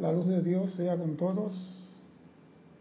La 0.00 0.10
luz 0.10 0.26
de 0.26 0.42
Dios 0.42 0.72
sea 0.76 0.96
con 0.96 1.16
todos 1.16 1.52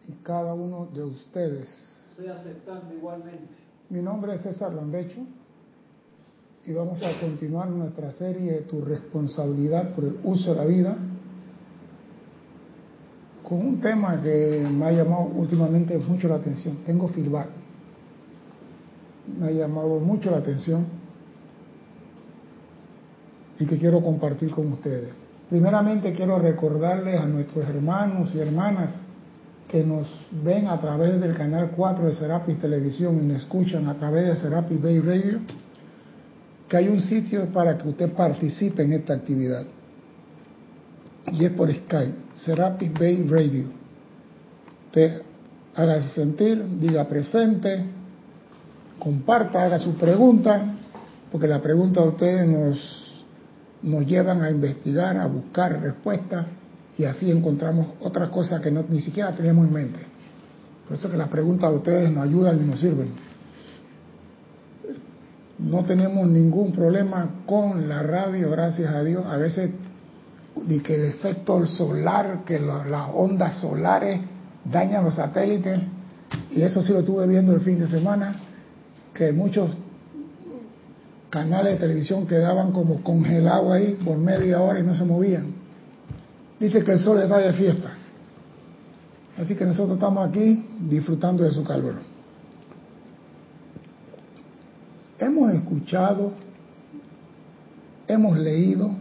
y 0.08 0.14
cada 0.24 0.54
uno 0.56 0.88
de 0.94 1.04
ustedes. 1.04 1.70
Estoy 2.10 2.28
aceptando 2.28 2.94
igualmente. 2.94 3.54
Mi 3.90 4.02
nombre 4.02 4.34
es 4.34 4.42
César 4.42 4.74
Landecho 4.74 5.20
y 6.66 6.72
vamos 6.72 7.02
a 7.04 7.20
continuar 7.20 7.70
nuestra 7.70 8.12
serie 8.14 8.62
Tu 8.62 8.82
responsabilidad 8.82 9.94
por 9.94 10.06
el 10.06 10.18
uso 10.24 10.54
de 10.54 10.58
la 10.58 10.66
vida 10.66 10.98
con 13.44 13.60
un 13.60 13.82
tema 13.82 14.20
que 14.22 14.66
me 14.72 14.86
ha 14.86 14.92
llamado 14.92 15.26
últimamente 15.36 15.98
mucho 16.00 16.28
la 16.28 16.36
atención. 16.36 16.78
Tengo 16.86 17.08
feedback. 17.10 17.50
Me 19.40 19.48
ha 19.48 19.52
llamado 19.52 20.00
mucho 20.00 20.32
la 20.32 20.38
atención 20.38 20.86
y 23.60 23.66
que 23.68 23.78
quiero 23.78 24.02
compartir 24.02 24.50
con 24.50 24.72
ustedes. 24.72 25.23
Primeramente 25.50 26.14
quiero 26.14 26.40
recordarles 26.40 27.20
a 27.20 27.26
nuestros 27.26 27.68
hermanos 27.68 28.34
y 28.34 28.40
hermanas 28.40 28.92
que 29.68 29.84
nos 29.84 30.08
ven 30.44 30.68
a 30.68 30.80
través 30.80 31.20
del 31.20 31.36
canal 31.36 31.72
4 31.76 32.06
de 32.06 32.16
Serapis 32.16 32.60
Televisión 32.60 33.18
y 33.18 33.26
nos 33.26 33.38
escuchan 33.38 33.88
a 33.88 33.96
través 33.96 34.28
de 34.28 34.36
Serapis 34.36 34.82
Bay 34.82 35.00
Radio, 35.00 35.40
que 36.70 36.78
hay 36.78 36.90
un 36.90 37.02
sitio 37.02 37.48
para 37.48 37.78
que 37.78 37.88
usted 37.88 38.12
participe 38.14 38.84
en 38.84 38.94
esta 38.94 39.14
actividad. 39.14 39.66
Y 41.32 41.46
es 41.46 41.52
por 41.52 41.74
Skype, 41.74 42.16
Serapis 42.36 42.94
Bay 42.94 43.28
Radio. 43.28 43.66
Usted 44.86 45.22
hágase 45.76 46.10
sentir, 46.10 46.64
diga 46.80 47.08
presente, 47.08 47.84
comparta, 49.00 49.64
haga 49.64 49.80
su 49.80 49.96
pregunta, 49.96 50.76
porque 51.32 51.48
la 51.48 51.62
pregunta 51.62 52.02
de 52.02 52.08
ustedes 52.10 52.48
nos 52.48 53.03
nos 53.84 54.06
llevan 54.06 54.42
a 54.42 54.50
investigar, 54.50 55.18
a 55.18 55.28
buscar 55.28 55.82
respuestas 55.82 56.48
y 56.98 57.06
así 57.06 57.30
encontramos 57.30 57.88
otras 58.02 58.30
cosas 58.30 58.62
que 58.62 58.72
ni 58.72 59.02
siquiera 59.02 59.32
tenemos 59.34 59.68
en 59.68 59.74
mente. 59.74 60.00
Por 60.88 60.98
eso 60.98 61.10
que 61.10 61.18
las 61.18 61.30
preguntas 61.30 61.70
de 61.70 61.78
ustedes 61.78 62.12
nos 62.12 62.24
ayudan 62.24 62.62
y 62.62 62.68
nos 62.68 62.80
sirven. 62.80 63.12
No 65.60 65.86
tenemos 65.86 66.28
ningún 66.28 66.72
problema 66.72 67.44
con 67.46 67.88
la 67.88 68.04
radio, 68.04 68.50
gracias 68.52 68.94
a 68.94 69.04
Dios. 69.04 69.26
A 69.26 69.38
veces, 69.38 69.72
ni 70.68 70.80
que 70.80 70.96
el 70.96 71.06
efecto 71.06 71.66
solar, 71.66 72.44
que 72.46 72.60
las 72.60 73.10
ondas 73.14 73.60
solares 73.60 74.20
dañan 74.66 75.04
los 75.04 75.16
satélites, 75.16 75.80
y 76.52 76.62
eso 76.62 76.82
sí 76.82 76.92
lo 76.92 77.00
estuve 77.00 77.28
viendo 77.28 77.54
el 77.54 77.62
fin 77.62 77.80
de 77.80 77.88
semana, 77.88 78.36
que 79.14 79.32
muchos 79.32 79.70
canales 81.34 81.74
de 81.74 81.80
televisión 81.80 82.28
quedaban 82.28 82.72
como 82.72 83.02
congelados 83.02 83.72
ahí 83.74 83.98
por 84.06 84.16
media 84.20 84.62
hora 84.62 84.80
y 84.80 84.84
no 84.84 84.94
se 84.94 85.04
movían. 85.04 85.52
Dice 86.60 86.84
que 86.84 86.92
el 86.92 87.00
sol 87.00 87.20
está 87.20 87.40
de 87.40 87.54
fiesta. 87.54 87.92
Así 89.40 89.56
que 89.56 89.66
nosotros 89.66 89.96
estamos 89.96 90.30
aquí 90.30 90.64
disfrutando 90.88 91.44
de 91.44 91.50
su 91.50 91.64
calor. 91.64 91.96
Hemos 95.18 95.52
escuchado, 95.56 96.34
hemos 98.08 98.38
leído, 98.38 98.92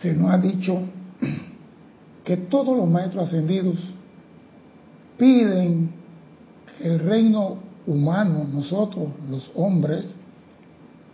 se 0.00 0.12
nos 0.14 0.32
ha 0.32 0.38
dicho 0.38 0.80
que 2.24 2.36
todos 2.38 2.76
los 2.76 2.88
maestros 2.88 3.28
ascendidos 3.28 3.76
piden 5.16 5.92
que 6.76 6.88
el 6.88 6.98
reino 6.98 7.58
humano, 7.86 8.48
nosotros 8.52 9.10
los 9.30 9.48
hombres, 9.54 10.16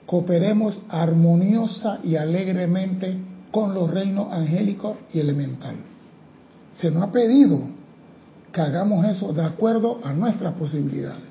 cooperemos 0.09 0.81
armoniosa 0.89 1.99
y 2.03 2.17
alegremente 2.17 3.15
con 3.53 3.75
los 3.75 3.91
reinos 3.91 4.33
angélicos 4.33 4.97
y 5.13 5.21
elementales. 5.21 5.83
Se 6.73 6.91
nos 6.91 7.03
ha 7.03 7.13
pedido 7.13 7.61
que 8.51 8.59
hagamos 8.59 9.05
eso 9.05 9.35
de 9.35 9.45
acuerdo 9.45 10.01
a 10.03 10.15
nuestras 10.15 10.55
posibilidades. 10.55 11.25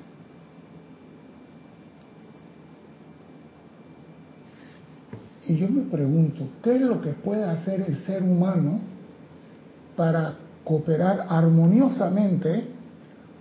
Y 5.48 5.56
yo 5.56 5.68
me 5.68 5.82
pregunto, 5.82 6.48
¿qué 6.62 6.76
es 6.76 6.80
lo 6.80 7.00
que 7.00 7.14
puede 7.14 7.42
hacer 7.42 7.80
el 7.80 7.98
ser 8.04 8.22
humano 8.22 8.78
para 9.96 10.36
cooperar 10.62 11.26
armoniosamente 11.28 12.64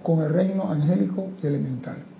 con 0.01 0.19
el 0.23 0.29
reino 0.29 0.71
angélico 0.71 1.27
y 1.43 1.45
elemental? 1.45 2.16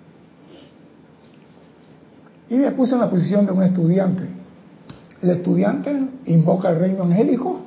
Y 2.50 2.54
me 2.56 2.70
puse 2.72 2.94
en 2.94 3.00
la 3.00 3.10
posición 3.10 3.44
de 3.46 3.52
un 3.52 3.62
estudiante. 3.62 4.26
El 5.20 5.30
estudiante 5.30 6.08
invoca 6.26 6.70
el 6.70 6.78
reino 6.78 7.04
angélico 7.04 7.60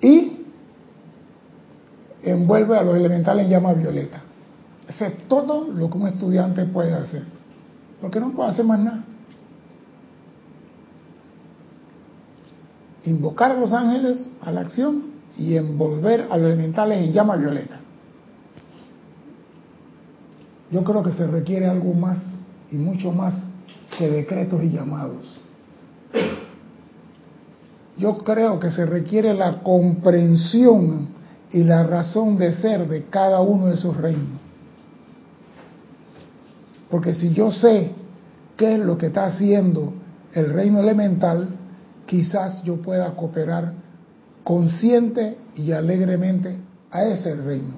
y 0.00 0.44
envuelve 2.22 2.76
a 2.76 2.82
los 2.82 2.96
elementales 2.96 3.46
en 3.46 3.50
llama 3.50 3.72
violeta. 3.72 4.20
Ese 4.88 5.06
es 5.06 5.28
todo 5.28 5.68
lo 5.72 5.88
que 5.88 5.98
un 5.98 6.08
estudiante 6.08 6.64
puede 6.66 6.92
hacer. 6.92 7.22
Porque 8.00 8.18
no 8.18 8.32
puede 8.32 8.50
hacer 8.50 8.64
más 8.64 8.80
nada. 8.80 9.04
Invocar 13.04 13.52
a 13.52 13.54
los 13.54 13.72
ángeles 13.72 14.28
a 14.42 14.50
la 14.50 14.62
acción 14.62 15.04
y 15.38 15.56
envolver 15.56 16.26
a 16.30 16.36
los 16.36 16.46
elementales 16.46 16.98
en 16.98 17.12
llama 17.12 17.36
violeta. 17.36 17.78
Yo 20.70 20.84
creo 20.84 21.02
que 21.02 21.12
se 21.12 21.26
requiere 21.26 21.66
algo 21.66 21.94
más 21.94 22.18
y 22.70 22.76
mucho 22.76 23.12
más 23.12 23.42
que 23.96 24.08
decretos 24.08 24.62
y 24.62 24.70
llamados. 24.70 25.40
Yo 27.96 28.18
creo 28.18 28.58
que 28.58 28.70
se 28.70 28.86
requiere 28.86 29.34
la 29.34 29.62
comprensión 29.62 31.08
y 31.52 31.64
la 31.64 31.82
razón 31.82 32.38
de 32.38 32.52
ser 32.54 32.88
de 32.88 33.04
cada 33.04 33.40
uno 33.40 33.66
de 33.66 33.74
esos 33.74 33.96
reinos. 33.96 34.38
Porque 36.88 37.14
si 37.14 37.32
yo 37.32 37.52
sé 37.52 37.92
qué 38.56 38.74
es 38.74 38.80
lo 38.80 38.96
que 38.96 39.06
está 39.06 39.26
haciendo 39.26 39.92
el 40.32 40.50
reino 40.52 40.80
elemental, 40.80 41.48
quizás 42.06 42.62
yo 42.64 42.76
pueda 42.76 43.10
cooperar 43.14 43.74
consciente 44.44 45.36
y 45.54 45.72
alegremente 45.72 46.56
a 46.90 47.04
ese 47.04 47.34
reino. 47.34 47.74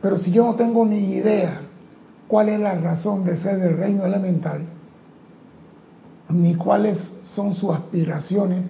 Pero 0.00 0.18
si 0.18 0.30
yo 0.30 0.46
no 0.46 0.54
tengo 0.54 0.86
ni 0.86 1.14
idea 1.14 1.67
cuál 2.28 2.50
es 2.50 2.60
la 2.60 2.74
razón 2.74 3.24
de 3.24 3.36
ser 3.38 3.58
del 3.58 3.76
reino 3.76 4.04
elemental, 4.04 4.60
ni 6.28 6.54
cuáles 6.54 6.98
son 7.34 7.54
sus 7.54 7.74
aspiraciones, 7.74 8.68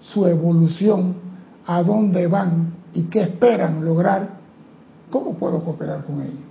su 0.00 0.26
evolución, 0.26 1.16
a 1.66 1.82
dónde 1.82 2.26
van 2.26 2.74
y 2.92 3.04
qué 3.04 3.22
esperan 3.22 3.84
lograr, 3.84 4.28
¿cómo 5.10 5.34
puedo 5.34 5.60
cooperar 5.60 6.04
con 6.04 6.22
ellos? 6.22 6.44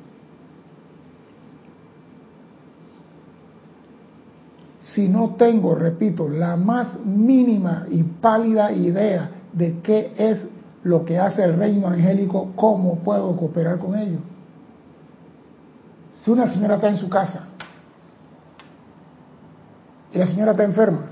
Si 4.93 5.07
no 5.07 5.35
tengo, 5.37 5.73
repito, 5.75 6.27
la 6.29 6.55
más 6.55 6.99
mínima 7.05 7.85
y 7.89 8.03
pálida 8.03 8.71
idea 8.71 9.31
de 9.53 9.79
qué 9.79 10.13
es 10.17 10.45
lo 10.83 11.05
que 11.05 11.17
hace 11.17 11.43
el 11.43 11.57
reino 11.57 11.87
angélico, 11.87 12.51
¿cómo 12.55 12.97
puedo 12.97 13.35
cooperar 13.35 13.79
con 13.79 13.95
ellos? 13.95 14.19
Si 16.23 16.31
una 16.31 16.47
señora 16.47 16.75
está 16.75 16.87
en 16.87 16.97
su 16.97 17.09
casa 17.09 17.47
y 20.13 20.17
la 20.17 20.25
señora 20.25 20.51
está 20.51 20.63
enferma 20.63 21.07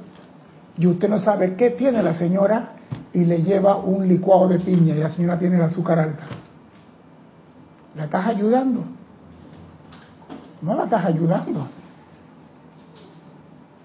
y 0.77 0.87
usted 0.87 1.09
no 1.09 1.17
sabe 1.19 1.55
qué 1.55 1.71
tiene 1.71 2.01
la 2.01 2.13
señora 2.13 2.73
y 3.11 3.25
le 3.25 3.43
lleva 3.43 3.75
un 3.75 4.07
licuado 4.07 4.47
de 4.47 4.59
piña 4.59 4.95
y 4.95 4.99
la 4.99 5.09
señora 5.09 5.37
tiene 5.37 5.57
el 5.57 5.63
azúcar 5.63 5.99
alta. 5.99 6.23
¿La 7.95 8.05
estás 8.05 8.25
ayudando? 8.25 8.85
No 10.61 10.75
la 10.75 10.85
estás 10.85 11.03
ayudando. 11.03 11.67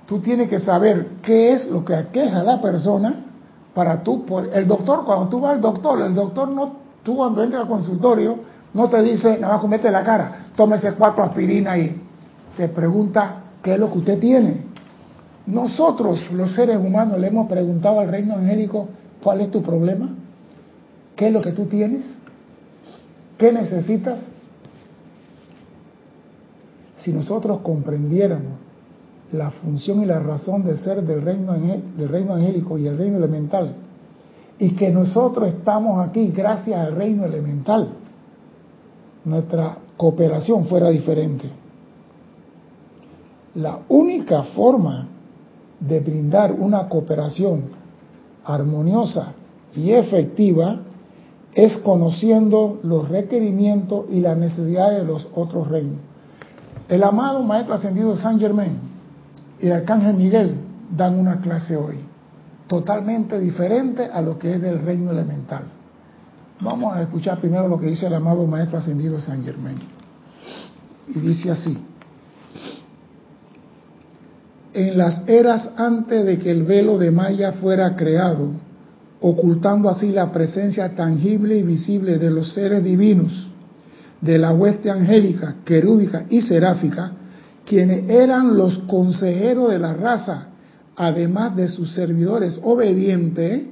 Tú 0.06 0.20
tienes 0.20 0.48
que 0.48 0.60
saber 0.60 1.08
qué 1.22 1.54
es 1.54 1.68
lo 1.68 1.84
que 1.84 1.96
aqueja 1.96 2.40
a 2.40 2.44
la 2.44 2.62
persona 2.62 3.24
para 3.74 4.04
tú 4.04 4.24
El 4.52 4.68
doctor, 4.68 5.04
cuando 5.04 5.28
tú 5.28 5.40
vas 5.40 5.54
al 5.54 5.60
doctor, 5.60 6.02
el 6.02 6.14
doctor 6.14 6.48
no, 6.48 6.76
tú 7.02 7.16
cuando 7.16 7.42
entras 7.42 7.62
al 7.62 7.68
consultorio, 7.68 8.38
no 8.72 8.88
te 8.88 9.02
dice, 9.02 9.38
nada 9.38 9.54
más 9.54 9.62
comete 9.62 9.90
la 9.90 10.04
cara 10.04 10.45
tómese 10.56 10.92
cuatro 10.92 11.22
aspirinas 11.22 11.78
y 11.78 11.94
te 12.56 12.68
pregunta 12.68 13.42
qué 13.62 13.74
es 13.74 13.78
lo 13.78 13.92
que 13.92 13.98
usted 13.98 14.18
tiene. 14.18 14.62
Nosotros, 15.46 16.30
los 16.32 16.54
seres 16.54 16.78
humanos, 16.78 17.18
le 17.20 17.28
hemos 17.28 17.48
preguntado 17.48 18.00
al 18.00 18.08
reino 18.08 18.34
angélico, 18.34 18.88
¿cuál 19.22 19.42
es 19.42 19.50
tu 19.50 19.62
problema? 19.62 20.08
¿Qué 21.14 21.28
es 21.28 21.32
lo 21.32 21.40
que 21.40 21.52
tú 21.52 21.66
tienes? 21.66 22.18
¿Qué 23.38 23.52
necesitas? 23.52 24.20
Si 26.98 27.12
nosotros 27.12 27.60
comprendiéramos 27.60 28.54
la 29.32 29.50
función 29.50 30.02
y 30.02 30.06
la 30.06 30.20
razón 30.20 30.64
de 30.64 30.76
ser 30.78 31.02
del 31.02 31.22
reino, 31.22 31.52
del 31.52 32.08
reino 32.08 32.34
angélico 32.34 32.78
y 32.78 32.86
el 32.86 32.96
reino 32.96 33.18
elemental, 33.18 33.74
y 34.58 34.70
que 34.70 34.90
nosotros 34.90 35.48
estamos 35.48 36.06
aquí 36.06 36.28
gracias 36.28 36.80
al 36.80 36.96
reino 36.96 37.24
elemental, 37.24 37.90
nuestra 39.24 39.78
cooperación 39.96 40.66
fuera 40.66 40.90
diferente. 40.90 41.50
La 43.54 43.80
única 43.88 44.42
forma 44.42 45.08
de 45.80 46.00
brindar 46.00 46.52
una 46.52 46.88
cooperación 46.88 47.70
armoniosa 48.44 49.32
y 49.74 49.92
efectiva 49.92 50.80
es 51.54 51.76
conociendo 51.78 52.80
los 52.82 53.08
requerimientos 53.08 54.06
y 54.10 54.20
las 54.20 54.36
necesidades 54.36 55.00
de 55.00 55.06
los 55.06 55.26
otros 55.34 55.68
reinos. 55.68 56.00
El 56.88 57.02
amado 57.02 57.42
Maestro 57.42 57.74
Ascendido 57.74 58.16
San 58.16 58.38
Germain 58.38 58.78
y 59.60 59.66
el 59.66 59.72
Arcángel 59.72 60.14
Miguel 60.14 60.56
dan 60.94 61.18
una 61.18 61.40
clase 61.40 61.76
hoy, 61.76 61.96
totalmente 62.68 63.40
diferente 63.40 64.04
a 64.04 64.20
lo 64.20 64.38
que 64.38 64.54
es 64.54 64.60
del 64.60 64.82
reino 64.82 65.10
elemental. 65.10 65.64
Vamos 66.60 66.96
a 66.96 67.02
escuchar 67.02 67.40
primero 67.40 67.68
lo 67.68 67.78
que 67.78 67.86
dice 67.86 68.06
el 68.06 68.14
amado 68.14 68.46
Maestro 68.46 68.78
Ascendido 68.78 69.20
San 69.20 69.44
Germain. 69.44 69.78
Y 71.08 71.18
dice 71.20 71.50
así 71.50 71.76
en 74.76 74.98
las 74.98 75.26
eras 75.26 75.70
antes 75.78 76.26
de 76.26 76.38
que 76.38 76.50
el 76.50 76.64
velo 76.64 76.98
de 76.98 77.10
Maya 77.10 77.52
fuera 77.52 77.96
creado, 77.96 78.50
ocultando 79.22 79.88
así 79.88 80.12
la 80.12 80.30
presencia 80.30 80.94
tangible 80.94 81.56
y 81.56 81.62
visible 81.62 82.18
de 82.18 82.30
los 82.30 82.52
seres 82.52 82.84
divinos, 82.84 83.48
de 84.20 84.36
la 84.36 84.52
hueste 84.52 84.90
angélica, 84.90 85.56
querúbica 85.64 86.26
y 86.28 86.42
seráfica, 86.42 87.12
quienes 87.64 88.10
eran 88.10 88.54
los 88.54 88.80
consejeros 88.80 89.70
de 89.70 89.78
la 89.78 89.94
raza, 89.94 90.48
además 90.94 91.56
de 91.56 91.68
sus 91.68 91.94
servidores 91.94 92.60
obedientes, 92.62 93.62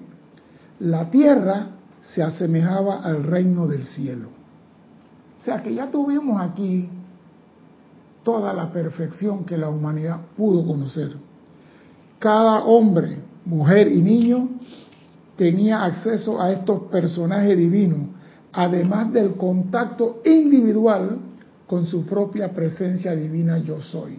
la 0.80 1.10
tierra 1.10 1.73
se 2.06 2.22
asemejaba 2.22 3.00
al 3.00 3.24
reino 3.24 3.66
del 3.66 3.84
cielo. 3.84 4.28
O 5.40 5.44
sea 5.44 5.62
que 5.62 5.74
ya 5.74 5.90
tuvimos 5.90 6.40
aquí 6.40 6.88
toda 8.22 8.52
la 8.52 8.72
perfección 8.72 9.44
que 9.44 9.58
la 9.58 9.68
humanidad 9.68 10.20
pudo 10.36 10.66
conocer. 10.66 11.16
Cada 12.18 12.64
hombre, 12.64 13.18
mujer 13.44 13.92
y 13.92 14.00
niño 14.00 14.48
tenía 15.36 15.84
acceso 15.84 16.40
a 16.40 16.52
estos 16.52 16.84
personajes 16.84 17.56
divinos, 17.56 18.08
además 18.52 19.12
del 19.12 19.34
contacto 19.34 20.22
individual 20.24 21.18
con 21.66 21.86
su 21.86 22.04
propia 22.06 22.52
presencia 22.52 23.14
divina 23.14 23.58
yo 23.58 23.80
soy, 23.80 24.18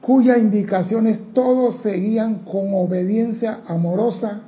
cuyas 0.00 0.38
indicaciones 0.38 1.32
todos 1.32 1.80
seguían 1.82 2.40
con 2.40 2.74
obediencia 2.74 3.60
amorosa, 3.66 4.42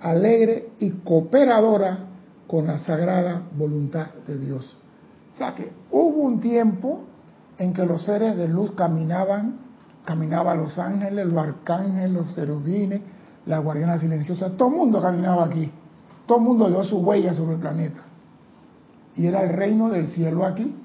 alegre 0.00 0.70
y 0.78 0.90
cooperadora 0.90 2.06
con 2.46 2.66
la 2.66 2.78
sagrada 2.80 3.42
voluntad 3.56 4.08
de 4.26 4.38
Dios 4.38 4.76
sea 5.40 5.54
que 5.54 5.72
hubo 5.90 6.22
un 6.22 6.38
tiempo 6.38 7.00
en 7.56 7.72
que 7.72 7.86
los 7.86 8.04
seres 8.04 8.36
de 8.36 8.46
luz 8.46 8.72
caminaban, 8.72 9.56
caminaban 10.04 10.58
los 10.58 10.78
ángeles, 10.78 11.26
los 11.26 11.38
arcángeles, 11.38 12.10
los 12.10 12.34
serubines, 12.34 13.00
la 13.46 13.58
guardiana 13.58 13.98
silenciosa, 13.98 14.54
todo 14.54 14.68
el 14.68 14.76
mundo 14.76 15.00
caminaba 15.00 15.46
aquí, 15.46 15.72
todo 16.26 16.38
el 16.38 16.44
mundo 16.44 16.68
dio 16.68 16.84
su 16.84 16.98
huella 16.98 17.32
sobre 17.32 17.54
el 17.54 17.60
planeta. 17.60 18.02
Y 19.16 19.26
era 19.26 19.42
el 19.42 19.48
reino 19.48 19.88
del 19.88 20.08
cielo 20.08 20.44
aquí. 20.44 20.76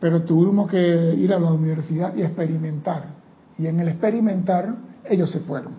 Pero 0.00 0.22
tuvimos 0.22 0.70
que 0.70 1.14
ir 1.14 1.32
a 1.32 1.38
la 1.38 1.52
universidad 1.52 2.14
y 2.16 2.22
experimentar. 2.22 3.04
Y 3.58 3.66
en 3.66 3.80
el 3.80 3.88
experimentar, 3.88 4.74
ellos 5.04 5.30
se 5.30 5.40
fueron. 5.40 5.74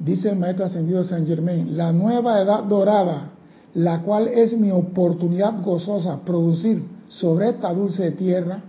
Dice 0.00 0.30
el 0.30 0.38
maestro 0.38 0.64
ascendido 0.64 1.02
San 1.04 1.26
Germain, 1.26 1.76
la 1.76 1.92
nueva 1.92 2.40
edad 2.40 2.64
dorada 2.64 3.32
la 3.74 4.00
cual 4.02 4.28
es 4.28 4.56
mi 4.56 4.70
oportunidad 4.70 5.62
gozosa 5.62 6.20
producir 6.24 6.82
sobre 7.08 7.50
esta 7.50 7.72
dulce 7.72 8.10
tierra, 8.12 8.62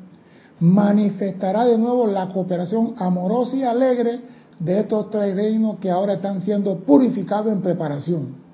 manifestará 0.59 1.65
de 1.65 1.77
nuevo 1.77 2.05
la 2.07 2.27
cooperación 2.27 2.95
amorosa 2.97 3.55
y 3.55 3.63
alegre 3.63 4.19
de 4.59 4.79
estos 4.81 5.09
tres 5.09 5.35
reinos 5.35 5.79
que 5.79 5.89
ahora 5.89 6.13
están 6.13 6.41
siendo 6.41 6.79
purificados 6.79 7.51
en 7.51 7.61
preparación 7.61 8.49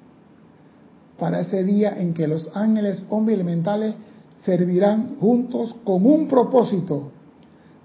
para 1.19 1.39
ese 1.39 1.63
día 1.63 1.99
en 1.99 2.13
que 2.13 2.27
los 2.27 2.51
ángeles 2.53 3.05
hombres 3.09 3.35
elementales 3.35 3.95
servirán 4.43 5.15
juntos 5.19 5.75
con 5.83 6.05
un 6.05 6.27
propósito, 6.27 7.11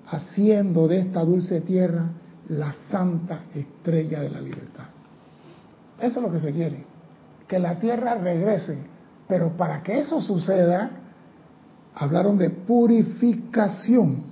haciendo 0.06 0.88
de 0.88 0.98
esta 0.98 1.24
dulce 1.24 1.60
tierra 1.60 2.10
la 2.48 2.74
santa 2.90 3.44
estrella 3.54 4.20
de 4.20 4.30
la 4.30 4.40
libertad. 4.40 4.79
Eso 6.00 6.20
es 6.20 6.26
lo 6.26 6.32
que 6.32 6.40
se 6.40 6.52
quiere 6.52 6.90
que 7.50 7.58
la 7.58 7.80
tierra 7.80 8.14
regrese. 8.14 8.78
Pero 9.26 9.56
para 9.56 9.82
que 9.82 9.98
eso 9.98 10.20
suceda, 10.20 10.90
hablaron 11.94 12.38
de 12.38 12.48
purificación. 12.48 14.30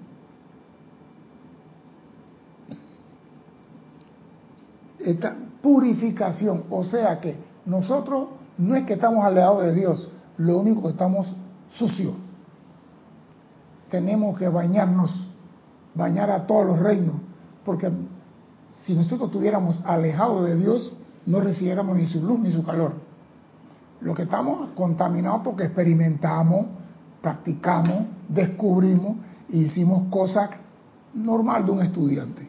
Esta 5.01 5.37
purificación, 5.61 6.65
o 6.71 6.85
sea 6.85 7.21
que 7.21 7.37
nosotros 7.67 8.29
no 8.57 8.77
es 8.77 8.87
que 8.87 8.95
estamos 8.95 9.25
alejados 9.25 9.65
de 9.65 9.75
Dios, 9.75 10.09
lo 10.37 10.59
único 10.59 10.83
que 10.83 10.91
estamos 10.91 11.27
sucios. 11.71 12.15
Tenemos 13.91 14.39
que 14.39 14.49
bañarnos, 14.49 15.29
bañar 15.95 16.31
a 16.31 16.47
todos 16.47 16.67
los 16.67 16.79
reinos, 16.79 17.17
porque 17.65 17.91
si 18.85 18.95
nosotros 18.95 19.29
estuviéramos 19.29 19.83
alejados 19.85 20.45
de 20.45 20.57
Dios, 20.57 20.93
no 21.27 21.41
recibiéramos 21.41 21.97
ni 21.97 22.07
su 22.07 22.23
luz 22.23 22.41
ni 22.41 22.51
su 22.51 22.65
calor. 22.65 22.95
Lo 24.01 24.15
que 24.15 24.23
estamos 24.23 24.71
contaminados 24.75 25.43
porque 25.43 25.65
experimentamos, 25.65 26.67
practicamos, 27.21 28.07
descubrimos 28.29 29.17
y 29.49 29.65
hicimos 29.65 30.09
cosas 30.11 30.51
normal 31.15 31.67
de 31.67 31.73
un 31.73 31.83
estudiante. 31.83 32.49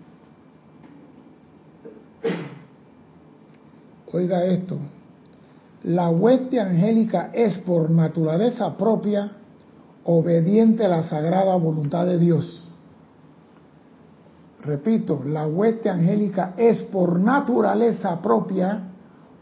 Oiga 4.11 4.43
esto, 4.45 4.77
la 5.83 6.09
hueste 6.09 6.59
angélica 6.59 7.29
es 7.33 7.59
por 7.59 7.89
naturaleza 7.89 8.75
propia 8.75 9.31
obediente 10.03 10.85
a 10.85 10.89
la 10.89 11.03
sagrada 11.03 11.55
voluntad 11.55 12.05
de 12.05 12.17
Dios. 12.17 12.68
Repito, 14.61 15.21
la 15.25 15.47
hueste 15.47 15.89
angélica 15.89 16.53
es 16.57 16.83
por 16.83 17.19
naturaleza 17.19 18.21
propia 18.21 18.89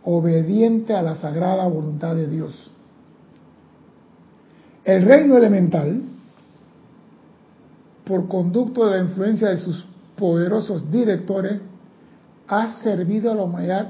obediente 0.03 0.93
a 0.93 1.01
la 1.01 1.15
sagrada 1.15 1.67
voluntad 1.67 2.15
de 2.15 2.27
Dios. 2.27 2.71
El 4.83 5.03
reino 5.03 5.35
elemental, 5.35 6.01
por 8.05 8.27
conducto 8.27 8.85
de 8.85 8.97
la 8.97 9.03
influencia 9.03 9.49
de 9.49 9.57
sus 9.57 9.85
poderosos 10.15 10.89
directores, 10.89 11.59
ha 12.47 12.81
servido 12.81 13.31
a 13.31 13.35
la 13.35 13.43
humanidad 13.43 13.89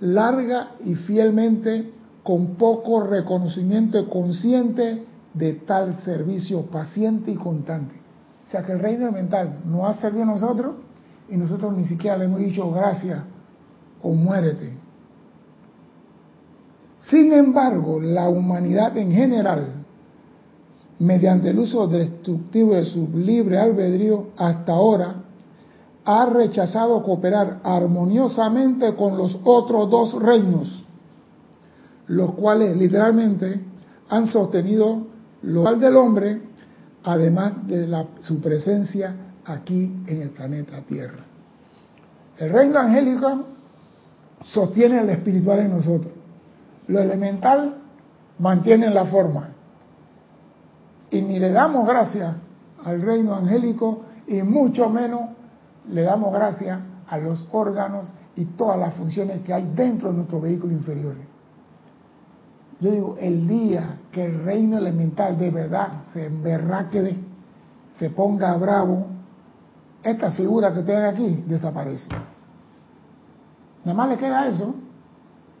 larga 0.00 0.72
y 0.84 0.96
fielmente 0.96 1.92
con 2.22 2.56
poco 2.56 3.04
reconocimiento 3.04 4.08
consciente 4.10 5.04
de 5.32 5.52
tal 5.54 6.02
servicio 6.02 6.66
paciente 6.66 7.30
y 7.30 7.36
constante. 7.36 8.01
O 8.46 8.50
sea 8.50 8.62
que 8.62 8.72
el 8.72 8.80
reino 8.80 9.08
elemental 9.08 9.60
no 9.64 9.86
ha 9.86 9.94
servido 9.94 10.24
a 10.24 10.26
nosotros 10.26 10.74
y 11.28 11.36
nosotros 11.36 11.74
ni 11.74 11.84
siquiera 11.84 12.16
le 12.16 12.26
hemos 12.26 12.40
dicho 12.40 12.70
gracias 12.70 13.20
o 14.02 14.12
muérete. 14.12 14.76
Sin 16.98 17.32
embargo, 17.32 18.00
la 18.00 18.28
humanidad 18.28 18.96
en 18.96 19.12
general, 19.12 19.84
mediante 20.98 21.50
el 21.50 21.58
uso 21.58 21.86
destructivo 21.86 22.74
de 22.74 22.84
su 22.84 23.08
libre 23.08 23.58
albedrío 23.58 24.28
hasta 24.36 24.72
ahora, 24.72 25.16
ha 26.04 26.26
rechazado 26.26 27.02
cooperar 27.02 27.60
armoniosamente 27.62 28.94
con 28.94 29.16
los 29.16 29.38
otros 29.44 29.90
dos 29.90 30.20
reinos, 30.20 30.84
los 32.08 32.34
cuales 32.34 32.76
literalmente 32.76 33.60
han 34.08 34.26
sostenido 34.26 35.12
lo 35.42 35.62
cual 35.62 35.80
del 35.80 35.96
hombre, 35.96 36.40
además 37.04 37.66
de 37.66 38.06
su 38.20 38.40
presencia 38.40 39.14
aquí 39.44 40.02
en 40.06 40.22
el 40.22 40.30
planeta 40.30 40.80
Tierra. 40.82 41.24
El 42.38 42.50
reino 42.50 42.78
angélico 42.78 43.44
sostiene 44.44 45.00
el 45.00 45.10
espiritual 45.10 45.60
en 45.60 45.70
nosotros. 45.70 46.12
Lo 46.88 47.00
elemental 47.00 47.76
mantiene 48.38 48.90
la 48.90 49.04
forma. 49.06 49.50
Y 51.10 51.20
ni 51.20 51.38
le 51.38 51.50
damos 51.50 51.86
gracias 51.86 52.34
al 52.84 53.02
reino 53.02 53.34
angélico 53.34 54.04
y 54.26 54.42
mucho 54.42 54.88
menos 54.88 55.30
le 55.90 56.02
damos 56.02 56.32
gracias 56.32 56.80
a 57.08 57.18
los 57.18 57.46
órganos 57.52 58.12
y 58.34 58.44
todas 58.44 58.78
las 58.78 58.94
funciones 58.94 59.42
que 59.42 59.52
hay 59.52 59.70
dentro 59.74 60.10
de 60.10 60.16
nuestro 60.16 60.40
vehículo 60.40 60.72
inferior. 60.72 61.14
Yo 62.82 62.90
digo, 62.90 63.16
el 63.20 63.46
día 63.46 64.00
que 64.10 64.24
el 64.24 64.44
reino 64.44 64.76
elemental 64.76 65.38
de 65.38 65.52
verdad 65.52 66.02
se 66.12 66.26
emberraque, 66.26 67.16
se 67.96 68.10
ponga 68.10 68.56
bravo, 68.56 69.06
esta 70.02 70.32
figura 70.32 70.72
que 70.74 70.82
tienen 70.82 71.04
aquí 71.04 71.44
desaparece. 71.46 72.08
Nada 73.84 73.96
más 73.96 74.08
le 74.08 74.16
queda 74.16 74.48
eso 74.48 74.74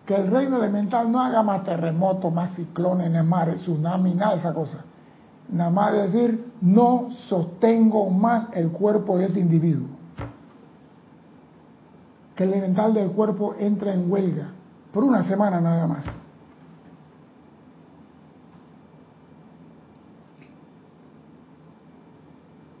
que 0.04 0.16
el 0.16 0.32
reino 0.32 0.56
elemental 0.56 1.12
no 1.12 1.20
haga 1.20 1.44
más 1.44 1.62
terremotos, 1.62 2.34
más 2.34 2.56
ciclones 2.56 3.06
en 3.06 3.14
el 3.14 3.24
mar, 3.24 3.54
tsunami, 3.54 4.14
nada 4.14 4.32
de 4.32 4.38
esa 4.38 4.52
cosa. 4.52 4.78
Nada 5.48 5.70
más 5.70 5.92
decir, 5.92 6.52
no 6.60 7.10
sostengo 7.28 8.10
más 8.10 8.48
el 8.52 8.72
cuerpo 8.72 9.16
de 9.16 9.26
este 9.26 9.38
individuo. 9.38 9.86
que 12.34 12.44
el 12.44 12.52
elemental 12.52 12.94
del 12.94 13.10
cuerpo 13.10 13.54
entra 13.58 13.92
en 13.92 14.10
huelga 14.10 14.48
por 14.92 15.04
una 15.04 15.22
semana 15.22 15.60
nada 15.60 15.86
más. 15.86 16.21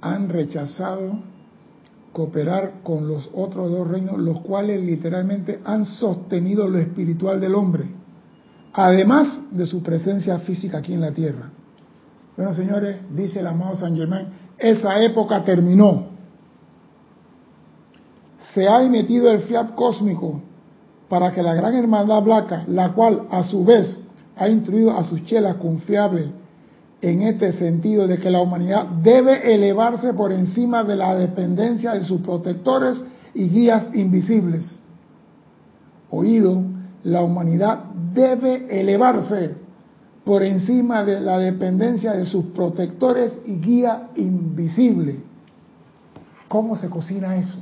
Han 0.02 0.28
rechazado 0.28 1.20
cooperar 2.12 2.82
con 2.82 3.08
los 3.08 3.30
otros 3.32 3.70
dos 3.70 3.88
reinos, 3.88 4.18
los 4.18 4.40
cuales 4.40 4.82
literalmente 4.82 5.60
han 5.64 5.86
sostenido 5.86 6.68
lo 6.68 6.78
espiritual 6.78 7.40
del 7.40 7.54
hombre, 7.54 7.84
además 8.74 9.40
de 9.50 9.64
su 9.64 9.82
presencia 9.82 10.38
física 10.40 10.78
aquí 10.78 10.92
en 10.92 11.00
la 11.00 11.12
tierra. 11.12 11.50
Bueno, 12.36 12.54
señores, 12.54 12.98
dice 13.14 13.40
el 13.40 13.46
amado 13.46 13.76
San 13.76 13.96
Germain, 13.96 14.26
esa 14.58 15.02
época 15.02 15.42
terminó. 15.44 16.08
Se 18.54 18.68
ha 18.68 18.82
emitido 18.82 19.30
el 19.30 19.42
fiat 19.42 19.74
cósmico 19.74 20.42
para 21.08 21.32
que 21.32 21.42
la 21.42 21.54
gran 21.54 21.74
hermandad 21.74 22.22
blanca, 22.22 22.64
la 22.68 22.92
cual 22.92 23.26
a 23.30 23.42
su 23.42 23.64
vez 23.64 23.98
ha 24.36 24.48
instruido 24.48 24.96
a 24.96 25.04
sus 25.04 25.24
chelas 25.24 25.56
confiables 25.56 26.28
en 27.02 27.22
este 27.22 27.52
sentido 27.52 28.06
de 28.06 28.18
que 28.18 28.30
la 28.30 28.40
humanidad 28.40 28.86
debe 29.02 29.52
elevarse 29.52 30.14
por 30.14 30.30
encima 30.30 30.84
de 30.84 30.94
la 30.94 31.14
dependencia 31.16 31.94
de 31.94 32.04
sus 32.04 32.20
protectores 32.20 33.04
y 33.34 33.48
guías 33.48 33.88
invisibles. 33.92 34.72
Oído, 36.10 36.62
la 37.02 37.22
humanidad 37.22 37.86
debe 38.14 38.80
elevarse 38.80 39.56
por 40.24 40.44
encima 40.44 41.02
de 41.02 41.20
la 41.20 41.38
dependencia 41.38 42.12
de 42.12 42.24
sus 42.24 42.46
protectores 42.46 43.36
y 43.46 43.56
guía 43.56 44.10
invisible. 44.14 45.20
¿Cómo 46.46 46.76
se 46.76 46.88
cocina 46.88 47.34
eso? 47.36 47.58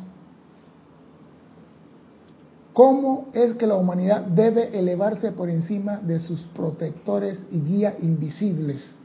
¿Cómo 2.75 3.28
es 3.32 3.54
que 3.54 3.66
la 3.66 3.76
humanidad 3.76 4.23
debe 4.23 4.78
elevarse 4.78 5.32
por 5.32 5.49
encima 5.49 5.97
de 5.97 6.18
sus 6.18 6.40
protectores 6.54 7.42
y 7.50 7.61
guía 7.61 7.97
invisibles? 8.02 9.00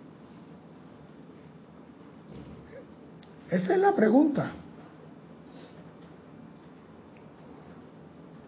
Esa 3.49 3.73
es 3.73 3.79
la 3.79 3.93
pregunta. 3.93 4.51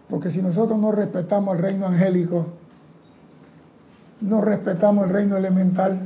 Porque 0.09 0.31
si 0.31 0.41
nosotros 0.41 0.79
no 0.79 0.91
respetamos 0.91 1.55
el 1.55 1.61
reino 1.61 1.85
angélico, 1.85 2.47
no 4.21 4.41
respetamos 4.41 5.05
el 5.05 5.11
reino 5.11 5.37
elemental 5.37 5.99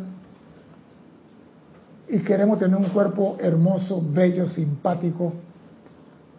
y 2.09 2.19
queremos 2.19 2.59
tener 2.59 2.75
un 2.75 2.89
cuerpo 2.89 3.37
hermoso, 3.39 4.03
bello, 4.05 4.47
simpático, 4.47 5.33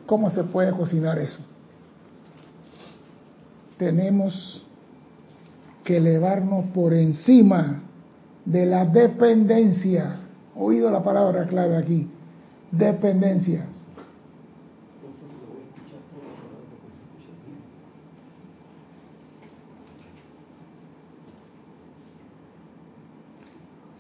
¿cómo 0.06 0.30
se 0.30 0.44
puede 0.44 0.73
cocinar 0.73 1.18
eso? 1.18 1.38
Tenemos 3.78 4.66
que 5.82 5.97
elevarnos 5.97 6.66
por 6.75 6.92
encima 6.92 7.82
de 8.44 8.66
la 8.66 8.85
dependencia. 8.85 10.16
Oído 10.54 10.90
la 10.90 11.02
palabra 11.02 11.47
clave 11.47 11.76
aquí, 11.76 12.11
dependencia. 12.72 13.66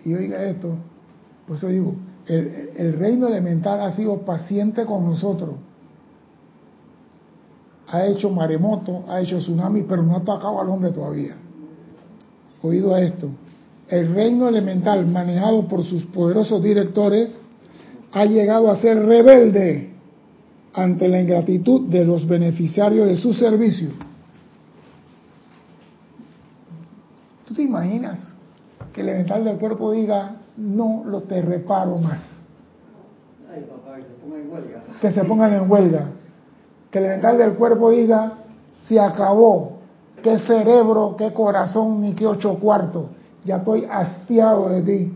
Y 0.04 0.14
oiga 0.14 0.42
esto, 0.42 0.74
pues 1.46 1.58
eso 1.58 1.68
digo, 1.68 1.94
el, 2.26 2.70
el, 2.76 2.92
reino 2.94 3.28
elemental 3.28 3.80
ha 3.82 3.92
sido 3.94 4.22
paciente 4.22 4.84
con 4.84 5.04
nosotros. 5.04 5.50
Ha 7.86 8.06
hecho 8.06 8.30
maremoto, 8.30 9.04
ha 9.06 9.20
hecho 9.20 9.38
tsunami, 9.38 9.82
pero 9.82 10.02
no 10.02 10.14
ha 10.14 10.18
atacado 10.18 10.60
al 10.60 10.68
hombre 10.70 10.90
todavía. 10.90 11.36
Oído 12.62 12.94
a 12.94 13.00
esto. 13.00 13.28
El 13.88 14.12
reino 14.12 14.48
elemental, 14.48 15.06
manejado 15.06 15.68
por 15.68 15.84
sus 15.84 16.04
poderosos 16.06 16.62
directores, 16.62 17.38
ha 18.12 18.24
llegado 18.24 18.70
a 18.70 18.76
ser 18.76 18.98
rebelde 19.04 19.90
ante 20.74 21.08
la 21.08 21.20
ingratitud 21.20 21.88
de 21.88 22.04
los 22.04 22.26
beneficiarios 22.26 23.08
de 23.08 23.16
su 23.16 23.32
servicio. 23.32 23.90
¿Tú 27.46 27.54
te 27.54 27.62
imaginas 27.62 28.32
que 28.92 29.00
el 29.00 29.08
elemental 29.08 29.44
del 29.44 29.58
cuerpo 29.58 29.92
diga, 29.92 30.36
no 30.56 31.02
lo 31.06 31.22
te 31.22 31.40
reparo 31.42 31.98
más? 31.98 32.20
Ay, 33.52 33.62
papá, 33.62 33.96
que 33.96 34.02
se 34.02 34.14
pongan 34.22 34.40
en 34.40 34.50
huelga. 34.50 34.82
Que 35.00 35.12
se 35.12 35.24
pongan 35.24 35.52
en 35.54 35.70
huelga. 35.70 36.06
Que 36.90 36.98
el 36.98 37.04
elemental 37.04 37.38
del 37.38 37.52
cuerpo 37.54 37.90
diga, 37.90 38.32
se 38.88 39.00
acabó, 39.00 39.78
qué 40.22 40.38
cerebro, 40.40 41.16
qué 41.16 41.32
corazón, 41.32 42.00
ni 42.00 42.12
qué 42.12 42.26
ocho 42.26 42.58
cuartos, 42.58 43.06
ya 43.44 43.56
estoy 43.56 43.86
hastiado 43.90 44.68
de 44.68 44.82
ti, 44.82 45.12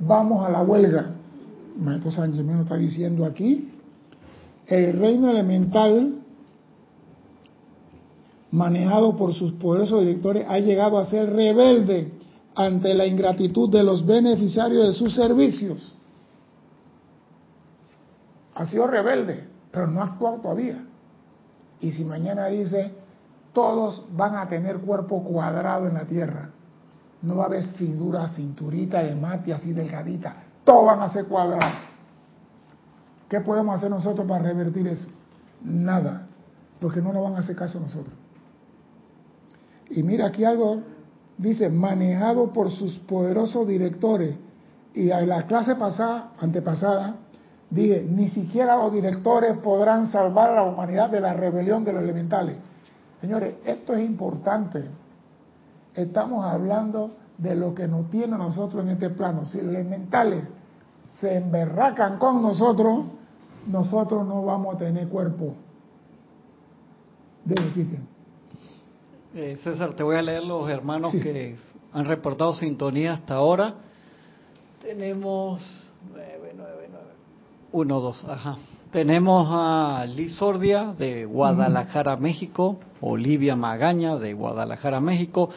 vamos 0.00 0.46
a 0.46 0.50
la 0.50 0.62
huelga. 0.62 1.17
Maestro 1.78 2.10
San 2.10 2.34
Germán 2.34 2.60
está 2.60 2.76
diciendo 2.76 3.24
aquí, 3.24 3.70
el 4.66 4.98
reino 4.98 5.30
elemental 5.30 6.14
manejado 8.50 9.16
por 9.16 9.34
sus 9.34 9.52
poderosos 9.52 10.00
directores 10.00 10.44
ha 10.48 10.58
llegado 10.58 10.98
a 10.98 11.06
ser 11.06 11.30
rebelde 11.30 12.12
ante 12.54 12.94
la 12.94 13.06
ingratitud 13.06 13.70
de 13.70 13.84
los 13.84 14.04
beneficiarios 14.04 14.88
de 14.88 14.92
sus 14.94 15.14
servicios. 15.14 15.94
Ha 18.54 18.66
sido 18.66 18.88
rebelde, 18.88 19.44
pero 19.70 19.86
no 19.86 20.00
ha 20.00 20.06
actuado 20.06 20.38
todavía. 20.38 20.84
Y 21.80 21.92
si 21.92 22.04
mañana 22.04 22.46
dice, 22.46 22.90
todos 23.52 24.02
van 24.16 24.34
a 24.34 24.48
tener 24.48 24.78
cuerpo 24.78 25.22
cuadrado 25.22 25.86
en 25.86 25.94
la 25.94 26.06
tierra, 26.06 26.50
no 27.22 27.36
va 27.36 27.44
a 27.44 27.46
haber 27.46 27.62
figura, 27.74 28.28
cinturita 28.30 29.02
de 29.04 29.14
mate 29.14 29.52
así 29.52 29.72
delgadita, 29.72 30.47
todos 30.68 30.84
van 30.84 31.00
a 31.00 31.08
ser 31.08 31.24
cuadrados. 31.24 31.64
¿Qué 33.26 33.40
podemos 33.40 33.74
hacer 33.74 33.88
nosotros 33.88 34.28
para 34.28 34.44
revertir 34.44 34.86
eso? 34.86 35.08
Nada, 35.62 36.26
porque 36.78 37.00
no 37.00 37.10
nos 37.10 37.22
van 37.22 37.36
a 37.36 37.38
hacer 37.38 37.56
caso 37.56 37.78
a 37.78 37.80
nosotros. 37.80 38.14
Y 39.88 40.02
mira 40.02 40.26
aquí 40.26 40.44
algo, 40.44 40.82
dice, 41.38 41.70
manejado 41.70 42.52
por 42.52 42.70
sus 42.70 42.98
poderosos 42.98 43.66
directores. 43.66 44.36
Y 44.92 45.10
en 45.10 45.26
la 45.30 45.46
clase 45.46 45.74
pasada, 45.74 46.32
antepasada, 46.38 47.16
dije, 47.70 48.06
ni 48.06 48.28
siquiera 48.28 48.76
los 48.76 48.92
directores 48.92 49.56
podrán 49.56 50.12
salvar 50.12 50.50
a 50.50 50.56
la 50.56 50.62
humanidad 50.64 51.08
de 51.08 51.20
la 51.20 51.32
rebelión 51.32 51.82
de 51.82 51.94
los 51.94 52.02
elementales. 52.02 52.56
Señores, 53.22 53.54
esto 53.64 53.94
es 53.94 54.06
importante. 54.06 54.84
Estamos 55.94 56.44
hablando 56.44 57.12
de 57.38 57.54
lo 57.54 57.74
que 57.74 57.88
nos 57.88 58.10
tiene 58.10 58.34
a 58.34 58.38
nosotros 58.38 58.84
en 58.84 58.90
este 58.90 59.08
plano. 59.08 59.46
Si 59.46 59.62
los 59.62 59.68
elementales 59.68 60.57
se 61.20 61.36
emberracan 61.36 62.18
con 62.18 62.42
nosotros, 62.42 63.04
nosotros 63.66 64.26
no 64.26 64.44
vamos 64.44 64.76
a 64.76 64.78
tener 64.78 65.08
cuerpo. 65.08 65.54
Debe, 67.44 67.98
eh, 69.34 69.58
César, 69.62 69.94
te 69.94 70.02
voy 70.02 70.16
a 70.16 70.22
leer 70.22 70.44
los 70.44 70.68
hermanos 70.70 71.12
sí. 71.12 71.20
que 71.20 71.56
han 71.92 72.04
reportado 72.04 72.52
sintonía 72.52 73.14
hasta 73.14 73.34
ahora. 73.34 73.74
Tenemos 74.80 75.60
9, 76.12 76.54
9, 76.56 76.88
9. 76.90 77.04
1, 77.72 78.00
2, 78.00 78.24
ajá. 78.24 78.56
Tenemos 78.90 79.48
a 79.50 80.06
Liz 80.06 80.40
Ordia 80.40 80.94
de 80.96 81.26
Guadalajara, 81.26 82.16
México, 82.16 82.78
Olivia 83.02 83.54
Magaña 83.54 84.16
de 84.16 84.32
Guadalajara, 84.32 85.00
México, 85.00 85.50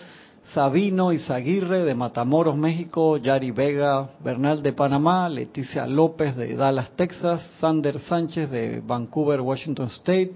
Sabino 0.53 1.13
Izaguirre 1.13 1.85
de 1.85 1.95
Matamoros, 1.95 2.57
México, 2.57 3.15
Yari 3.17 3.51
Vega 3.51 4.09
Bernal 4.23 4.61
de 4.61 4.73
Panamá, 4.73 5.29
Leticia 5.29 5.87
López 5.87 6.35
de 6.35 6.55
Dallas, 6.55 6.91
Texas, 6.97 7.41
Sander 7.59 7.99
Sánchez 8.01 8.49
de 8.49 8.81
Vancouver, 8.81 9.39
Washington 9.39 9.85
State, 9.87 10.33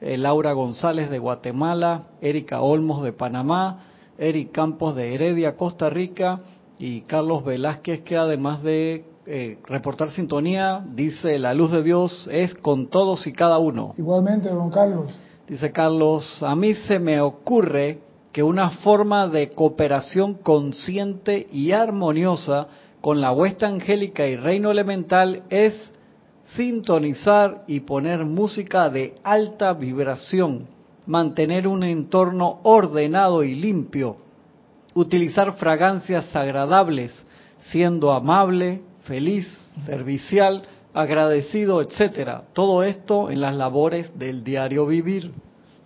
eh, 0.00 0.18
Laura 0.18 0.52
González 0.52 1.08
de 1.08 1.18
Guatemala, 1.18 2.08
Erika 2.20 2.60
Olmos 2.60 3.02
de 3.02 3.12
Panamá, 3.12 3.84
Eric 4.18 4.52
Campos 4.52 4.94
de 4.94 5.14
Heredia, 5.14 5.56
Costa 5.56 5.88
Rica 5.88 6.40
y 6.78 7.00
Carlos 7.02 7.42
Velázquez 7.44 8.02
que 8.02 8.16
además 8.16 8.62
de 8.62 9.04
eh, 9.24 9.58
reportar 9.64 10.10
sintonía, 10.10 10.84
dice 10.94 11.38
la 11.38 11.54
luz 11.54 11.70
de 11.70 11.82
Dios 11.82 12.28
es 12.30 12.54
con 12.54 12.88
todos 12.88 13.26
y 13.26 13.32
cada 13.32 13.58
uno. 13.58 13.94
Igualmente, 13.96 14.50
don 14.50 14.70
Carlos. 14.70 15.10
Dice 15.48 15.72
Carlos, 15.72 16.42
a 16.42 16.54
mí 16.54 16.74
se 16.74 16.98
me 16.98 17.20
ocurre 17.20 18.00
que 18.36 18.42
una 18.42 18.68
forma 18.68 19.28
de 19.28 19.52
cooperación 19.52 20.34
consciente 20.34 21.46
y 21.50 21.72
armoniosa 21.72 22.68
con 23.00 23.22
la 23.22 23.32
huesta 23.32 23.66
angélica 23.66 24.26
y 24.26 24.36
reino 24.36 24.70
elemental 24.70 25.44
es 25.48 25.90
sintonizar 26.54 27.64
y 27.66 27.80
poner 27.80 28.26
música 28.26 28.90
de 28.90 29.14
alta 29.24 29.72
vibración, 29.72 30.66
mantener 31.06 31.66
un 31.66 31.82
entorno 31.82 32.60
ordenado 32.64 33.42
y 33.42 33.54
limpio, 33.54 34.18
utilizar 34.92 35.54
fragancias 35.54 36.36
agradables, 36.36 37.14
siendo 37.70 38.12
amable, 38.12 38.82
feliz, 39.04 39.48
servicial, 39.86 40.60
agradecido, 40.92 41.80
etcétera. 41.80 42.42
Todo 42.52 42.82
esto 42.82 43.30
en 43.30 43.40
las 43.40 43.56
labores 43.56 44.18
del 44.18 44.44
diario 44.44 44.84
vivir. 44.84 45.32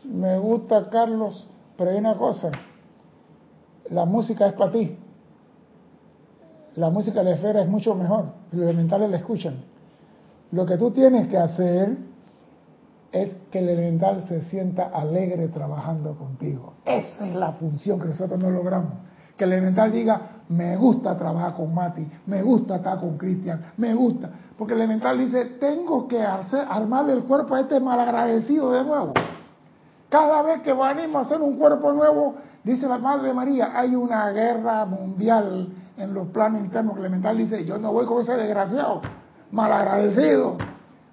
me 0.02 0.36
gusta 0.36 0.90
Carlos, 0.90 1.46
pero 1.80 1.92
hay 1.92 1.96
una 1.96 2.14
cosa, 2.14 2.50
la 3.88 4.04
música 4.04 4.48
es 4.48 4.52
para 4.52 4.70
ti. 4.70 4.98
La 6.76 6.90
música 6.90 7.20
de 7.20 7.30
la 7.30 7.36
esfera 7.36 7.62
es 7.62 7.68
mucho 7.70 7.94
mejor, 7.94 8.26
los 8.52 8.64
elementales 8.64 9.08
la 9.08 9.16
escuchan. 9.16 9.64
Lo 10.52 10.66
que 10.66 10.76
tú 10.76 10.90
tienes 10.90 11.28
que 11.28 11.38
hacer 11.38 11.96
es 13.12 13.34
que 13.50 13.60
el 13.60 13.70
elemental 13.70 14.28
se 14.28 14.42
sienta 14.42 14.90
alegre 14.90 15.48
trabajando 15.48 16.18
contigo. 16.18 16.74
Esa 16.84 17.26
es 17.26 17.34
la 17.34 17.52
función 17.52 17.98
que 17.98 18.08
nosotros 18.08 18.38
no 18.38 18.50
logramos. 18.50 18.92
Que 19.38 19.44
el 19.44 19.52
elemental 19.52 19.90
diga, 19.90 20.42
me 20.50 20.76
gusta 20.76 21.16
trabajar 21.16 21.54
con 21.54 21.72
Mati, 21.72 22.06
me 22.26 22.42
gusta 22.42 22.76
estar 22.76 23.00
con 23.00 23.16
Cristian, 23.16 23.72
me 23.78 23.94
gusta. 23.94 24.28
Porque 24.58 24.74
el 24.74 24.80
elemental 24.80 25.18
dice, 25.18 25.46
tengo 25.58 26.06
que 26.06 26.22
hacer, 26.22 26.66
armarle 26.68 27.14
el 27.14 27.22
cuerpo 27.22 27.54
a 27.54 27.60
este 27.60 27.80
malagradecido 27.80 28.70
de 28.70 28.84
nuevo. 28.84 29.14
Cada 30.10 30.42
vez 30.42 30.60
que 30.62 30.72
venimos 30.72 31.14
a 31.14 31.20
hacer 31.20 31.40
un 31.40 31.56
cuerpo 31.56 31.92
nuevo, 31.92 32.34
dice 32.64 32.88
la 32.88 32.98
Madre 32.98 33.32
María, 33.32 33.70
hay 33.72 33.94
una 33.94 34.28
guerra 34.30 34.84
mundial 34.84 35.68
en 35.96 36.12
los 36.12 36.28
planes 36.28 36.64
internos. 36.64 36.98
Elemental 36.98 37.38
dice, 37.38 37.64
yo 37.64 37.78
no 37.78 37.92
voy 37.92 38.06
con 38.06 38.20
ese 38.20 38.32
desgraciado, 38.32 39.00
malagradecido, 39.52 40.58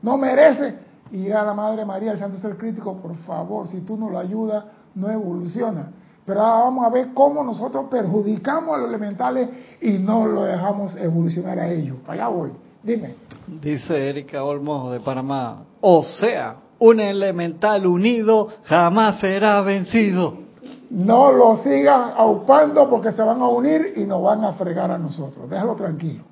no 0.01 0.17
merece 0.17 0.75
y 1.11 1.17
llega 1.17 1.43
la 1.43 1.53
Madre 1.53 1.85
María, 1.85 2.11
el 2.11 2.17
Santo 2.17 2.37
Ser 2.39 2.57
Crítico, 2.57 2.97
por 2.97 3.15
favor, 3.17 3.67
si 3.67 3.81
tú 3.81 3.95
no 3.97 4.09
lo 4.09 4.17
ayudas, 4.17 4.65
no 4.95 5.09
evoluciona. 5.11 5.91
Pero 6.25 6.41
ahora 6.41 6.65
vamos 6.65 6.85
a 6.85 6.89
ver 6.89 7.13
cómo 7.13 7.43
nosotros 7.43 7.85
perjudicamos 7.89 8.75
a 8.75 8.79
los 8.79 8.89
elementales 8.89 9.47
y 9.79 9.91
no 9.99 10.25
lo 10.25 10.43
dejamos 10.43 10.95
evolucionar 10.97 11.59
a 11.59 11.69
ellos. 11.69 11.97
Allá 12.07 12.27
voy, 12.27 12.51
dime. 12.81 13.15
Dice 13.61 14.09
Erika 14.09 14.43
Olmos 14.43 14.91
de 14.91 14.99
Panamá, 14.99 15.63
o 15.79 16.03
sea, 16.03 16.55
un 16.79 16.99
elemental 16.99 17.85
unido 17.85 18.49
jamás 18.63 19.19
será 19.19 19.61
vencido. 19.61 20.45
No 20.89 21.31
lo 21.31 21.63
sigan 21.63 22.13
aupando 22.15 22.89
porque 22.89 23.11
se 23.11 23.21
van 23.21 23.41
a 23.41 23.47
unir 23.47 23.93
y 23.97 24.05
nos 24.05 24.21
van 24.21 24.43
a 24.43 24.53
fregar 24.53 24.89
a 24.91 24.97
nosotros. 24.97 25.49
Déjalo 25.49 25.75
tranquilo, 25.75 26.23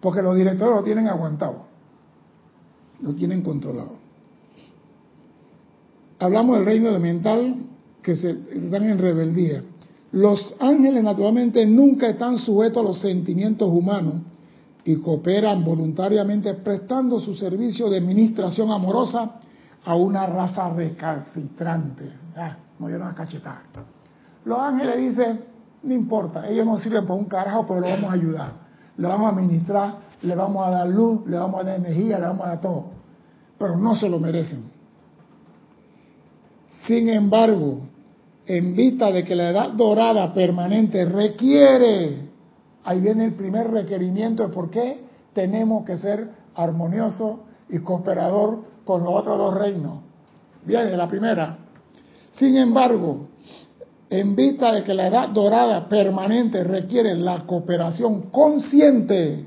porque 0.00 0.22
los 0.22 0.34
directores 0.34 0.74
lo 0.74 0.82
tienen 0.82 1.08
aguantado, 1.08 1.66
lo 3.00 3.14
tienen 3.14 3.42
controlado 3.42 4.04
hablamos 6.24 6.56
del 6.56 6.66
reino 6.66 6.88
elemental 6.88 7.56
que 8.02 8.16
se 8.16 8.30
están 8.30 8.84
en 8.84 8.98
rebeldía. 8.98 9.62
Los 10.12 10.54
ángeles 10.60 11.02
naturalmente 11.02 11.66
nunca 11.66 12.08
están 12.08 12.38
sujetos 12.38 12.84
a 12.84 12.88
los 12.88 12.98
sentimientos 13.00 13.68
humanos 13.68 14.14
y 14.84 14.96
cooperan 14.96 15.64
voluntariamente 15.64 16.54
prestando 16.54 17.20
su 17.20 17.34
servicio 17.34 17.90
de 17.90 17.98
administración 17.98 18.70
amorosa 18.70 19.40
a 19.84 19.94
una 19.94 20.26
raza 20.26 20.70
recalcitrante. 20.70 22.12
Ah, 22.36 22.56
no 22.78 22.86
vieron 22.86 23.08
a 23.08 23.14
cachetar. 23.14 23.62
Los 24.44 24.58
ángeles 24.58 24.96
dicen, 24.96 25.44
no 25.82 25.94
importa, 25.94 26.48
ellos 26.48 26.66
no 26.66 26.78
sirven 26.78 27.06
por 27.06 27.18
un 27.18 27.26
carajo, 27.26 27.66
pero 27.66 27.80
lo 27.80 27.88
vamos 27.88 28.10
a 28.10 28.14
ayudar. 28.14 28.52
Le 28.96 29.08
vamos 29.08 29.26
a 29.26 29.30
administrar, 29.30 29.94
le 30.22 30.34
vamos 30.34 30.66
a 30.66 30.70
dar 30.70 30.88
luz, 30.88 31.26
le 31.26 31.36
vamos 31.36 31.60
a 31.60 31.64
dar 31.64 31.76
energía, 31.76 32.18
le 32.18 32.26
vamos 32.26 32.46
a 32.46 32.50
dar 32.50 32.60
todo. 32.60 32.84
Pero 33.58 33.76
no 33.76 33.94
se 33.94 34.08
lo 34.08 34.18
merecen. 34.18 34.70
Sin 36.86 37.08
embargo, 37.08 37.80
en 38.46 38.74
vista 38.76 39.10
de 39.10 39.24
que 39.24 39.34
la 39.34 39.50
edad 39.50 39.72
dorada 39.72 40.32
permanente 40.34 41.04
requiere, 41.04 42.30
ahí 42.84 43.00
viene 43.00 43.24
el 43.24 43.34
primer 43.34 43.70
requerimiento 43.70 44.46
de 44.46 44.52
por 44.52 44.70
qué 44.70 45.04
tenemos 45.32 45.84
que 45.84 45.96
ser 45.98 46.30
armonioso 46.54 47.44
y 47.68 47.78
cooperador 47.78 48.73
con 48.84 49.04
los 49.04 49.14
otros 49.14 49.38
dos 49.38 49.54
reinos. 49.54 50.00
Viene 50.64 50.96
la 50.96 51.08
primera. 51.08 51.58
Sin 52.32 52.56
embargo, 52.56 53.28
en 54.10 54.36
vista 54.36 54.72
de 54.72 54.84
que 54.84 54.94
la 54.94 55.08
edad 55.08 55.28
dorada 55.30 55.88
permanente 55.88 56.62
requiere 56.64 57.14
la 57.14 57.46
cooperación 57.46 58.30
consciente 58.30 59.46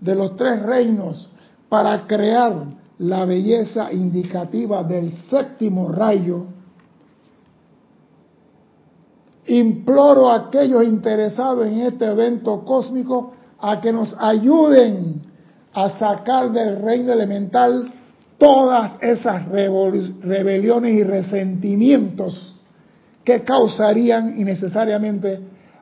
de 0.00 0.14
los 0.14 0.36
tres 0.36 0.62
reinos 0.62 1.28
para 1.68 2.06
crear 2.06 2.64
la 2.98 3.24
belleza 3.24 3.92
indicativa 3.92 4.82
del 4.84 5.12
séptimo 5.28 5.88
rayo, 5.88 6.46
imploro 9.46 10.30
a 10.30 10.46
aquellos 10.46 10.84
interesados 10.84 11.66
en 11.66 11.80
este 11.80 12.06
evento 12.06 12.64
cósmico 12.64 13.34
a 13.58 13.80
que 13.80 13.92
nos 13.92 14.14
ayuden 14.18 15.22
a 15.72 15.90
sacar 15.98 16.52
del 16.52 16.82
reino 16.82 17.12
elemental 17.12 17.92
todas 18.42 18.98
esas 19.00 19.46
rebeliones 19.48 20.94
y 20.94 21.04
resentimientos 21.04 22.60
que 23.22 23.44
causarían 23.44 24.40
innecesariamente 24.40 25.38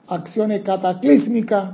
acciones 0.07 0.61
cataclísmicas, 0.61 1.71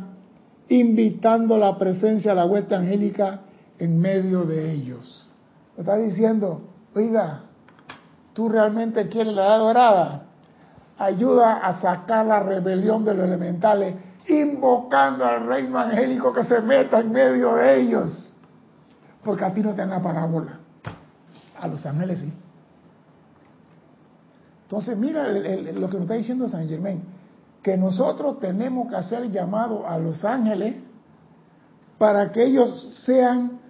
invitando 0.69 1.59
la 1.59 1.77
presencia 1.77 2.31
de 2.31 2.37
la 2.37 2.45
huesta 2.45 2.79
angélica 2.79 3.41
en 3.81 3.99
medio 3.99 4.45
de 4.45 4.71
ellos. 4.71 5.29
Está 5.77 5.97
diciendo, 5.97 6.61
oiga, 6.95 7.43
¿tú 8.33 8.49
realmente 8.49 9.09
quieres 9.09 9.35
la 9.35 9.47
edad 9.47 9.59
dorada? 9.59 10.23
ayuda 10.99 11.59
a 11.59 11.81
sacar 11.81 12.27
la 12.27 12.41
rebelión 12.41 13.05
de 13.05 13.15
los 13.15 13.27
elementales, 13.27 13.97
invocando 14.29 15.25
al 15.25 15.47
reino 15.47 15.79
angélico 15.79 16.33
que 16.33 16.45
se 16.45 16.61
meta 16.61 17.01
en 17.01 17.13
medio 17.13 17.55
de 17.55 17.81
ellos. 17.81 18.37
Porque 19.25 19.45
a 19.45 19.53
ti 19.53 19.61
no 19.61 19.73
te 19.73 19.79
dan 19.79 19.91
la 19.91 20.01
parábola. 20.01 20.61
A 21.61 21.69
los 21.69 21.85
ángeles 21.87 22.21
sí. 22.21 22.33
Entonces, 24.63 24.97
mira 24.97 25.29
lo 25.29 25.89
que 25.89 25.95
nos 25.95 26.03
está 26.03 26.15
diciendo 26.15 26.49
San 26.49 26.69
Germán, 26.69 27.01
que 27.63 27.77
nosotros 27.77 28.41
tenemos 28.41 28.89
que 28.89 28.97
hacer 28.97 29.31
llamado 29.31 29.87
a 29.87 29.99
los 29.99 30.25
ángeles 30.25 30.75
para 31.99 32.33
que 32.33 32.45
ellos 32.45 33.03
sean 33.05 33.61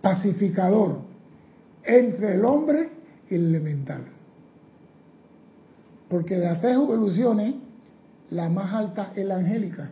pacificador 0.00 1.00
entre 1.84 2.34
el 2.34 2.44
hombre 2.44 2.90
y 3.28 3.34
el 3.34 3.46
elemental. 3.46 4.04
Porque 6.08 6.36
de 6.36 6.46
las 6.46 6.60
tres 6.60 6.74
evoluciones, 6.74 7.54
la 8.30 8.48
más 8.48 8.72
alta 8.72 9.12
es 9.14 9.24
la 9.26 9.36
angélica, 9.36 9.90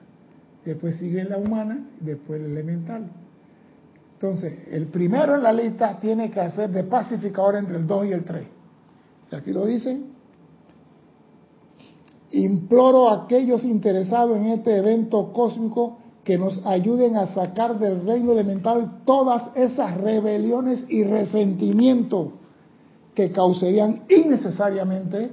después 0.64 0.96
sigue 0.96 1.24
la 1.24 1.38
humana, 1.38 1.86
después 2.00 2.40
la 2.40 2.48
elemental. 2.48 3.10
Entonces, 4.20 4.66
el 4.72 4.86
primero 4.88 5.36
en 5.36 5.44
la 5.44 5.52
lista 5.52 5.96
tiene 6.00 6.28
que 6.28 6.40
hacer 6.40 6.70
de 6.70 6.82
pacificador 6.82 7.54
entre 7.54 7.76
el 7.76 7.86
2 7.86 8.06
y 8.06 8.12
el 8.12 8.24
3. 8.24 8.46
Y 9.30 9.36
aquí 9.36 9.52
lo 9.52 9.64
dicen. 9.64 10.06
Imploro 12.32 13.08
a 13.08 13.24
aquellos 13.24 13.62
interesados 13.62 14.36
en 14.38 14.46
este 14.46 14.76
evento 14.76 15.32
cósmico 15.32 15.98
que 16.24 16.36
nos 16.36 16.66
ayuden 16.66 17.16
a 17.16 17.28
sacar 17.28 17.78
del 17.78 18.04
reino 18.04 18.32
elemental 18.32 19.02
todas 19.04 19.50
esas 19.54 19.96
rebeliones 19.96 20.84
y 20.88 21.04
resentimientos 21.04 22.30
que 23.14 23.30
causarían 23.30 24.02
innecesariamente 24.08 25.30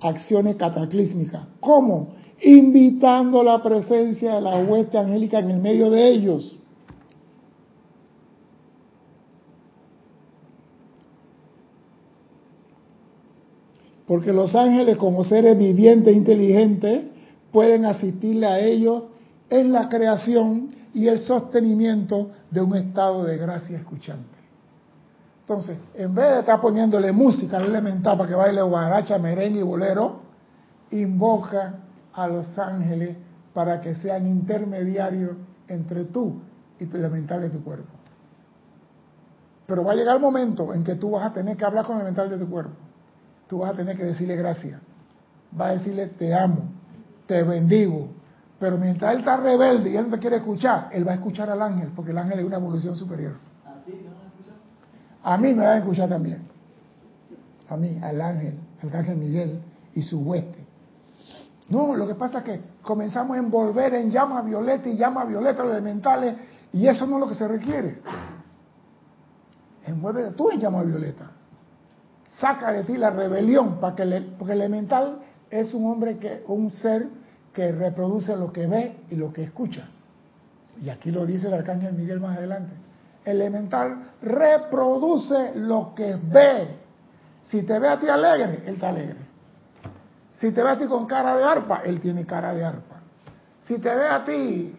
acciones 0.00 0.56
cataclísmicas. 0.56 1.46
¿Cómo? 1.58 2.16
Invitando 2.42 3.42
la 3.42 3.62
presencia 3.62 4.34
de 4.34 4.40
la 4.42 4.58
hueste 4.58 4.98
angélica 4.98 5.38
en 5.38 5.50
el 5.52 5.60
medio 5.60 5.90
de 5.90 6.06
ellos. 6.10 6.58
Porque 14.06 14.32
los 14.32 14.54
ángeles 14.54 14.96
como 14.96 15.24
seres 15.24 15.56
vivientes 15.56 16.12
e 16.12 16.16
inteligentes 16.16 17.04
pueden 17.52 17.86
asistirle 17.86 18.46
a 18.46 18.58
ellos 18.58 19.04
en 19.48 19.72
la 19.72 19.88
creación 19.88 20.74
y 20.92 21.08
el 21.08 21.20
sostenimiento 21.20 22.30
de 22.50 22.60
un 22.60 22.76
estado 22.76 23.24
de 23.24 23.36
gracia 23.36 23.78
escuchante. 23.78 24.34
Entonces, 25.40 25.78
en 25.94 26.14
vez 26.14 26.30
de 26.30 26.40
estar 26.40 26.60
poniéndole 26.60 27.12
música 27.12 27.58
al 27.58 27.66
elemental 27.66 28.16
para 28.16 28.28
que 28.28 28.34
baile 28.34 28.62
guaracha, 28.62 29.18
merengue 29.18 29.60
y 29.60 29.62
bolero, 29.62 30.20
invoca 30.90 31.80
a 32.14 32.28
los 32.28 32.58
ángeles 32.58 33.16
para 33.52 33.80
que 33.80 33.94
sean 33.96 34.26
intermediarios 34.26 35.36
entre 35.68 36.04
tú 36.04 36.40
y 36.78 36.86
tu 36.86 36.96
elemental 36.96 37.40
de 37.40 37.50
tu 37.50 37.62
cuerpo. 37.62 37.90
Pero 39.66 39.84
va 39.84 39.92
a 39.92 39.94
llegar 39.94 40.16
el 40.16 40.22
momento 40.22 40.72
en 40.74 40.84
que 40.84 40.94
tú 40.94 41.10
vas 41.10 41.26
a 41.26 41.32
tener 41.32 41.56
que 41.56 41.64
hablar 41.64 41.84
con 41.84 41.96
el 41.96 42.02
elemental 42.02 42.30
de 42.30 42.38
tu 42.38 42.50
cuerpo. 42.50 42.76
Tú 43.46 43.58
vas 43.58 43.72
a 43.72 43.76
tener 43.76 43.96
que 43.96 44.04
decirle 44.04 44.36
gracias. 44.36 44.80
Vas 45.52 45.68
a 45.68 45.72
decirle 45.74 46.06
te 46.08 46.34
amo, 46.34 46.70
te 47.26 47.42
bendigo. 47.42 48.08
Pero 48.58 48.78
mientras 48.78 49.12
él 49.12 49.18
está 49.20 49.36
rebelde 49.36 49.90
y 49.90 49.96
él 49.96 50.04
no 50.04 50.14
te 50.14 50.20
quiere 50.20 50.36
escuchar, 50.36 50.88
él 50.92 51.06
va 51.06 51.12
a 51.12 51.14
escuchar 51.16 51.50
al 51.50 51.60
ángel, 51.60 51.90
porque 51.94 52.12
el 52.12 52.18
ángel 52.18 52.38
es 52.38 52.44
una 52.44 52.56
evolución 52.56 52.94
superior. 52.94 53.34
A 55.22 55.36
mí 55.38 55.52
me 55.54 55.64
va 55.64 55.72
a 55.72 55.78
escuchar 55.78 56.08
también. 56.08 56.42
A 57.68 57.76
mí, 57.76 57.98
al 58.02 58.20
ángel, 58.20 58.58
al 58.82 58.94
ángel 58.94 59.16
Miguel 59.16 59.60
y 59.94 60.02
su 60.02 60.20
hueste. 60.20 60.64
No, 61.68 61.96
lo 61.96 62.06
que 62.06 62.14
pasa 62.14 62.38
es 62.38 62.44
que 62.44 62.60
comenzamos 62.82 63.36
a 63.36 63.40
envolver 63.40 63.94
en 63.94 64.10
llama 64.10 64.42
violeta 64.42 64.88
y 64.88 64.96
llama 64.96 65.24
violeta 65.24 65.62
elementales 65.62 66.34
y 66.72 66.86
eso 66.86 67.06
no 67.06 67.16
es 67.16 67.20
lo 67.20 67.28
que 67.28 67.34
se 67.34 67.48
requiere. 67.48 68.00
Envuelve 69.86 70.30
tú 70.32 70.50
en 70.50 70.60
llama 70.60 70.82
violeta. 70.82 71.30
Saca 72.40 72.72
de 72.72 72.84
ti 72.84 72.96
la 72.96 73.10
rebelión, 73.10 73.78
que 73.96 74.22
porque 74.38 74.52
elemental 74.52 75.18
es 75.50 75.72
un 75.74 75.86
hombre 75.86 76.18
que, 76.18 76.42
un 76.48 76.70
ser 76.70 77.06
que 77.52 77.72
reproduce 77.72 78.36
lo 78.36 78.52
que 78.52 78.66
ve 78.66 78.96
y 79.10 79.16
lo 79.16 79.32
que 79.32 79.44
escucha. 79.44 79.88
Y 80.82 80.88
aquí 80.88 81.10
lo 81.10 81.24
dice 81.24 81.46
el 81.46 81.54
arcángel 81.54 81.92
Miguel 81.92 82.20
más 82.20 82.36
adelante. 82.36 82.72
Elemental 83.24 84.12
reproduce 84.20 85.54
lo 85.54 85.94
que 85.94 86.16
ve. 86.16 86.68
Si 87.44 87.62
te 87.62 87.78
ve 87.78 87.88
a 87.88 87.98
ti 87.98 88.08
alegre, 88.08 88.62
él 88.66 88.74
está 88.74 88.88
alegre. 88.88 89.18
Si 90.40 90.50
te 90.50 90.62
ve 90.62 90.70
a 90.70 90.78
ti 90.78 90.86
con 90.86 91.06
cara 91.06 91.36
de 91.36 91.44
arpa, 91.44 91.82
él 91.84 92.00
tiene 92.00 92.26
cara 92.26 92.52
de 92.52 92.64
arpa. 92.64 92.96
Si 93.62 93.78
te 93.78 93.94
ve 93.94 94.06
a 94.06 94.24
ti 94.24 94.76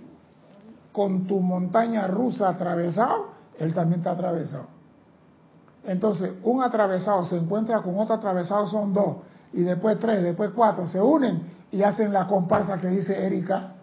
con 0.91 1.25
tu 1.25 1.39
montaña 1.39 2.07
rusa 2.07 2.49
atravesado, 2.49 3.29
él 3.57 3.73
también 3.73 4.01
está 4.01 4.11
atravesado. 4.11 4.74
Entonces, 5.85 6.31
un 6.43 6.63
atravesado 6.63 7.25
se 7.25 7.37
encuentra 7.37 7.81
con 7.81 7.97
otro 7.97 8.15
atravesado, 8.15 8.67
son 8.67 8.93
dos, 8.93 9.17
y 9.53 9.61
después 9.61 9.99
tres, 9.99 10.23
después 10.23 10.51
cuatro, 10.55 10.87
se 10.87 10.99
unen 10.99 11.53
y 11.71 11.83
hacen 11.83 12.11
la 12.11 12.27
comparsa 12.27 12.79
que 12.79 12.87
dice 12.87 13.25
Erika, 13.25 13.73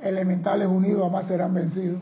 elementales 0.00 0.68
unidos 0.68 1.04
jamás 1.04 1.26
serán 1.26 1.54
vencidos. 1.54 2.00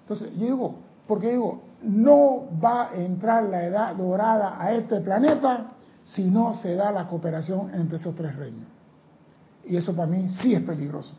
Entonces, 0.00 0.30
yo 0.36 0.46
digo, 0.46 0.74
porque 1.06 1.30
digo, 1.30 1.62
no 1.82 2.46
va 2.62 2.90
a 2.90 2.94
entrar 2.94 3.44
la 3.44 3.64
edad 3.64 3.94
dorada 3.94 4.56
a 4.58 4.72
este 4.72 5.00
planeta 5.00 5.72
si 6.04 6.30
no 6.30 6.54
se 6.54 6.74
da 6.74 6.90
la 6.90 7.06
cooperación 7.06 7.72
entre 7.74 7.96
esos 7.96 8.14
tres 8.14 8.34
reinos. 8.36 8.66
Y 9.64 9.76
eso 9.76 9.94
para 9.94 10.08
mí 10.08 10.28
sí 10.40 10.54
es 10.54 10.62
peligroso. 10.62 11.14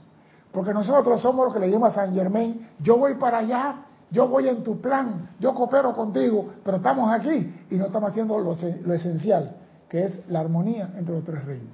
Porque 0.51 0.73
nosotros 0.73 1.21
somos 1.21 1.45
los 1.45 1.53
que 1.53 1.59
le 1.59 1.67
decimos 1.67 1.91
a 1.91 2.05
San 2.05 2.15
Germain, 2.15 2.67
yo 2.79 2.97
voy 2.97 3.15
para 3.15 3.39
allá, 3.39 3.85
yo 4.11 4.27
voy 4.27 4.47
en 4.47 4.63
tu 4.63 4.79
plan, 4.79 5.29
yo 5.39 5.53
coopero 5.53 5.93
contigo, 5.93 6.53
pero 6.63 6.77
estamos 6.77 7.11
aquí 7.11 7.65
y 7.69 7.75
no 7.75 7.85
estamos 7.85 8.09
haciendo 8.09 8.37
lo, 8.39 8.53
esencial, 8.93 9.55
que 9.87 10.05
es 10.05 10.29
la 10.29 10.39
armonía 10.39 10.89
entre 10.95 11.15
los 11.15 11.23
tres 11.23 11.43
reinos. 11.45 11.73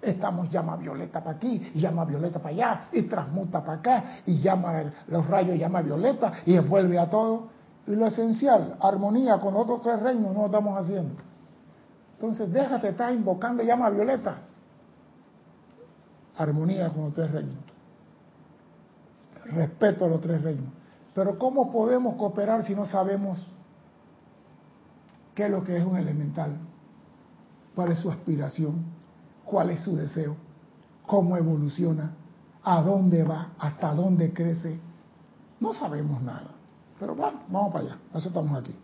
Estamos 0.00 0.50
llama 0.50 0.76
violeta 0.76 1.22
para 1.22 1.36
aquí, 1.36 1.70
y 1.74 1.80
llama 1.80 2.04
violeta 2.04 2.40
para 2.40 2.54
allá, 2.54 2.80
y 2.92 3.02
transmuta 3.02 3.60
para 3.60 3.78
acá, 3.78 4.04
y 4.26 4.40
llama 4.40 4.92
los 5.06 5.26
rayos, 5.28 5.56
llama 5.56 5.80
violeta, 5.80 6.32
y 6.44 6.56
envuelve 6.56 6.98
a 6.98 7.08
todo. 7.08 7.48
Y 7.86 7.94
lo 7.94 8.06
esencial, 8.06 8.76
armonía 8.80 9.38
con 9.38 9.54
otros 9.54 9.82
tres 9.82 10.00
reinos, 10.00 10.32
no 10.34 10.40
lo 10.40 10.46
estamos 10.46 10.76
haciendo. 10.76 11.14
Entonces 12.14 12.52
déjate 12.52 12.88
estar 12.88 13.12
invocando 13.12 13.62
llama 13.62 13.90
violeta. 13.90 14.38
Armonía 16.36 16.88
con 16.88 17.04
los 17.04 17.12
tres 17.12 17.30
reinos 17.30 17.72
respeto 19.44 20.04
a 20.04 20.08
los 20.08 20.20
tres 20.20 20.42
reinos. 20.42 20.72
Pero 21.14 21.38
¿cómo 21.38 21.70
podemos 21.70 22.16
cooperar 22.16 22.64
si 22.64 22.74
no 22.74 22.86
sabemos 22.86 23.46
qué 25.34 25.44
es 25.44 25.50
lo 25.50 25.62
que 25.64 25.76
es 25.76 25.84
un 25.84 25.96
elemental? 25.96 26.56
¿Cuál 27.74 27.92
es 27.92 27.98
su 27.98 28.10
aspiración? 28.10 28.84
¿Cuál 29.44 29.70
es 29.70 29.80
su 29.80 29.96
deseo? 29.96 30.36
¿Cómo 31.06 31.36
evoluciona? 31.36 32.12
¿A 32.64 32.80
dónde 32.82 33.24
va? 33.24 33.52
¿Hasta 33.58 33.92
dónde 33.94 34.32
crece? 34.32 34.78
No 35.60 35.74
sabemos 35.74 36.22
nada. 36.22 36.50
Pero 36.98 37.14
bueno, 37.14 37.40
vamos 37.48 37.72
para 37.72 37.84
allá. 37.84 37.98
Nosotros 38.12 38.44
estamos 38.44 38.58
aquí. 38.58 38.76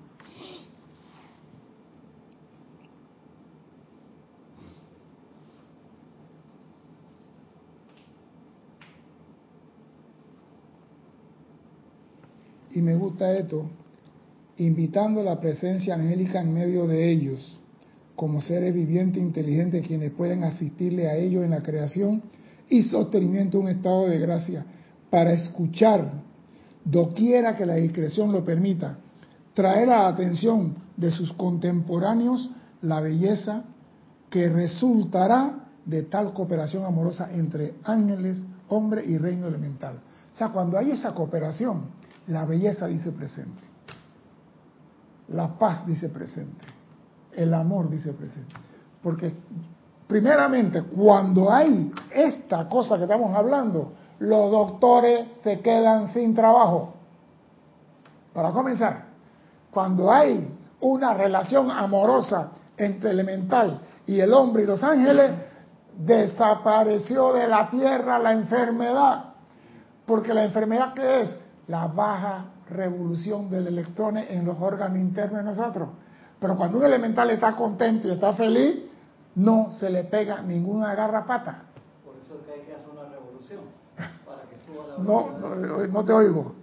Y 12.79 12.83
me 12.83 12.95
gusta 12.95 13.37
esto, 13.37 13.69
invitando 14.57 15.23
la 15.23 15.41
presencia 15.41 15.95
angélica 15.95 16.41
en 16.41 16.55
medio 16.55 16.87
de 16.87 17.11
ellos, 17.11 17.59
como 18.15 18.41
seres 18.41 18.73
vivientes 18.73 19.21
e 19.21 19.27
inteligentes 19.27 19.87
quienes 19.87 20.13
pueden 20.13 20.45
asistirle 20.45 21.09
a 21.09 21.17
ellos 21.17 21.45
en 21.45 21.51
la 21.51 21.63
creación 21.63 22.23
y 22.69 22.83
sostenimiento 22.83 23.59
de 23.59 23.65
un 23.65 23.69
estado 23.71 24.07
de 24.07 24.19
gracia, 24.19 24.65
para 25.11 25.33
escuchar, 25.33 26.23
doquiera 26.85 27.57
que 27.57 27.67
la 27.67 27.75
discreción 27.75 28.31
lo 28.31 28.45
permita, 28.45 28.99
traer 29.55 29.91
a 29.91 30.03
la 30.03 30.09
atención 30.09 30.77
de 30.97 31.11
sus 31.11 31.33
contemporáneos 31.33 32.51
la 32.83 33.01
belleza 33.01 33.65
que 34.31 34.49
resultará 34.49 35.67
de 35.85 36.05
tal 36.05 36.33
cooperación 36.33 36.85
amorosa 36.85 37.29
entre 37.33 37.75
ángeles, 37.83 38.41
hombre 38.69 39.05
y 39.05 39.19
reino 39.19 39.49
elemental. 39.49 40.01
O 40.33 40.37
sea, 40.37 40.51
cuando 40.51 40.79
hay 40.79 40.91
esa 40.93 41.15
cooperación, 41.15 41.99
la 42.29 42.45
belleza 42.45 42.87
dice 42.87 43.11
presente. 43.11 43.63
La 45.29 45.49
paz 45.59 45.87
dice 45.87 46.09
presente. 46.09 46.67
El 47.33 47.53
amor 47.55 47.91
dice 47.91 48.13
presente. 48.13 48.55
Porque 49.03 49.35
primeramente, 50.07 50.83
cuando 50.83 51.51
hay 51.51 51.93
esta 52.11 52.69
cosa 52.69 52.97
que 52.97 53.05
estamos 53.05 53.35
hablando, 53.35 53.93
los 54.19 54.51
doctores 54.51 55.27
se 55.43 55.61
quedan 55.61 56.13
sin 56.13 56.35
trabajo. 56.35 56.95
Para 58.33 58.51
comenzar, 58.53 59.05
cuando 59.71 60.13
hay 60.13 60.55
una 60.81 61.15
relación 61.15 61.71
amorosa 61.71 62.51
entre 62.77 63.11
elemental 63.11 63.81
y 64.07 64.21
el 64.21 64.33
hombre 64.33 64.65
y 64.65 64.67
los 64.67 64.83
ángeles, 64.83 65.33
desapareció 65.97 67.33
de 67.33 67.49
la 67.49 67.71
tierra 67.71 68.19
la 68.19 68.33
enfermedad. 68.33 69.25
Porque 70.07 70.33
la 70.35 70.45
enfermedad 70.45 70.95
que 70.95 71.23
es 71.23 71.48
la 71.69 71.87
baja 71.87 72.47
revolución 72.71 73.49
del 73.49 73.67
electrón 73.69 74.17
en 74.17 74.45
los 74.45 74.57
órganos 74.61 74.99
internos 74.99 75.39
de 75.39 75.45
nosotros. 75.45 75.89
Pero 76.41 76.57
cuando 76.57 76.79
un 76.79 76.85
elemental 76.85 77.31
está 77.31 77.55
contento 77.55 78.09
y 78.09 78.13
está 78.13 78.33
feliz, 78.33 78.85
no 79.35 79.71
se 79.73 79.91
le 79.91 80.05
pega 80.05 80.43
ninguna 80.43 80.95
garrapata. 80.95 81.65
Por 82.05 82.17
eso 82.17 82.35
es 82.35 82.47
que 82.47 82.53
hay 82.53 82.61
que 82.63 82.75
hacer 82.75 82.91
una 82.91 83.09
revolución, 83.09 83.61
para 84.27 84.43
que 84.43 84.57
suba 84.67 84.87
la 84.87 84.99
No, 84.99 85.89
no, 85.89 86.05
te 86.05 86.13
oigo. 86.13 86.55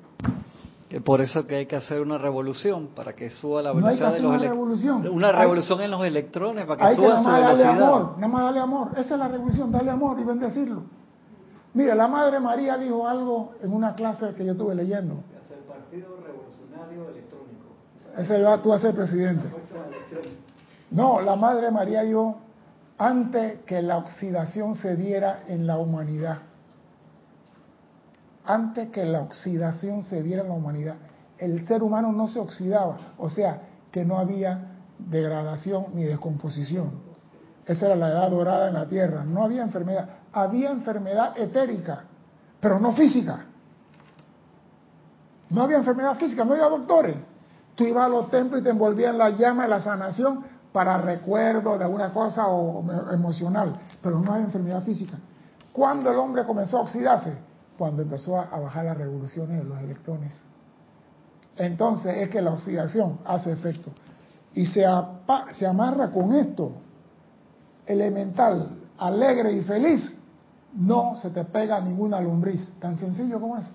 Que 0.89 1.01
por 1.01 1.19
eso 1.21 1.45
que 1.45 1.55
hay 1.55 1.65
que 1.65 1.75
hacer 1.75 2.01
una 2.01 2.17
revolución, 2.17 2.89
para 2.95 3.13
que 3.13 3.29
suba 3.29 3.61
la 3.61 3.73
velocidad 3.73 4.13
de 4.13 4.19
los 4.21 4.35
una 4.35 4.49
revolución. 4.49 5.07
Una 5.07 5.31
revolución 5.31 5.81
en 5.81 5.91
los 5.91 6.05
electrones, 6.05 6.65
para 6.65 6.89
que 6.89 6.95
suba 6.95 7.21
su 7.21 7.29
velocidad. 7.29 7.67
Darle 7.67 7.83
amor, 7.83 8.15
nada 8.17 8.27
más 8.27 8.43
darle 8.43 8.59
amor. 8.59 8.91
Esa 8.93 9.13
es 9.13 9.19
la 9.19 9.27
revolución, 9.27 9.71
darle 9.71 9.91
amor 9.91 10.19
y 10.19 10.23
bendecirlo. 10.23 10.83
Mira, 11.75 11.93
la 11.93 12.07
Madre 12.07 12.39
María 12.39 12.77
dijo 12.77 13.05
algo 13.05 13.53
en 13.61 13.73
una 13.73 13.95
clase 13.95 14.33
que 14.33 14.45
yo 14.45 14.53
estuve 14.53 14.73
leyendo. 14.75 15.15
el 15.53 15.59
Partido 15.65 16.17
Revolucionario 16.25 17.09
Electrónico. 17.09 17.75
Ese 18.17 18.41
va 18.41 18.61
tú 18.61 18.71
a 18.71 18.79
ser 18.79 18.95
presidente. 18.95 19.45
No, 20.89 21.19
la 21.19 21.35
Madre 21.35 21.71
María 21.71 22.03
dijo, 22.03 22.38
antes 22.97 23.59
que 23.65 23.81
la 23.81 23.97
oxidación 23.97 24.75
se 24.75 24.95
diera 24.95 25.43
en 25.47 25.67
la 25.67 25.77
humanidad, 25.77 26.38
antes 28.45 28.89
que 28.91 29.03
la 29.03 29.21
oxidación 29.21 30.03
se 30.03 30.23
diera 30.23 30.43
en 30.43 30.47
la 30.47 30.55
humanidad, 30.55 30.95
el 31.38 31.67
ser 31.67 31.83
humano 31.83 32.13
no 32.13 32.29
se 32.29 32.39
oxidaba, 32.39 33.15
o 33.17 33.29
sea, 33.29 33.63
que 33.91 34.05
no 34.05 34.17
había 34.17 34.77
degradación 34.97 35.88
ni 35.93 36.05
descomposición. 36.05 37.03
Esa 37.65 37.88
era 37.88 37.95
la 37.97 38.07
edad 38.07 38.29
dorada 38.29 38.69
en 38.69 38.75
la 38.75 38.88
Tierra, 38.88 39.25
no 39.25 39.43
había 39.43 39.61
enfermedad 39.61 40.07
había 40.35 40.69
enfermedad 40.69 41.37
etérica, 41.37 42.03
pero 42.59 42.77
no 42.77 42.91
física. 42.91 43.45
No 45.49 45.63
había 45.63 45.77
enfermedad 45.77 46.17
física, 46.17 46.43
no 46.43 46.51
había 46.51 46.67
doctores. 46.67 47.15
Tú 47.73 47.85
ibas 47.85 48.05
a 48.05 48.09
los 48.09 48.29
templos 48.29 48.59
y 48.59 48.63
te 48.63 48.69
envolvían 48.69 49.17
la 49.17 49.29
llama 49.29 49.63
de 49.63 49.69
la 49.69 49.81
sanación 49.81 50.43
para 50.73 50.97
recuerdo 50.97 51.77
de 51.77 51.85
alguna 51.85 52.11
cosa 52.11 52.47
o 52.47 52.83
emocional, 53.13 53.79
pero 54.01 54.19
no 54.19 54.33
había 54.33 54.45
enfermedad 54.45 54.83
física. 54.83 55.17
¿Cuándo 55.71 56.11
el 56.11 56.17
hombre 56.17 56.43
comenzó 56.43 56.79
a 56.79 56.81
oxidarse? 56.81 57.33
Cuando 57.77 58.01
empezó 58.01 58.37
a 58.37 58.59
bajar 58.59 58.85
las 58.85 58.97
revoluciones 58.97 59.63
de 59.63 59.63
los 59.63 59.79
electrones. 59.79 60.33
Entonces 61.55 62.17
es 62.17 62.29
que 62.29 62.41
la 62.41 62.51
oxidación 62.51 63.19
hace 63.25 63.53
efecto. 63.53 63.91
Y 64.53 64.65
se, 64.65 64.85
se 65.53 65.65
amarra 65.65 66.11
con 66.11 66.33
esto, 66.33 66.73
elemental, 67.85 68.69
alegre 68.97 69.53
y 69.53 69.61
feliz, 69.61 70.17
no 70.75 71.17
se 71.21 71.29
te 71.29 71.43
pega 71.45 71.79
ninguna 71.79 72.21
lombriz. 72.21 72.69
Tan 72.79 72.97
sencillo 72.97 73.39
como 73.39 73.57
eso. 73.57 73.71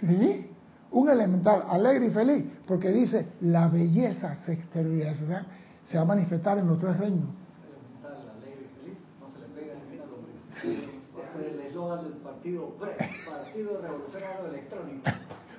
¿Sí? 0.00 0.48
Un 0.90 1.08
elemental 1.08 1.64
alegre 1.68 2.06
y 2.06 2.10
feliz, 2.10 2.44
porque 2.66 2.90
dice, 2.90 3.26
la 3.40 3.68
belleza 3.68 4.34
se 4.44 4.52
exterioriza, 4.52 5.46
se 5.86 5.96
va 5.96 6.02
a 6.02 6.06
manifestar 6.06 6.58
en 6.58 6.66
los 6.66 6.78
tres 6.78 6.98
reinos. 6.98 7.28
Elemental, 7.64 8.30
alegre 8.36 8.66
y 8.66 8.84
feliz, 8.84 8.98
no 9.20 9.28
se 9.30 9.38
le 9.38 9.46
pega 9.54 9.74
ninguna 9.88 10.10
lombriz. 10.10 10.36
Sí. 10.60 11.00
es 11.40 11.46
el 11.46 11.60
eslogan 11.60 12.04
del 12.04 12.12
partido 12.14 12.74
Partido 12.76 13.80
Revolucionario 13.80 14.46
Electrónico. 14.48 15.10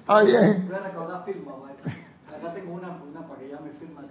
Ah, 0.05 0.21
bien. 0.23 0.65
Voy 0.67 0.75
a 0.75 0.79
recordar 0.79 1.25
firma, 1.25 1.53
Acá 1.53 2.53
tengo 2.53 2.73
una, 2.73 3.01
una 3.03 3.27
para 3.27 3.39
que 3.39 3.49
ya 3.49 3.59
me 3.59 3.69
firma. 3.71 4.01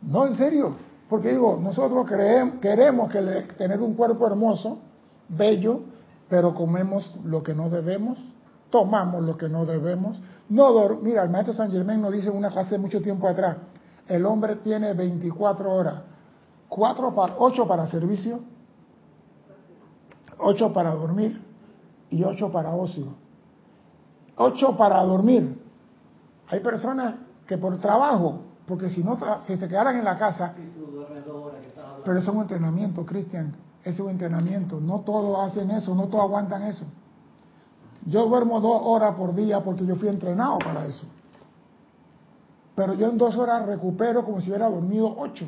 No, 0.00 0.26
en 0.26 0.34
serio. 0.34 0.76
Porque 1.08 1.30
digo, 1.30 1.58
nosotros 1.60 2.06
creemos, 2.06 2.56
queremos 2.60 3.10
que 3.10 3.20
tener 3.56 3.80
un 3.80 3.94
cuerpo 3.94 4.26
hermoso, 4.26 4.78
bello, 5.28 5.80
pero 6.28 6.54
comemos 6.54 7.14
lo 7.24 7.42
que 7.42 7.54
no 7.54 7.70
debemos, 7.70 8.18
tomamos 8.70 9.22
lo 9.22 9.36
que 9.36 9.48
no 9.48 9.64
debemos. 9.64 10.20
No 10.50 10.96
Mira, 11.00 11.22
el 11.22 11.30
maestro 11.30 11.54
San 11.54 11.70
Germán 11.70 12.02
nos 12.02 12.12
dice 12.12 12.30
una 12.30 12.50
clase 12.50 12.78
mucho 12.78 13.00
tiempo 13.00 13.26
atrás, 13.26 13.56
el 14.06 14.24
hombre 14.26 14.56
tiene 14.56 14.92
24 14.92 15.72
horas, 15.72 16.02
4 16.68 17.14
para, 17.14 17.34
8 17.38 17.66
para 17.66 17.86
servicio, 17.86 18.40
8 20.38 20.72
para 20.72 20.94
dormir 20.94 21.42
y 22.10 22.22
8 22.22 22.52
para 22.52 22.74
ocio. 22.74 23.14
8 24.36 24.76
para 24.76 25.02
dormir. 25.02 25.60
Hay 26.48 26.60
personas 26.60 27.16
que 27.46 27.58
por 27.58 27.78
trabajo, 27.80 28.42
porque 28.68 28.90
si 28.90 29.02
no 29.02 29.18
si 29.40 29.56
se 29.56 29.66
quedaran 29.66 29.96
en 29.96 30.04
la 30.04 30.16
casa, 30.16 30.52
pero 32.04 32.18
eso 32.18 32.30
es 32.30 32.36
un 32.36 32.42
entrenamiento, 32.42 33.04
Cristian, 33.06 33.54
es 33.82 33.98
un 33.98 34.10
entrenamiento. 34.10 34.78
No 34.78 35.00
todos 35.00 35.50
hacen 35.50 35.70
eso, 35.70 35.94
no 35.94 36.04
todos 36.04 36.24
aguantan 36.24 36.62
eso. 36.64 36.84
Yo 38.04 38.26
duermo 38.26 38.60
dos 38.60 38.80
horas 38.84 39.14
por 39.14 39.34
día 39.34 39.60
porque 39.60 39.86
yo 39.86 39.96
fui 39.96 40.08
entrenado 40.08 40.58
para 40.58 40.84
eso. 40.86 41.04
Pero 42.74 42.94
yo 42.94 43.08
en 43.08 43.18
dos 43.18 43.34
horas 43.36 43.66
recupero 43.66 44.22
como 44.22 44.40
si 44.40 44.50
hubiera 44.50 44.68
dormido 44.68 45.12
ocho. 45.18 45.46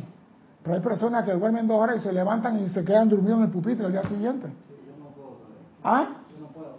Pero 0.62 0.74
hay 0.74 0.80
personas 0.80 1.24
que 1.24 1.32
duermen 1.32 1.66
dos 1.66 1.78
horas 1.78 1.96
y 1.98 2.00
se 2.00 2.12
levantan 2.12 2.58
y 2.58 2.68
se 2.70 2.84
quedan 2.84 3.08
durmiendo 3.08 3.38
en 3.38 3.44
el 3.44 3.50
pupitre 3.50 3.86
el 3.86 3.92
día 3.92 4.02
siguiente. 4.02 4.48
¿Ah? 5.84 6.16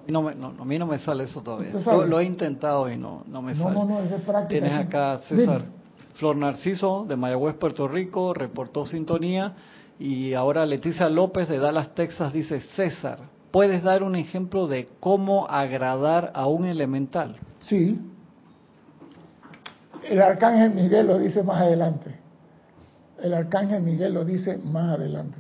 No, 0.08 0.28
a 0.28 0.66
mí 0.66 0.80
no 0.80 0.88
me 0.88 1.00
sale 1.00 1.24
eso 1.24 1.42
todavía. 1.42 1.72
Lo, 2.08 2.20
he 2.20 2.26
intentado 2.26 2.90
y 2.90 2.98
no, 2.98 3.24
no 3.28 3.42
me 3.42 3.56
sale. 3.56 3.74
No, 3.74 3.86
no, 3.86 4.00
es 4.00 4.12
práctica. 4.22 4.48
Tienes 4.48 4.74
acá, 4.74 5.20
César. 5.28 5.81
Flor 6.14 6.36
Narciso, 6.36 7.06
de 7.08 7.16
Mayagüez, 7.16 7.56
Puerto 7.56 7.88
Rico, 7.88 8.34
reportó 8.34 8.86
sintonía. 8.86 9.54
Y 10.00 10.34
ahora 10.34 10.66
Leticia 10.66 11.10
López, 11.10 11.48
de 11.48 11.60
Dallas, 11.60 11.94
Texas, 11.94 12.34
dice, 12.34 12.62
César, 12.76 13.20
¿puedes 13.52 13.84
dar 13.84 14.04
un 14.04 14.16
ejemplo 14.16 14.68
de 14.68 14.90
cómo 15.00 15.48
agradar 15.48 16.32
a 16.34 16.48
un 16.48 16.66
elemental? 16.66 17.38
Sí. 17.60 18.00
El 20.04 20.22
arcángel 20.22 20.72
Miguel 20.72 21.08
lo 21.08 21.20
dice 21.20 21.44
más 21.44 21.62
adelante. 21.62 22.20
El 23.22 23.34
arcángel 23.34 23.84
Miguel 23.84 24.14
lo 24.14 24.26
dice 24.26 24.58
más 24.58 24.96
adelante. 24.98 25.38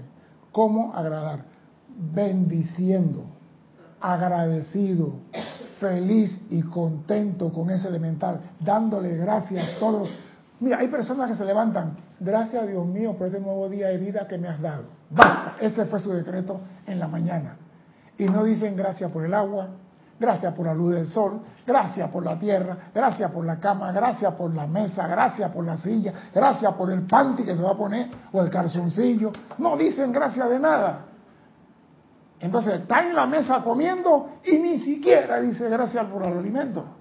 ¿Cómo 0.52 0.94
agradar? 0.94 1.46
Bendiciendo 1.88 3.26
agradecido, 4.02 5.14
feliz 5.80 6.42
y 6.50 6.62
contento 6.64 7.54
con 7.54 7.70
ese 7.70 7.88
elemental, 7.88 8.42
dándole 8.60 9.16
gracias 9.16 9.64
a 9.64 9.80
todos. 9.80 10.10
Mira, 10.62 10.78
hay 10.78 10.90
personas 10.90 11.28
que 11.28 11.36
se 11.36 11.44
levantan, 11.44 11.98
gracias 12.20 12.62
a 12.62 12.68
Dios 12.68 12.86
mío 12.86 13.16
por 13.18 13.26
este 13.26 13.40
nuevo 13.40 13.68
día 13.68 13.88
de 13.88 13.98
vida 13.98 14.28
que 14.28 14.38
me 14.38 14.48
has 14.48 14.62
dado. 14.62 14.84
Basta, 15.10 15.56
ese 15.60 15.88
fue 15.88 16.00
su 16.00 16.14
decreto 16.14 16.62
en 16.86 17.00
la 17.00 17.08
mañana. 17.08 17.58
Y 18.16 18.26
no 18.26 18.44
dicen 18.44 18.76
gracias 18.76 19.12
por 19.12 19.26
el 19.26 19.34
agua, 19.34 19.70
gracias 20.20 20.54
por 20.54 20.68
la 20.68 20.76
luz 20.76 20.94
del 20.94 21.08
sol, 21.08 21.42
gracias 21.66 22.08
por 22.12 22.24
la 22.24 22.38
tierra, 22.38 22.78
gracias 22.94 23.32
por 23.32 23.44
la 23.44 23.60
cama, 23.60 23.92
gracias 23.92 24.36
por 24.36 24.54
la 24.54 24.68
mesa, 24.68 25.08
gracias 25.08 25.50
por 25.50 25.66
la 25.66 25.78
silla, 25.78 26.14
gracias 26.32 26.72
por 26.76 26.92
el 26.92 27.08
panty 27.08 27.44
que 27.44 27.56
se 27.56 27.64
va 27.64 27.72
a 27.72 27.78
poner 27.78 28.12
o 28.32 28.40
el 28.40 28.52
calzoncillo. 28.52 29.32
No 29.58 29.76
dicen 29.76 30.12
gracias 30.12 30.48
de 30.48 30.60
nada. 30.60 31.06
Entonces 32.40 32.82
está 32.82 33.04
en 33.04 33.16
la 33.16 33.26
mesa 33.26 33.64
comiendo 33.64 34.34
y 34.46 34.60
ni 34.60 34.78
siquiera 34.78 35.42
dice 35.42 35.68
gracias 35.70 36.06
por 36.06 36.22
el 36.22 36.38
alimento. 36.38 37.01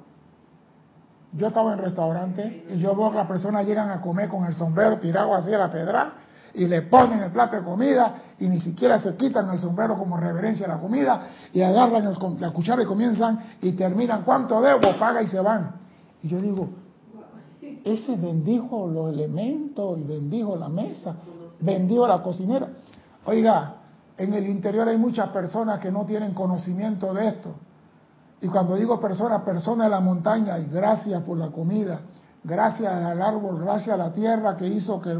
Yo 1.32 1.46
estaba 1.46 1.72
en 1.74 1.78
restaurante 1.78 2.64
y 2.70 2.78
yo 2.78 2.94
veo 2.96 3.10
que 3.10 3.18
las 3.18 3.26
personas 3.26 3.64
llegan 3.66 3.90
a 3.90 4.00
comer 4.00 4.28
con 4.28 4.44
el 4.44 4.54
sombrero 4.54 4.98
tirado 4.98 5.34
así 5.34 5.52
a 5.54 5.58
la 5.58 5.70
pedra 5.70 6.12
y 6.54 6.66
le 6.66 6.82
ponen 6.82 7.20
el 7.20 7.30
plato 7.30 7.56
de 7.56 7.62
comida 7.62 8.14
y 8.38 8.48
ni 8.48 8.60
siquiera 8.60 8.98
se 8.98 9.14
quitan 9.14 9.48
el 9.50 9.58
sombrero 9.58 9.96
como 9.96 10.16
reverencia 10.16 10.66
a 10.66 10.70
la 10.70 10.78
comida 10.80 11.22
y 11.52 11.62
agarran 11.62 12.12
la 12.38 12.50
cuchara 12.50 12.82
y 12.82 12.86
comienzan 12.86 13.38
y 13.62 13.72
terminan, 13.72 14.22
¿cuánto 14.24 14.60
debo? 14.60 14.80
Paga 14.98 15.22
y 15.22 15.28
se 15.28 15.38
van. 15.40 15.72
Y 16.22 16.28
yo 16.28 16.40
digo, 16.40 16.68
ese 17.84 18.16
bendijo 18.16 18.88
los 18.88 19.12
elementos 19.12 19.98
y 19.98 20.02
bendijo 20.02 20.56
la 20.56 20.68
mesa, 20.68 21.14
bendijo 21.60 22.08
la 22.08 22.22
cocinera. 22.22 22.68
Oiga, 23.24 23.76
en 24.16 24.34
el 24.34 24.48
interior 24.48 24.88
hay 24.88 24.98
muchas 24.98 25.28
personas 25.28 25.78
que 25.78 25.90
no 25.92 26.04
tienen 26.04 26.34
conocimiento 26.34 27.14
de 27.14 27.28
esto. 27.28 27.54
Y 28.42 28.48
cuando 28.48 28.76
digo 28.76 28.98
personas, 28.98 29.42
personas 29.42 29.87
de 29.87 29.90
la 29.90 30.00
montaña, 30.00 30.59
y 30.59 30.66
gracias 30.66 31.22
por 31.22 31.37
la 31.37 31.48
comida, 31.48 32.00
gracias 32.42 32.92
al 32.92 33.20
árbol, 33.20 33.61
gracias 33.61 33.94
a 33.94 33.98
la 33.98 34.12
tierra 34.12 34.57
que 34.57 34.66
hizo 34.66 35.00
que 35.00 35.18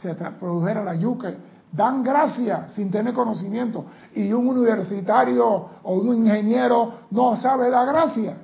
se 0.00 0.14
produjera 0.14 0.82
la 0.82 0.94
yuca, 0.94 1.34
dan 1.70 2.02
gracias 2.02 2.72
sin 2.72 2.90
tener 2.90 3.14
conocimiento. 3.14 3.84
Y 4.14 4.32
un 4.32 4.48
universitario 4.48 5.68
o 5.82 5.94
un 5.94 6.16
ingeniero 6.16 7.00
no 7.10 7.36
sabe 7.36 7.70
dar 7.70 7.86
gracias. 7.86 8.36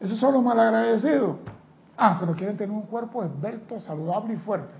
Esos 0.00 0.18
son 0.18 0.34
los 0.34 0.42
malagradecidos. 0.42 1.36
Ah, 1.96 2.16
pero 2.18 2.34
quieren 2.34 2.56
tener 2.56 2.74
un 2.74 2.82
cuerpo 2.82 3.22
esbelto, 3.22 3.78
saludable 3.78 4.34
y 4.34 4.36
fuerte. 4.38 4.74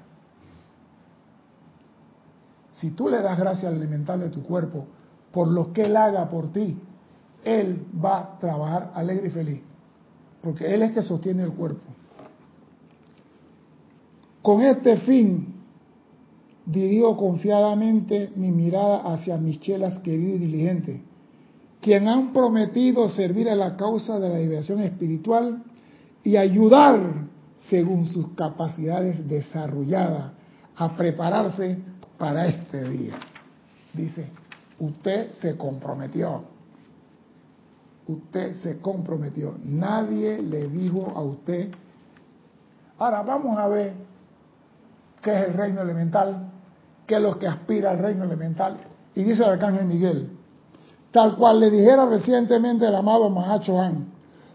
Si 2.73 2.91
tú 2.91 3.09
le 3.09 3.21
das 3.21 3.39
gracias 3.39 3.71
al 3.71 3.77
elemental 3.77 4.21
de 4.21 4.31
tu 4.31 4.43
cuerpo 4.43 4.87
por 5.31 5.49
lo 5.49 5.73
que 5.73 5.85
él 5.85 5.97
haga 5.97 6.29
por 6.29 6.53
ti, 6.53 6.81
él 7.45 7.87
va 8.03 8.19
a 8.19 8.39
trabajar 8.39 8.93
alegre 8.95 9.29
y 9.29 9.31
feliz, 9.31 9.61
porque 10.43 10.73
él 10.75 10.83
es 10.83 10.93
que 10.93 11.03
sostiene 11.03 11.43
el 11.43 11.53
cuerpo. 11.53 11.93
Con 14.43 14.61
este 14.63 14.99
fin, 14.99 15.55
dirijo 16.67 17.17
confiadamente 17.17 18.31
mi 18.37 18.51
mirada 18.51 19.13
hacia 19.13 19.39
mis 19.39 19.61
chelas 19.61 19.99
queridos 20.01 20.37
y 20.37 20.45
diligentes, 20.45 21.01
quien 21.81 22.09
han 22.09 22.33
prometido 22.33 23.09
servir 23.11 23.49
a 23.49 23.55
la 23.55 23.77
causa 23.77 24.19
de 24.19 24.29
la 24.29 24.39
liberación 24.39 24.81
espiritual 24.81 25.63
y 26.23 26.37
ayudar, 26.37 27.27
según 27.69 28.07
sus 28.07 28.33
capacidades 28.33 29.27
desarrolladas, 29.29 30.33
a 30.77 30.97
prepararse 30.97 31.79
para 32.19 32.47
este 32.47 32.89
día. 32.89 33.15
Dice, 33.93 34.27
usted 34.79 35.33
se 35.41 35.57
comprometió. 35.57 36.54
Usted 38.07 38.55
se 38.63 38.81
comprometió. 38.81 39.55
Nadie 39.65 40.43
le 40.43 40.69
dijo 40.69 41.13
a 41.15 41.23
usted. 41.23 41.71
Ahora 42.99 43.23
vamos 43.23 43.59
a 43.59 43.69
ver 43.69 43.95
qué 45.23 45.33
es 45.33 45.49
el 45.49 45.55
reino 45.55 45.81
elemental, 45.81 46.51
qué 47.07 47.17
es 47.17 47.23
lo 47.23 47.39
que 47.39 47.49
aspira 47.49 47.91
al 47.91 47.99
reino 47.99 48.25
elemental. 48.25 48.77
Y 49.15 49.23
dice 49.23 49.43
el 49.43 49.51
arcángel 49.51 49.87
Miguel, 49.87 50.31
tal 51.11 51.37
cual 51.37 51.61
le 51.61 51.71
dijera 51.71 52.07
recientemente 52.07 52.87
el 52.87 52.95
amado 52.95 53.31
Mahacho 53.31 53.79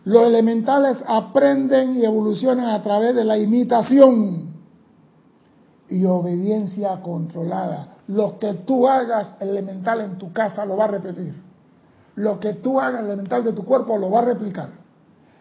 los 0.06 0.26
elementales 0.26 1.04
aprenden 1.06 1.98
y 1.98 2.06
evolucionan 2.06 2.70
a 2.70 2.82
través 2.82 3.14
de 3.14 3.26
la 3.26 3.38
imitación 3.38 4.54
y 5.90 6.06
obediencia 6.06 7.02
controlada. 7.02 7.98
Lo 8.08 8.40
que 8.40 8.54
tú 8.54 8.88
hagas 8.88 9.34
elemental 9.40 10.02
en 10.02 10.18
tu 10.18 10.32
casa 10.32 10.66
lo 10.66 10.78
va 10.78 10.86
a 10.86 10.88
repetir. 10.88 11.49
Lo 12.20 12.38
que 12.38 12.56
tú 12.56 12.82
hagas 12.82 13.00
elemental 13.00 13.46
de 13.46 13.54
tu 13.54 13.64
cuerpo 13.64 13.98
lo 13.98 14.12
va 14.12 14.20
a 14.20 14.26
replicar. 14.26 14.72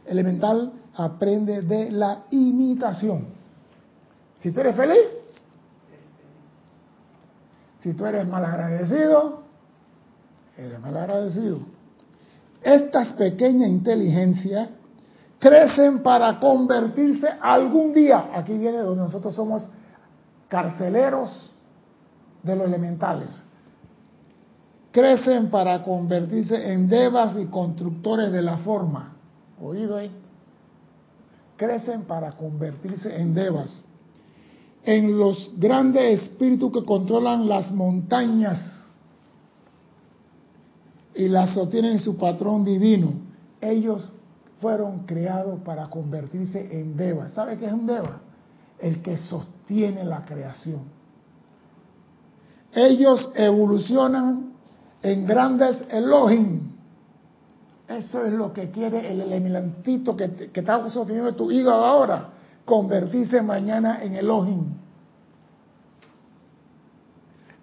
Elemental 0.06 0.72
aprende 0.94 1.62
de 1.62 1.90
la 1.90 2.26
imitación. 2.30 3.26
Si 4.36 4.52
tú 4.52 4.60
eres 4.60 4.76
feliz, 4.76 5.04
si 7.80 7.94
tú 7.94 8.06
eres 8.06 8.28
mal 8.28 8.44
agradecido, 8.44 9.42
eres 10.56 10.78
mal 10.78 10.96
agradecido. 10.96 11.58
Estas 12.62 13.12
pequeñas 13.14 13.70
inteligencias 13.70 14.68
crecen 15.40 16.04
para 16.04 16.38
convertirse 16.38 17.26
algún 17.40 17.92
día, 17.92 18.30
aquí 18.34 18.56
viene 18.56 18.78
donde 18.78 19.02
nosotros 19.02 19.34
somos 19.34 19.68
carceleros 20.46 21.52
de 22.44 22.54
los 22.54 22.68
elementales. 22.68 23.47
Crecen 24.92 25.50
para 25.50 25.82
convertirse 25.82 26.72
en 26.72 26.88
devas 26.88 27.36
y 27.38 27.46
constructores 27.46 28.32
de 28.32 28.42
la 28.42 28.58
forma. 28.58 29.16
¿Oído 29.60 29.96
ahí? 29.96 30.10
Crecen 31.56 32.02
para 32.02 32.32
convertirse 32.32 33.20
en 33.20 33.34
devas. 33.34 33.84
En 34.84 35.18
los 35.18 35.50
grandes 35.56 36.22
espíritus 36.22 36.72
que 36.72 36.84
controlan 36.84 37.48
las 37.48 37.70
montañas 37.70 38.86
y 41.14 41.28
las 41.28 41.52
sostienen 41.52 41.92
en 41.92 41.98
su 41.98 42.16
patrón 42.16 42.64
divino. 42.64 43.12
Ellos 43.60 44.12
fueron 44.60 45.00
creados 45.00 45.60
para 45.60 45.90
convertirse 45.90 46.80
en 46.80 46.96
devas. 46.96 47.32
¿Sabe 47.32 47.58
qué 47.58 47.66
es 47.66 47.72
un 47.72 47.86
deva? 47.86 48.20
El 48.78 49.02
que 49.02 49.16
sostiene 49.16 49.58
tiene 49.68 50.02
la 50.02 50.24
creación. 50.24 50.80
Ellos 52.72 53.30
evolucionan 53.34 54.47
en 55.02 55.26
grandes 55.26 55.84
Elohim. 55.90 56.72
Eso 57.88 58.24
es 58.24 58.32
lo 58.32 58.52
que 58.52 58.70
quiere 58.70 59.10
el 59.10 59.20
elementito 59.20 60.16
que, 60.16 60.50
que 60.52 60.60
está 60.60 60.88
sosteniendo 60.90 61.34
tu 61.34 61.50
hígado 61.50 61.84
ahora, 61.84 62.28
convertirse 62.64 63.40
mañana 63.40 64.02
en 64.02 64.14
Elohim. 64.16 64.64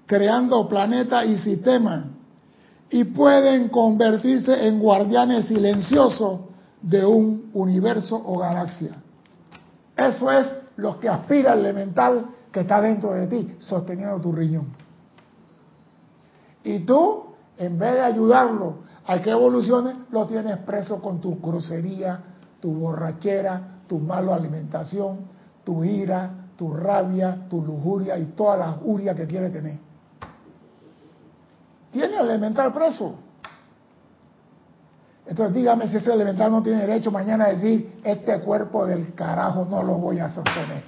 Creando 0.08 0.68
planetas 0.68 1.26
y 1.28 1.38
sistemas. 1.38 2.06
Y 2.90 3.04
pueden 3.04 3.70
convertirse 3.70 4.68
en 4.68 4.80
guardianes 4.80 5.48
silenciosos 5.48 6.42
de 6.82 7.06
un 7.06 7.50
universo 7.54 8.16
o 8.16 8.38
galaxia. 8.38 8.96
Eso 9.98 10.32
es 10.32 10.56
lo 10.78 11.00
que 11.00 11.10
aspira 11.10 11.54
el 11.54 11.60
elemental 11.60 12.28
que 12.52 12.62
está 12.62 12.82
dentro 12.82 13.14
de 13.14 13.28
ti, 13.28 13.56
sosteniendo 13.60 14.20
tu 14.22 14.32
riñón. 14.32 14.68
Y 16.64 16.80
tú, 16.80 17.25
en 17.58 17.80
vez 17.80 17.94
de 17.94 18.02
ayudarlo 18.02 18.76
a 19.06 19.20
que 19.22 19.32
evolucione, 19.32 19.94
lo 20.12 20.26
tienes 20.28 20.58
preso 20.60 21.02
con 21.02 21.22
tu 21.22 21.40
crucería, 21.40 22.20
tu 22.60 22.74
borrachera, 22.74 23.82
tu 23.88 24.00
mala 24.00 24.36
alimentación, 24.36 25.20
tu 25.64 25.84
ira, 25.84 26.32
tu 26.58 26.74
rabia, 26.74 27.48
tu 27.50 27.62
lujuria 27.62 28.18
y 28.18 28.26
toda 28.26 28.58
la 28.58 28.74
furia 28.74 29.14
que 29.14 29.28
quiere 29.28 29.50
tener. 29.50 29.78
Tiene 31.92 32.18
elemental 32.18 32.74
preso. 32.74 33.16
Entonces 35.28 35.56
dígame 35.56 35.88
si 35.88 35.98
ese 35.98 36.14
elemental 36.14 36.52
no 36.52 36.62
tiene 36.62 36.82
derecho 36.82 37.12
mañana 37.12 37.46
a 37.46 37.50
decir, 37.50 38.00
este 38.04 38.40
cuerpo 38.42 38.86
del 38.86 39.14
carajo 39.14 39.66
no 39.70 39.82
lo 39.82 39.96
voy 39.96 40.20
a 40.20 40.30
sostener. 40.30 40.84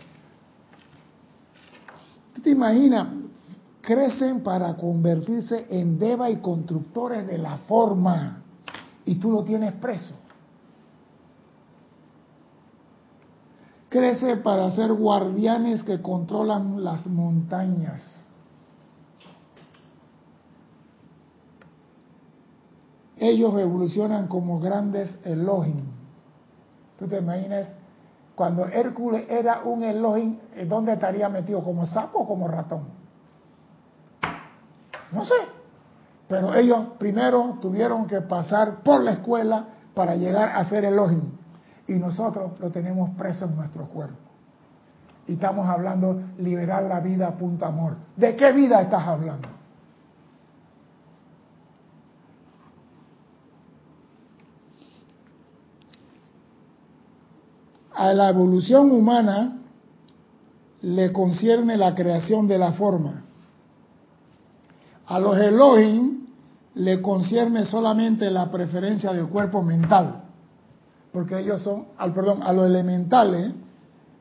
¿Tú 2.36 2.42
te 2.42 2.52
imaginas? 2.52 3.08
Crecen 3.88 4.42
para 4.44 4.76
convertirse 4.76 5.66
en 5.70 5.98
deva 5.98 6.30
y 6.30 6.42
constructores 6.42 7.26
de 7.26 7.38
la 7.38 7.56
forma 7.70 8.44
y 9.06 9.16
tú 9.16 9.32
lo 9.32 9.46
tienes 9.46 9.72
preso. 9.76 10.14
Crece 13.88 14.36
para 14.36 14.70
ser 14.72 14.92
guardianes 14.92 15.84
que 15.84 16.02
controlan 16.02 16.84
las 16.84 17.08
montañas. 17.08 18.26
Ellos 23.16 23.58
evolucionan 23.58 24.28
como 24.28 24.60
grandes 24.60 25.18
Elohim. 25.24 25.86
¿Tú 27.00 27.08
te 27.08 27.20
imaginas? 27.20 27.72
Cuando 28.36 28.66
Hércules 28.66 29.28
era 29.30 29.62
un 29.64 29.82
Elohim, 29.84 30.40
¿dónde 30.68 30.92
estaría 30.92 31.30
metido? 31.30 31.64
¿Como 31.64 31.86
sapo 31.86 32.20
o 32.20 32.28
como 32.28 32.50
ratón? 32.50 33.07
No 35.12 35.26
sé. 35.26 35.36
Pero 36.28 36.54
ellos 36.54 36.86
primero 36.98 37.58
tuvieron 37.62 38.08
que 38.08 38.22
pasar 38.22 38.84
por 38.84 39.02
la 39.02 39.14
escuela 39.14 39.66
para 39.94 40.16
llegar 40.16 40.50
a 40.50 40.64
ser 40.66 40.86
Elohim 40.86 41.38
y 41.88 41.94
nosotros 41.94 42.60
lo 42.60 42.70
tenemos 42.70 43.12
preso 43.12 43.46
en 43.46 43.56
nuestro 43.56 43.86
cuerpo. 43.88 44.18
Y 45.26 45.34
estamos 45.34 45.68
hablando 45.68 46.22
liberar 46.38 46.84
la 46.84 47.00
vida 47.00 47.32
punto 47.32 47.66
amor. 47.66 47.96
¿De 48.16 48.36
qué 48.36 48.52
vida 48.52 48.82
estás 48.82 49.08
hablando? 49.08 49.50
A 57.94 58.14
la 58.14 58.30
evolución 58.30 58.92
humana 58.92 59.58
le 60.82 61.12
concierne 61.12 61.78
la 61.78 61.96
creación 61.96 62.48
de 62.48 62.58
la 62.58 62.74
forma. 62.74 63.27
A 65.08 65.20
los 65.20 65.38
Elohim 65.38 66.28
le 66.76 67.02
concierne 67.02 67.66
solamente 67.66 68.30
la 68.30 68.52
preferencia 68.52 69.12
del 69.14 69.28
cuerpo 69.28 69.62
mental 69.64 70.24
porque 71.18 71.40
ellos 71.40 71.64
son, 71.64 71.88
al 71.98 72.14
perdón, 72.14 72.44
a 72.44 72.54
los 72.54 72.68
elementales 72.68 73.52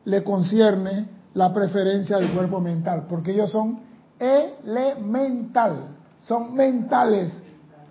le 0.07 0.25
concierne 0.25 1.07
la 1.35 1.53
preferencia 1.53 2.17
del 2.17 2.33
cuerpo 2.33 2.59
mental, 2.59 3.05
porque 3.07 3.33
ellos 3.33 3.51
son 3.51 3.81
elemental, 4.19 5.89
son 6.25 6.55
mentales. 6.55 7.43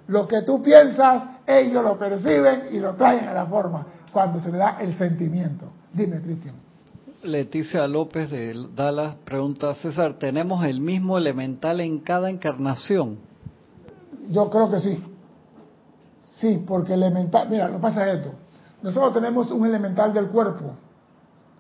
Lo 0.08 0.27
que 0.27 0.41
tú 0.41 0.63
piensas, 0.63 1.23
ellos 1.45 1.84
lo 1.84 1.99
perciben 1.99 2.69
y 2.71 2.79
lo 2.79 2.95
traen 2.95 3.27
a 3.27 3.34
la 3.34 3.45
forma 3.45 3.86
cuando 4.12 4.39
se 4.39 4.51
le 4.51 4.58
da 4.58 4.77
el 4.79 4.95
sentimiento. 4.97 5.67
Dime, 5.93 6.19
Cristian. 6.21 6.55
Leticia 7.25 7.88
López 7.88 8.29
de 8.29 8.53
Dallas 8.75 9.15
pregunta, 9.25 9.73
César, 9.75 10.13
¿tenemos 10.13 10.63
el 10.65 10.79
mismo 10.79 11.17
elemental 11.17 11.81
en 11.81 11.99
cada 11.99 12.29
encarnación? 12.29 13.17
Yo 14.29 14.49
creo 14.49 14.69
que 14.69 14.79
sí. 14.79 15.03
Sí, 16.35 16.63
porque 16.67 16.93
elemental, 16.93 17.49
mira, 17.49 17.67
lo 17.67 17.79
pasa 17.79 18.07
es 18.07 18.19
esto. 18.19 18.31
Nosotros 18.81 19.13
tenemos 19.13 19.49
un 19.51 19.65
elemental 19.65 20.13
del 20.13 20.27
cuerpo, 20.27 20.73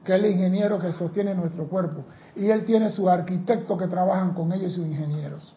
que 0.03 0.13
es 0.15 0.19
el 0.19 0.31
ingeniero 0.31 0.77
que 0.79 0.91
sostiene 0.91 1.33
nuestro 1.33 1.67
cuerpo. 1.67 2.03
Y 2.35 2.49
él 2.49 2.65
tiene 2.65 2.89
su 2.89 3.09
arquitecto 3.09 3.77
que 3.77 3.87
trabajan 3.87 4.33
con 4.33 4.51
ellos 4.53 4.73
y 4.73 4.75
sus 4.75 4.85
ingenieros. 4.85 5.55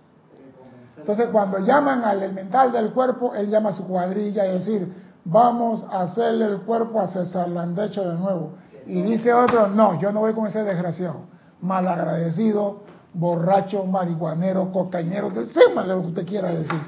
Entonces, 0.96 1.28
cuando 1.30 1.58
llaman 1.58 2.04
al 2.04 2.22
elemental 2.22 2.72
del 2.72 2.92
cuerpo, 2.92 3.34
él 3.34 3.48
llama 3.50 3.70
a 3.70 3.72
su 3.72 3.86
cuadrilla 3.86 4.46
y 4.46 4.58
decir, 4.58 4.92
vamos 5.24 5.84
a 5.90 6.02
hacerle 6.02 6.46
el 6.46 6.60
cuerpo 6.60 7.00
a 7.00 7.08
César 7.08 7.48
Landecho 7.48 8.08
de 8.08 8.16
nuevo. 8.16 8.52
Y 8.88 9.03
dice 9.03 9.35
otro, 9.35 9.68
no, 9.68 10.01
yo 10.01 10.11
no 10.12 10.20
voy 10.20 10.33
con 10.33 10.46
ese 10.46 10.64
desgraciado, 10.64 11.20
malagradecido, 11.61 12.81
borracho, 13.12 13.85
marihuanero, 13.85 14.72
cocañero, 14.72 15.29
decímale 15.29 15.94
lo 15.94 16.01
que 16.01 16.07
usted 16.09 16.27
quiera 16.27 16.48
decir. 16.48 16.81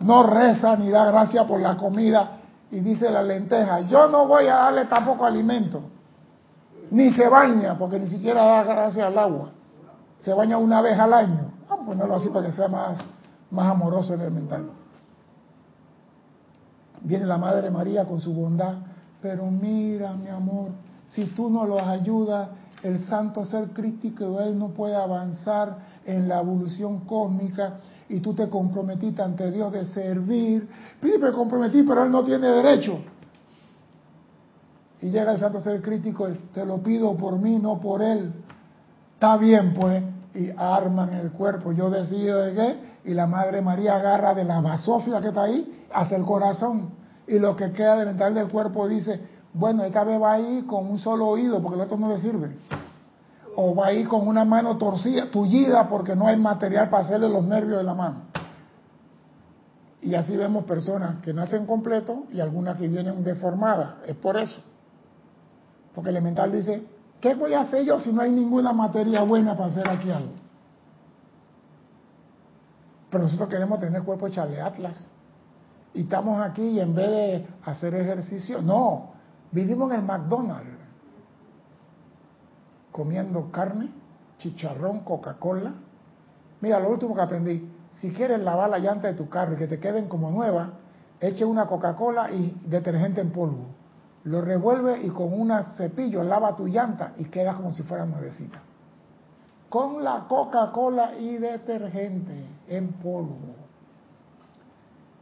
No 0.00 0.24
reza 0.24 0.76
ni 0.76 0.90
da 0.90 1.06
gracia 1.06 1.46
por 1.46 1.60
la 1.60 1.76
comida 1.76 2.38
y 2.72 2.80
dice 2.80 3.08
la 3.08 3.22
lenteja, 3.22 3.82
yo 3.82 4.08
no 4.08 4.26
voy 4.26 4.48
a 4.48 4.56
darle 4.56 4.86
tampoco 4.86 5.24
alimento, 5.24 5.80
ni 6.90 7.12
se 7.12 7.28
baña, 7.28 7.78
porque 7.78 8.00
ni 8.00 8.08
siquiera 8.08 8.44
da 8.44 8.64
gracia 8.64 9.06
al 9.06 9.16
agua, 9.16 9.50
se 10.18 10.34
baña 10.34 10.58
una 10.58 10.82
vez 10.82 10.98
al 10.98 11.14
año, 11.14 11.52
vamos 11.68 11.84
a 11.84 11.86
ponerlo 11.86 12.16
así 12.16 12.28
para 12.30 12.46
que 12.46 12.52
sea 12.52 12.66
más, 12.66 12.98
más 13.52 13.70
amoroso 13.70 14.14
el 14.14 14.22
elemental. 14.22 14.70
Viene 17.00 17.26
la 17.26 17.38
Madre 17.38 17.70
María 17.70 18.04
con 18.04 18.20
su 18.20 18.34
bondad, 18.34 18.74
pero 19.20 19.50
mira 19.50 20.12
mi 20.14 20.28
amor, 20.28 20.70
si 21.08 21.24
tú 21.26 21.50
no 21.50 21.64
los 21.64 21.82
ayudas, 21.82 22.48
el 22.82 23.00
santo 23.06 23.44
ser 23.44 23.68
crítico, 23.70 24.40
él 24.40 24.58
no 24.58 24.68
puede 24.68 24.94
avanzar 24.94 25.78
en 26.06 26.28
la 26.28 26.40
evolución 26.40 27.00
cósmica 27.00 27.78
y 28.08 28.20
tú 28.20 28.34
te 28.34 28.48
comprometiste 28.48 29.20
ante 29.22 29.50
Dios 29.50 29.72
de 29.72 29.84
servir. 29.86 30.68
Pide, 31.00 31.18
me 31.18 31.32
comprometí, 31.32 31.82
pero 31.82 32.04
él 32.04 32.10
no 32.10 32.24
tiene 32.24 32.46
derecho. 32.48 32.98
Y 35.00 35.10
llega 35.10 35.32
el 35.32 35.38
santo 35.38 35.60
ser 35.60 35.82
crítico, 35.82 36.28
te 36.52 36.64
lo 36.64 36.78
pido 36.78 37.16
por 37.16 37.38
mí, 37.38 37.58
no 37.58 37.80
por 37.80 38.02
él. 38.02 38.32
Está 39.14 39.36
bien, 39.36 39.74
pues, 39.74 40.02
y 40.34 40.50
arman 40.56 41.12
el 41.14 41.30
cuerpo. 41.30 41.72
Yo 41.72 41.90
decido 41.90 42.42
de 42.42 42.54
qué, 42.54 43.10
y 43.10 43.14
la 43.14 43.26
Madre 43.26 43.60
María 43.62 43.96
agarra 43.96 44.34
de 44.34 44.44
la 44.44 44.60
basofia 44.60 45.20
que 45.20 45.28
está 45.28 45.42
ahí 45.44 45.86
hacia 45.92 46.16
el 46.16 46.24
corazón. 46.24 46.90
Y 47.28 47.38
lo 47.38 47.54
que 47.54 47.72
queda 47.72 47.94
elemental 47.94 48.34
del 48.34 48.48
cuerpo 48.48 48.88
dice, 48.88 49.20
bueno, 49.52 49.84
esta 49.84 50.02
vez 50.04 50.20
va 50.20 50.32
ahí 50.32 50.62
con 50.62 50.86
un 50.86 50.98
solo 50.98 51.26
oído, 51.26 51.62
porque 51.62 51.76
el 51.76 51.82
otro 51.82 51.96
no 51.96 52.08
le 52.08 52.18
sirve 52.18 52.56
o 53.60 53.74
va 53.74 53.88
a 53.88 53.92
ir 53.92 54.06
con 54.06 54.28
una 54.28 54.44
mano 54.44 54.78
torcida, 54.78 55.32
tullida, 55.32 55.88
porque 55.88 56.14
no 56.14 56.28
hay 56.28 56.36
material 56.36 56.88
para 56.90 57.02
hacerle 57.02 57.28
los 57.28 57.44
nervios 57.44 57.78
de 57.78 57.82
la 57.82 57.92
mano. 57.92 58.18
Y 60.00 60.14
así 60.14 60.36
vemos 60.36 60.64
personas 60.64 61.18
que 61.18 61.32
nacen 61.34 61.66
completo 61.66 62.26
y 62.30 62.38
algunas 62.38 62.78
que 62.78 62.86
vienen 62.86 63.24
deformadas. 63.24 63.96
Es 64.06 64.14
por 64.14 64.36
eso. 64.36 64.62
Porque 65.92 66.10
el 66.10 66.16
elemental 66.18 66.52
dice, 66.52 66.86
¿qué 67.20 67.34
voy 67.34 67.54
a 67.54 67.62
hacer 67.62 67.84
yo 67.84 67.98
si 67.98 68.12
no 68.12 68.22
hay 68.22 68.30
ninguna 68.30 68.72
materia 68.72 69.24
buena 69.24 69.56
para 69.56 69.70
hacer 69.70 69.88
aquí 69.88 70.08
algo? 70.08 70.34
Pero 73.10 73.24
nosotros 73.24 73.48
queremos 73.48 73.80
tener 73.80 74.04
cuerpo 74.04 74.28
echarle 74.28 74.60
atlas. 74.60 75.08
Y 75.94 76.02
estamos 76.02 76.40
aquí 76.40 76.62
y 76.62 76.80
en 76.80 76.94
vez 76.94 77.10
de 77.10 77.46
hacer 77.64 77.94
ejercicio, 77.94 78.62
no, 78.62 79.12
vivimos 79.50 79.90
en 79.92 80.00
el 80.00 80.04
McDonald's 80.04 80.78
comiendo 82.98 83.52
carne, 83.52 83.90
chicharrón, 84.38 85.00
Coca-Cola. 85.04 85.72
Mira, 86.60 86.80
lo 86.80 86.90
último 86.90 87.14
que 87.14 87.20
aprendí, 87.20 87.72
si 88.00 88.10
quieres 88.10 88.40
lavar 88.40 88.70
la 88.70 88.78
llanta 88.80 89.06
de 89.06 89.14
tu 89.14 89.28
carro 89.28 89.54
y 89.54 89.56
que 89.56 89.68
te 89.68 89.78
queden 89.78 90.08
como 90.08 90.32
nueva, 90.32 90.72
eche 91.20 91.44
una 91.44 91.66
Coca-Cola 91.66 92.32
y 92.32 92.60
detergente 92.66 93.20
en 93.20 93.30
polvo. 93.30 93.66
Lo 94.24 94.40
revuelve 94.40 95.00
y 95.00 95.10
con 95.10 95.32
un 95.32 95.52
cepillo 95.76 96.24
lava 96.24 96.56
tu 96.56 96.66
llanta 96.66 97.12
y 97.18 97.26
queda 97.26 97.54
como 97.54 97.70
si 97.70 97.84
fuera 97.84 98.04
nuevecita. 98.04 98.60
Con 99.68 100.02
la 100.02 100.26
Coca-Cola 100.28 101.16
y 101.18 101.36
detergente 101.36 102.46
en 102.66 102.94
polvo. 102.94 103.67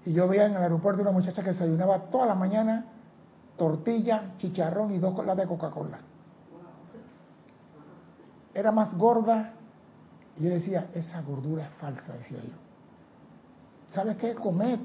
Y 0.06 0.12
yo 0.12 0.26
veía 0.26 0.46
en 0.46 0.52
el 0.52 0.62
aeropuerto 0.62 1.02
una 1.02 1.10
muchacha 1.10 1.42
que 1.42 1.50
desayunaba 1.50 1.98
toda 2.10 2.26
la 2.26 2.34
mañana 2.34 2.86
tortilla, 3.58 4.34
chicharrón 4.38 4.94
y 4.94 4.98
dos 4.98 5.14
colas 5.14 5.36
de 5.36 5.46
Coca-Cola 5.46 5.98
era 8.56 8.72
más 8.72 8.96
gorda. 8.96 9.52
Y 10.36 10.44
yo 10.44 10.50
decía, 10.50 10.88
esa 10.94 11.20
gordura 11.22 11.64
es 11.64 11.70
falsa, 11.78 12.14
decía 12.14 12.38
yo. 12.38 12.54
¿Sabes 13.88 14.16
qué? 14.16 14.34
Comer 14.34 14.78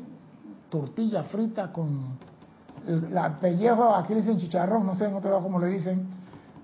tortilla 0.69 1.23
frita 1.23 1.71
con 1.71 2.17
el, 2.87 3.07
pellejo, 3.39 3.95
aquí 3.95 4.13
le 4.13 4.21
dicen 4.21 4.37
chicharrón, 4.37 4.85
no 4.85 4.95
sé 4.95 5.05
en 5.05 5.15
otro 5.15 5.29
lado 5.29 5.43
cómo 5.43 5.59
le 5.59 5.67
dicen, 5.67 6.07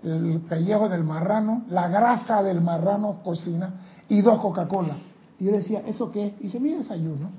el 0.04 0.42
pellejo 0.42 0.88
del 0.88 1.04
marrano, 1.04 1.64
la 1.70 1.88
grasa 1.88 2.44
del 2.44 2.62
marrano 2.62 3.22
cocina 3.24 3.74
y 4.08 4.22
dos 4.22 4.40
Coca-Cola. 4.40 4.98
Y 5.40 5.46
yo 5.46 5.52
decía, 5.52 5.82
¿eso 5.86 6.12
qué? 6.12 6.36
Y 6.40 6.44
dice, 6.44 6.60
mi 6.60 6.74
desayuno. 6.74 7.30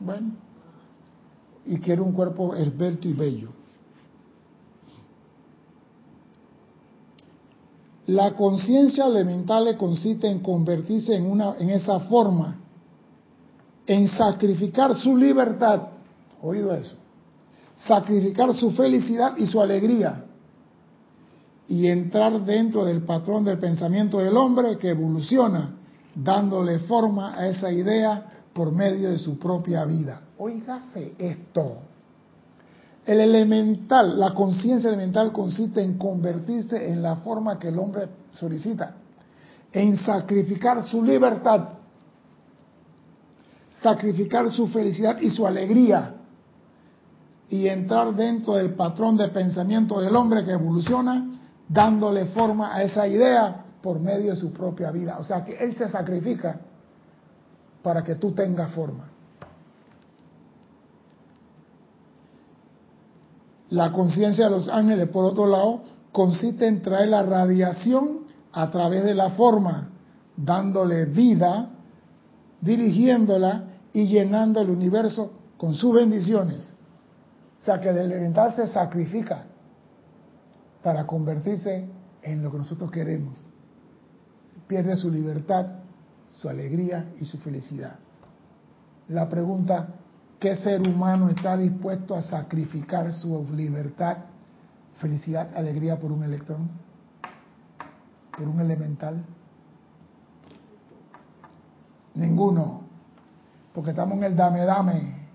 Bueno, 0.00 0.32
y 1.64 1.78
quiere 1.78 2.00
un 2.00 2.12
cuerpo 2.12 2.54
esbelto 2.54 3.08
y 3.08 3.12
bello. 3.12 3.48
La 8.06 8.34
conciencia 8.34 9.06
elemental 9.06 9.76
consiste 9.76 10.28
en 10.28 10.38
convertirse 10.38 11.16
en, 11.16 11.26
una, 11.28 11.56
en 11.58 11.70
esa 11.70 12.00
forma, 12.00 12.56
en 13.86 14.08
sacrificar 14.08 14.94
su 14.94 15.16
libertad, 15.16 15.88
oído 16.40 16.72
eso, 16.72 16.94
sacrificar 17.78 18.54
su 18.54 18.70
felicidad 18.72 19.36
y 19.36 19.46
su 19.46 19.60
alegría. 19.60 20.22
Y 21.68 21.88
entrar 21.88 22.44
dentro 22.44 22.84
del 22.84 23.02
patrón 23.02 23.44
del 23.44 23.58
pensamiento 23.58 24.18
del 24.18 24.36
hombre 24.36 24.78
que 24.78 24.90
evoluciona, 24.90 25.74
dándole 26.14 26.78
forma 26.80 27.34
a 27.34 27.48
esa 27.48 27.72
idea 27.72 28.35
por 28.56 28.72
medio 28.72 29.10
de 29.10 29.18
su 29.18 29.38
propia 29.38 29.84
vida. 29.84 30.22
Óigase 30.38 31.12
esto. 31.18 31.76
El 33.04 33.20
elemental, 33.20 34.18
la 34.18 34.32
conciencia 34.32 34.88
elemental 34.88 35.30
consiste 35.30 35.82
en 35.82 35.98
convertirse 35.98 36.90
en 36.90 37.02
la 37.02 37.16
forma 37.16 37.58
que 37.58 37.68
el 37.68 37.78
hombre 37.78 38.08
solicita, 38.32 38.94
en 39.70 39.98
sacrificar 39.98 40.82
su 40.84 41.02
libertad, 41.02 41.68
sacrificar 43.82 44.50
su 44.50 44.68
felicidad 44.68 45.20
y 45.20 45.30
su 45.30 45.46
alegría 45.46 46.14
y 47.50 47.68
entrar 47.68 48.14
dentro 48.14 48.54
del 48.54 48.74
patrón 48.74 49.18
de 49.18 49.28
pensamiento 49.28 50.00
del 50.00 50.16
hombre 50.16 50.44
que 50.46 50.52
evoluciona, 50.52 51.30
dándole 51.68 52.24
forma 52.26 52.74
a 52.74 52.82
esa 52.82 53.06
idea 53.06 53.66
por 53.82 54.00
medio 54.00 54.30
de 54.30 54.36
su 54.36 54.50
propia 54.50 54.90
vida. 54.90 55.18
O 55.18 55.24
sea 55.24 55.44
que 55.44 55.56
él 55.56 55.76
se 55.76 55.88
sacrifica 55.88 56.60
para 57.86 58.02
que 58.02 58.16
tú 58.16 58.32
tengas 58.32 58.72
forma. 58.72 59.04
La 63.70 63.92
conciencia 63.92 64.46
de 64.46 64.50
los 64.50 64.68
ángeles, 64.68 65.08
por 65.08 65.24
otro 65.24 65.46
lado, 65.46 65.84
consiste 66.10 66.66
en 66.66 66.82
traer 66.82 67.10
la 67.10 67.22
radiación 67.22 68.22
a 68.50 68.72
través 68.72 69.04
de 69.04 69.14
la 69.14 69.30
forma, 69.30 69.90
dándole 70.36 71.04
vida, 71.04 71.70
dirigiéndola 72.60 73.66
y 73.92 74.08
llenando 74.08 74.60
el 74.62 74.70
universo 74.70 75.30
con 75.56 75.74
sus 75.74 75.94
bendiciones. 75.94 76.74
O 77.60 77.64
sea 77.64 77.80
que 77.80 77.90
el 77.90 77.98
elemental 77.98 78.56
se 78.56 78.66
sacrifica 78.66 79.44
para 80.82 81.06
convertirse 81.06 81.88
en 82.20 82.42
lo 82.42 82.50
que 82.50 82.58
nosotros 82.58 82.90
queremos. 82.90 83.48
Pierde 84.66 84.96
su 84.96 85.08
libertad, 85.08 85.85
su 86.28 86.48
alegría 86.48 87.12
y 87.20 87.24
su 87.24 87.38
felicidad. 87.38 87.96
La 89.08 89.28
pregunta, 89.28 89.88
¿qué 90.40 90.56
ser 90.56 90.80
humano 90.82 91.28
está 91.28 91.56
dispuesto 91.56 92.14
a 92.14 92.22
sacrificar 92.22 93.12
su 93.12 93.46
libertad, 93.54 94.18
felicidad, 94.98 95.56
alegría 95.56 95.98
por 95.98 96.12
un 96.12 96.24
electrón? 96.24 96.68
¿Por 98.36 98.48
un 98.48 98.60
elemental? 98.60 99.24
Ninguno. 102.14 102.82
Porque 103.72 103.90
estamos 103.90 104.18
en 104.18 104.24
el 104.24 104.36
dame, 104.36 104.64
dame. 104.64 105.26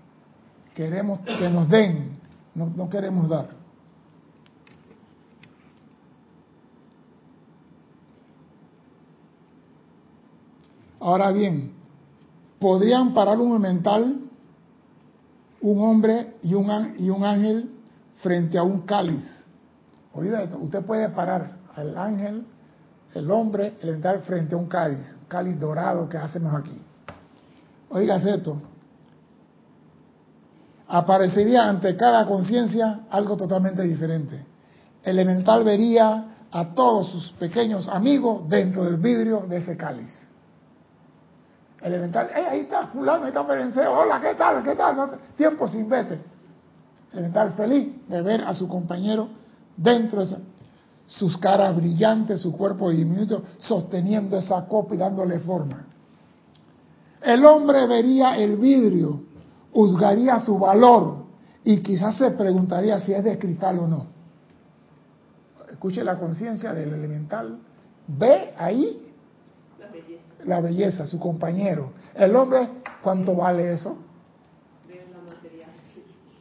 Queremos 0.74 1.20
que 1.20 1.48
nos 1.48 1.68
den, 1.68 2.18
no, 2.54 2.66
no 2.66 2.88
queremos 2.88 3.28
dar. 3.28 3.61
Ahora 11.02 11.32
bien, 11.32 11.72
podrían 12.60 13.12
parar 13.12 13.40
un 13.40 13.60
mental, 13.60 14.20
un 15.60 15.82
hombre 15.82 16.36
y 16.42 16.54
un, 16.54 16.94
y 16.96 17.10
un 17.10 17.24
ángel 17.24 17.70
frente 18.22 18.56
a 18.56 18.62
un 18.62 18.82
cáliz. 18.82 19.24
Oiga, 20.14 20.48
usted 20.60 20.84
puede 20.84 21.08
parar 21.08 21.56
al 21.74 21.98
ángel, 21.98 22.46
el 23.14 23.30
hombre, 23.32 23.74
el 23.82 23.90
mental 23.90 24.20
frente 24.20 24.54
a 24.54 24.58
un 24.58 24.68
cáliz, 24.68 25.04
cáliz 25.26 25.58
dorado 25.58 26.08
que 26.08 26.18
hacemos 26.18 26.54
aquí. 26.54 26.80
Oiga 27.90 28.16
esto. 28.18 28.62
Aparecería 30.86 31.68
ante 31.68 31.96
cada 31.96 32.24
conciencia 32.26 33.00
algo 33.10 33.36
totalmente 33.36 33.82
diferente. 33.82 34.46
El 35.02 35.18
elemental 35.18 35.64
vería 35.64 36.26
a 36.52 36.74
todos 36.76 37.10
sus 37.10 37.32
pequeños 37.32 37.88
amigos 37.88 38.48
dentro 38.48 38.84
del 38.84 38.98
vidrio 38.98 39.40
de 39.48 39.56
ese 39.56 39.76
cáliz 39.76 40.31
elemental, 41.82 42.30
ahí 42.34 42.60
está 42.60 42.86
fulano, 42.88 43.24
ahí 43.24 43.28
está 43.28 43.44
Ferenceo, 43.44 43.92
hola, 43.92 44.20
¿qué 44.20 44.34
tal? 44.34 44.62
¿Qué 44.62 44.74
tal? 44.74 45.18
tiempo 45.36 45.68
sin 45.68 45.88
vete. 45.88 46.20
Elemental 47.12 47.52
feliz 47.52 48.08
de 48.08 48.22
ver 48.22 48.42
a 48.42 48.54
su 48.54 48.68
compañero 48.68 49.28
dentro 49.76 50.24
de 50.24 50.36
sus 51.06 51.36
caras 51.36 51.76
brillantes, 51.76 52.40
su 52.40 52.52
cuerpo 52.52 52.90
diminuto, 52.90 53.42
sosteniendo 53.58 54.38
esa 54.38 54.66
copa 54.66 54.94
y 54.94 54.98
dándole 54.98 55.38
forma. 55.40 55.86
El 57.20 57.44
hombre 57.44 57.86
vería 57.86 58.36
el 58.36 58.56
vidrio, 58.56 59.22
juzgaría 59.72 60.40
su 60.40 60.58
valor 60.58 61.24
y 61.64 61.78
quizás 61.82 62.16
se 62.16 62.30
preguntaría 62.32 62.98
si 63.00 63.12
es 63.12 63.22
de 63.22 63.38
cristal 63.38 63.78
o 63.78 63.86
no. 63.86 64.06
Escuche 65.70 66.02
la 66.02 66.18
conciencia 66.18 66.72
del 66.72 66.92
elemental. 66.92 67.58
Ve 68.06 68.54
ahí 68.58 69.12
la 69.78 69.86
belleza, 69.88 70.22
su 71.06 71.18
compañero. 71.18 71.92
El 72.14 72.34
hombre, 72.36 72.68
¿cuánto 73.02 73.34
vale 73.34 73.72
eso? 73.72 73.96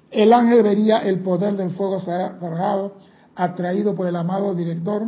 El 0.09 0.33
ángel 0.33 0.63
vería 0.63 0.99
el 0.99 1.19
poder 1.21 1.55
del 1.55 1.71
fuego 1.71 1.99
sagrado 1.99 2.95
atraído 3.35 3.95
por 3.95 4.07
el 4.07 4.15
amado 4.15 4.53
director 4.53 5.03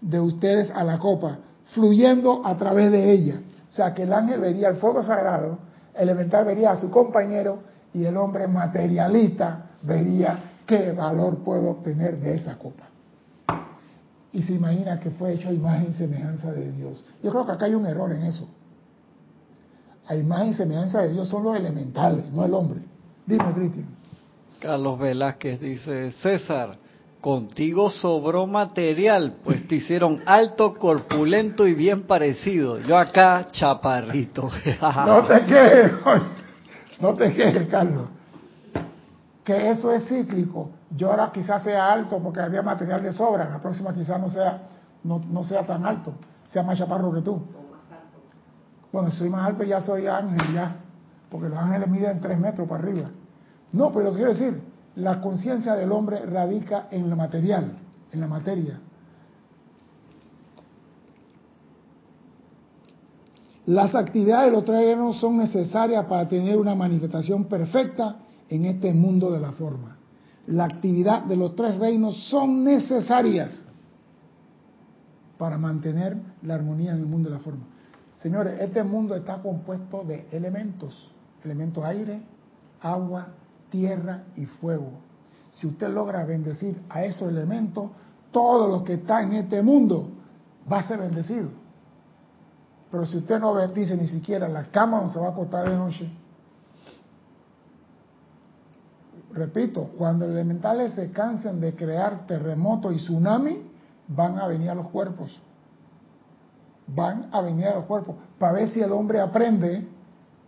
de 0.00 0.20
ustedes 0.20 0.70
a 0.70 0.84
la 0.84 0.98
copa, 0.98 1.38
fluyendo 1.74 2.46
a 2.46 2.56
través 2.56 2.92
de 2.92 3.10
ella. 3.10 3.40
O 3.68 3.72
sea 3.72 3.92
que 3.94 4.04
el 4.04 4.12
ángel 4.12 4.40
vería 4.40 4.68
el 4.68 4.76
fuego 4.76 5.02
sagrado, 5.02 5.58
el 5.94 6.02
elemental 6.02 6.44
vería 6.44 6.70
a 6.70 6.76
su 6.76 6.90
compañero 6.90 7.58
y 7.92 8.04
el 8.04 8.16
hombre 8.16 8.46
materialista 8.46 9.70
vería 9.82 10.38
qué 10.66 10.92
valor 10.92 11.42
puedo 11.42 11.70
obtener 11.70 12.18
de 12.20 12.34
esa 12.34 12.56
copa 12.56 12.88
y 14.32 14.42
se 14.42 14.52
imagina 14.52 15.00
que 15.00 15.10
fue 15.10 15.34
hecho 15.34 15.48
a 15.48 15.52
imagen 15.52 15.88
y 15.90 15.92
semejanza 15.92 16.52
de 16.52 16.70
Dios. 16.72 17.04
Yo 17.22 17.30
creo 17.30 17.46
que 17.46 17.52
acá 17.52 17.66
hay 17.66 17.74
un 17.74 17.86
error 17.86 18.12
en 18.12 18.22
eso. 18.22 18.48
A 20.06 20.14
imagen 20.14 20.48
y 20.48 20.52
semejanza 20.54 21.02
de 21.02 21.12
Dios 21.12 21.28
son 21.28 21.44
los 21.44 21.56
elementales, 21.56 22.30
no 22.32 22.44
el 22.44 22.52
hombre. 22.52 22.80
Dime, 23.26 23.52
Cristian. 23.54 23.86
Carlos 24.60 24.98
Velázquez 24.98 25.60
dice, 25.60 26.12
César, 26.22 26.76
contigo 27.20 27.90
sobró 27.90 28.46
material, 28.46 29.34
pues 29.44 29.66
te 29.68 29.76
hicieron 29.76 30.22
alto, 30.26 30.74
corpulento 30.74 31.66
y 31.66 31.74
bien 31.74 32.02
parecido. 32.02 32.78
Yo 32.80 32.98
acá, 32.98 33.48
chaparrito. 33.52 34.50
no 35.06 35.26
te 35.26 35.44
quejes, 35.46 35.92
no 37.00 37.14
te 37.14 37.32
quejes, 37.32 37.68
Carlos. 37.68 38.08
Que 39.44 39.70
eso 39.70 39.92
es 39.92 40.06
cíclico 40.06 40.70
yo 40.96 41.10
ahora 41.10 41.30
quizás 41.32 41.62
sea 41.62 41.92
alto 41.92 42.18
porque 42.18 42.40
había 42.40 42.62
material 42.62 43.02
de 43.02 43.12
sobra, 43.12 43.48
la 43.50 43.60
próxima 43.60 43.92
quizás 43.92 44.20
no 44.20 44.28
sea, 44.28 44.62
no, 45.04 45.44
sea 45.44 45.66
tan 45.66 45.84
alto, 45.84 46.14
sea 46.46 46.62
más 46.62 46.78
chaparro 46.78 47.12
que 47.12 47.20
tú. 47.20 47.42
Bueno, 48.90 49.10
si 49.10 49.18
soy 49.18 49.28
más 49.28 49.46
alto 49.46 49.64
ya 49.64 49.82
soy 49.82 50.06
ángel 50.06 50.54
ya, 50.54 50.76
porque 51.30 51.48
los 51.48 51.58
ángeles 51.58 51.88
miden 51.88 52.20
tres 52.20 52.38
metros 52.38 52.66
para 52.66 52.82
arriba. 52.82 53.10
No, 53.72 53.92
pero 53.92 54.14
quiero 54.14 54.30
decir, 54.30 54.62
la 54.94 55.20
conciencia 55.20 55.74
del 55.74 55.92
hombre 55.92 56.24
radica 56.24 56.88
en 56.90 57.10
lo 57.10 57.16
material, 57.16 57.78
en 58.12 58.20
la 58.20 58.26
materia. 58.26 58.80
Las 63.66 63.94
actividades 63.94 64.46
de 64.46 64.52
los 64.52 64.64
tres 64.64 64.96
son 65.20 65.36
necesarias 65.36 66.06
para 66.06 66.26
tener 66.26 66.56
una 66.56 66.74
manifestación 66.74 67.44
perfecta 67.44 68.16
en 68.48 68.64
este 68.64 68.94
mundo 68.94 69.30
de 69.30 69.40
la 69.40 69.52
forma 69.52 69.97
la 70.48 70.64
actividad 70.64 71.24
de 71.24 71.36
los 71.36 71.54
tres 71.54 71.78
reinos 71.78 72.28
son 72.28 72.64
necesarias 72.64 73.64
para 75.36 75.58
mantener 75.58 76.16
la 76.42 76.54
armonía 76.54 76.92
en 76.92 77.00
el 77.00 77.06
mundo 77.06 77.28
de 77.28 77.36
la 77.36 77.40
forma. 77.42 77.64
Señores, 78.16 78.58
este 78.60 78.82
mundo 78.82 79.14
está 79.14 79.42
compuesto 79.42 80.04
de 80.04 80.26
elementos, 80.32 81.12
elementos 81.44 81.84
aire, 81.84 82.22
agua, 82.80 83.28
tierra 83.70 84.24
y 84.36 84.46
fuego. 84.46 84.92
Si 85.50 85.66
usted 85.66 85.88
logra 85.90 86.24
bendecir 86.24 86.80
a 86.88 87.04
esos 87.04 87.28
elementos, 87.28 87.90
todo 88.32 88.68
lo 88.68 88.84
que 88.84 88.94
está 88.94 89.22
en 89.22 89.34
este 89.34 89.62
mundo 89.62 90.08
va 90.70 90.78
a 90.78 90.88
ser 90.88 90.98
bendecido. 90.98 91.50
Pero 92.90 93.04
si 93.04 93.18
usted 93.18 93.38
no 93.38 93.52
bendice 93.52 93.96
ni 93.96 94.06
siquiera 94.06 94.48
la 94.48 94.64
cama 94.70 94.98
donde 94.98 95.12
se 95.12 95.20
va 95.20 95.26
a 95.26 95.30
acostar 95.30 95.68
de 95.68 95.76
noche, 95.76 96.10
repito, 99.38 99.90
cuando 99.96 100.26
los 100.26 100.34
elementales 100.34 100.94
se 100.94 101.10
cansen 101.10 101.60
de 101.60 101.74
crear 101.74 102.26
terremotos 102.26 102.92
y 102.94 102.96
tsunami, 102.96 103.62
van 104.08 104.38
a 104.38 104.46
venir 104.46 104.70
a 104.70 104.74
los 104.74 104.88
cuerpos. 104.88 105.40
Van 106.86 107.28
a 107.32 107.40
venir 107.40 107.66
a 107.66 107.76
los 107.76 107.84
cuerpos 107.84 108.16
para 108.38 108.52
ver 108.52 108.68
si 108.68 108.80
el 108.80 108.92
hombre 108.92 109.20
aprende 109.20 109.86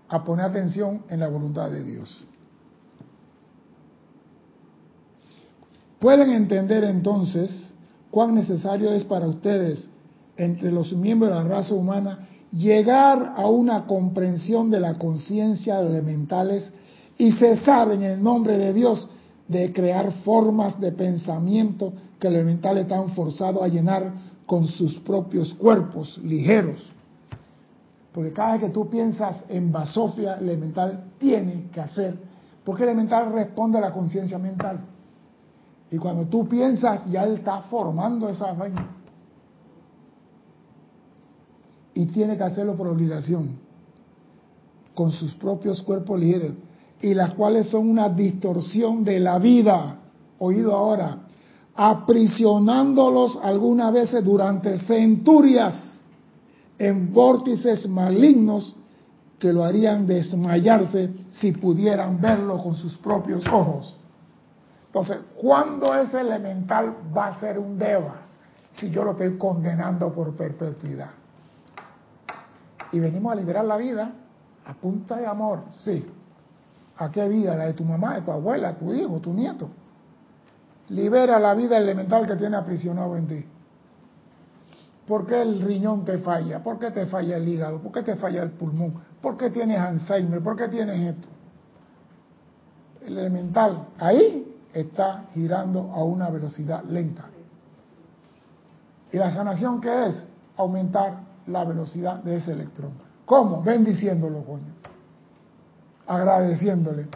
a 0.08 0.24
poner 0.24 0.46
atención 0.46 1.02
en 1.08 1.20
la 1.20 1.28
voluntad 1.28 1.70
de 1.70 1.84
Dios. 1.84 2.24
Pueden 6.00 6.30
entender 6.30 6.82
entonces 6.84 7.72
cuán 8.10 8.34
necesario 8.34 8.92
es 8.92 9.04
para 9.04 9.26
ustedes, 9.26 9.88
entre 10.36 10.72
los 10.72 10.92
miembros 10.94 11.30
de 11.30 11.36
la 11.36 11.44
raza 11.44 11.74
humana, 11.74 12.26
llegar 12.50 13.34
a 13.36 13.46
una 13.46 13.86
comprensión 13.86 14.70
de 14.70 14.80
la 14.80 14.98
conciencia 14.98 15.80
de 15.80 15.88
elementales 15.88 16.72
y 17.20 17.32
cesar 17.32 17.92
en 17.92 18.02
el 18.02 18.22
nombre 18.22 18.56
de 18.56 18.72
Dios 18.72 19.06
de 19.46 19.74
crear 19.74 20.10
formas 20.24 20.80
de 20.80 20.90
pensamiento 20.92 21.92
que 22.18 22.30
los 22.30 22.36
elementales 22.36 22.84
están 22.84 23.10
forzados 23.10 23.62
a 23.62 23.68
llenar 23.68 24.10
con 24.46 24.66
sus 24.66 24.98
propios 25.00 25.52
cuerpos 25.52 26.16
ligeros. 26.24 26.80
Porque 28.14 28.32
cada 28.32 28.52
vez 28.52 28.62
que 28.62 28.68
tú 28.70 28.88
piensas 28.88 29.44
en 29.50 29.70
basofia, 29.70 30.36
elemental 30.36 31.10
tiene 31.18 31.68
que 31.70 31.82
hacer, 31.82 32.16
porque 32.64 32.84
elemental 32.84 33.30
responde 33.34 33.76
a 33.76 33.82
la 33.82 33.92
conciencia 33.92 34.38
mental. 34.38 34.80
Y 35.90 35.98
cuando 35.98 36.24
tú 36.24 36.48
piensas, 36.48 37.04
ya 37.10 37.24
él 37.24 37.34
está 37.34 37.60
formando 37.62 38.30
esa 38.30 38.54
vaina. 38.54 38.96
Y 41.92 42.06
tiene 42.06 42.38
que 42.38 42.44
hacerlo 42.44 42.76
por 42.76 42.86
obligación, 42.86 43.56
con 44.94 45.10
sus 45.10 45.34
propios 45.34 45.82
cuerpos 45.82 46.18
ligeros, 46.18 46.54
y 47.00 47.14
las 47.14 47.34
cuales 47.34 47.68
son 47.68 47.88
una 47.88 48.08
distorsión 48.08 49.04
de 49.04 49.20
la 49.20 49.38
vida. 49.38 49.96
Oído 50.38 50.74
ahora, 50.74 51.18
aprisionándolos 51.74 53.38
algunas 53.42 53.92
veces 53.92 54.24
durante 54.24 54.78
centurias 54.80 56.02
en 56.78 57.12
vórtices 57.12 57.88
malignos 57.88 58.76
que 59.38 59.52
lo 59.52 59.64
harían 59.64 60.06
desmayarse 60.06 61.10
si 61.30 61.52
pudieran 61.52 62.20
verlo 62.20 62.62
con 62.62 62.74
sus 62.74 62.96
propios 62.98 63.46
ojos. 63.46 63.96
Entonces, 64.86 65.18
¿cuándo 65.36 65.94
ese 65.94 66.20
elemental 66.20 66.94
va 67.16 67.28
a 67.28 67.40
ser 67.40 67.58
un 67.58 67.78
deva? 67.78 68.22
Si 68.72 68.90
yo 68.90 69.04
lo 69.04 69.12
estoy 69.12 69.38
condenando 69.38 70.12
por 70.12 70.34
perpetuidad. 70.36 71.10
Y 72.92 72.98
venimos 72.98 73.32
a 73.32 73.36
liberar 73.36 73.64
la 73.64 73.76
vida 73.76 74.12
a 74.66 74.74
punta 74.74 75.16
de 75.16 75.26
amor, 75.26 75.62
sí. 75.78 76.04
¿A 77.00 77.10
qué 77.10 77.26
vida? 77.30 77.56
La 77.56 77.64
de 77.64 77.72
tu 77.72 77.82
mamá, 77.82 78.16
de 78.16 78.20
tu 78.20 78.30
abuela, 78.30 78.74
tu 78.74 78.92
hijo, 78.92 79.20
tu 79.20 79.32
nieto. 79.32 79.70
Libera 80.90 81.38
la 81.38 81.54
vida 81.54 81.78
elemental 81.78 82.26
que 82.26 82.36
tiene 82.36 82.56
aprisionado 82.58 83.16
en 83.16 83.26
ti. 83.26 83.44
¿Por 85.08 85.26
qué 85.26 85.40
el 85.40 85.62
riñón 85.62 86.04
te 86.04 86.18
falla? 86.18 86.62
¿Por 86.62 86.78
qué 86.78 86.90
te 86.90 87.06
falla 87.06 87.38
el 87.38 87.48
hígado? 87.48 87.80
¿Por 87.80 87.90
qué 87.90 88.02
te 88.02 88.16
falla 88.16 88.42
el 88.42 88.50
pulmón? 88.50 89.02
¿Por 89.22 89.38
qué 89.38 89.48
tienes 89.48 89.78
Alzheimer? 89.78 90.42
¿Por 90.42 90.56
qué 90.56 90.68
tienes 90.68 91.00
esto? 91.00 91.28
El 93.06 93.16
elemental 93.16 93.88
ahí 93.98 94.54
está 94.74 95.24
girando 95.32 95.90
a 95.94 96.04
una 96.04 96.28
velocidad 96.28 96.84
lenta. 96.84 97.24
¿Y 99.10 99.16
la 99.16 99.32
sanación 99.32 99.80
qué 99.80 100.08
es? 100.08 100.22
Aumentar 100.58 101.18
la 101.46 101.64
velocidad 101.64 102.22
de 102.22 102.36
ese 102.36 102.52
electrón. 102.52 102.92
¿Cómo? 103.24 103.62
Bendiciéndolo, 103.62 104.44
coño. 104.44 104.79
Agradeciéndole. 106.10 107.06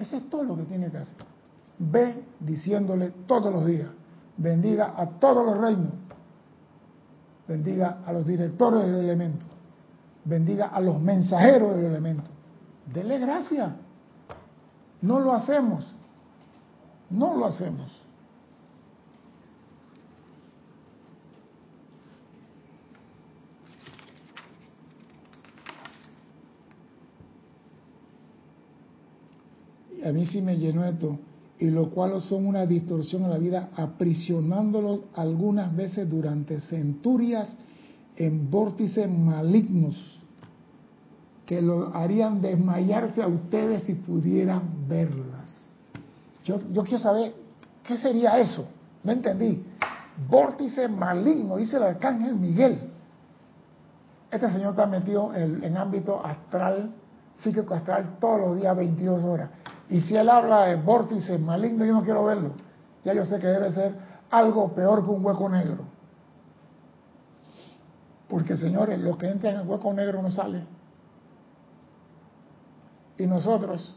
Ese 0.00 0.16
es 0.16 0.28
todo 0.28 0.42
lo 0.42 0.56
que 0.56 0.64
tiene 0.64 0.90
que 0.90 0.96
hacer. 0.98 1.16
Ve 1.78 2.24
diciéndole 2.40 3.10
todos 3.28 3.52
los 3.52 3.64
días. 3.64 3.88
Bendiga 4.36 4.94
a 4.96 5.06
todos 5.06 5.46
los 5.46 5.56
reinos. 5.58 5.92
Bendiga 7.46 8.00
a 8.04 8.12
los 8.12 8.26
directores 8.26 8.84
del 8.84 8.96
elemento. 8.96 9.46
Bendiga 10.24 10.66
a 10.66 10.80
los 10.80 11.00
mensajeros 11.00 11.76
del 11.76 11.84
elemento. 11.84 12.28
Dele 12.92 13.20
gracias. 13.20 13.70
No 15.02 15.20
lo 15.20 15.32
hacemos. 15.32 15.86
No 17.10 17.36
lo 17.36 17.46
hacemos. 17.46 17.99
A 30.04 30.12
mí 30.12 30.26
sí 30.26 30.40
me 30.40 30.56
llenó 30.56 30.84
esto, 30.84 31.18
y 31.58 31.66
lo 31.70 31.90
cual 31.90 32.20
son 32.22 32.46
una 32.46 32.64
distorsión 32.64 33.24
a 33.24 33.28
la 33.28 33.38
vida, 33.38 33.68
aprisionándolos 33.76 35.00
algunas 35.14 35.74
veces 35.76 36.08
durante 36.08 36.60
centurias 36.60 37.54
en 38.16 38.50
vórtices 38.50 39.10
malignos 39.10 40.20
que 41.44 41.60
lo 41.60 41.94
harían 41.94 42.40
desmayarse 42.40 43.22
a 43.22 43.26
ustedes 43.26 43.82
si 43.82 43.94
pudieran 43.94 44.88
verlas. 44.88 45.50
Yo, 46.44 46.58
quiero 46.84 46.98
saber, 46.98 47.34
¿qué 47.82 47.96
sería 47.98 48.38
eso? 48.38 48.66
No 49.02 49.12
entendí. 49.12 49.62
Vórtice 50.28 50.88
maligno, 50.88 51.56
dice 51.56 51.76
el 51.76 51.82
arcángel 51.82 52.36
Miguel. 52.36 52.80
Este 54.30 54.48
señor 54.50 54.70
está 54.70 54.86
metido 54.86 55.34
en, 55.34 55.64
en 55.64 55.76
ámbito 55.76 56.24
astral, 56.24 56.92
psíquico 57.42 57.74
astral, 57.74 58.16
todos 58.20 58.40
los 58.40 58.56
días, 58.56 58.76
22 58.76 59.24
horas. 59.24 59.50
Y 59.90 60.02
si 60.02 60.16
él 60.16 60.28
habla 60.30 60.66
de 60.66 60.76
vórtices 60.76 61.38
malignos, 61.40 61.86
yo 61.86 61.94
no 61.94 62.04
quiero 62.04 62.24
verlo. 62.24 62.52
Ya 63.04 63.12
yo 63.12 63.24
sé 63.24 63.40
que 63.40 63.48
debe 63.48 63.72
ser 63.72 63.94
algo 64.30 64.72
peor 64.72 65.02
que 65.02 65.10
un 65.10 65.24
hueco 65.24 65.48
negro. 65.48 65.84
Porque, 68.28 68.56
señores, 68.56 69.00
lo 69.00 69.18
que 69.18 69.28
entra 69.28 69.50
en 69.50 69.60
el 69.60 69.66
hueco 69.66 69.92
negro 69.92 70.22
no 70.22 70.30
sale. 70.30 70.64
Y 73.18 73.26
nosotros 73.26 73.96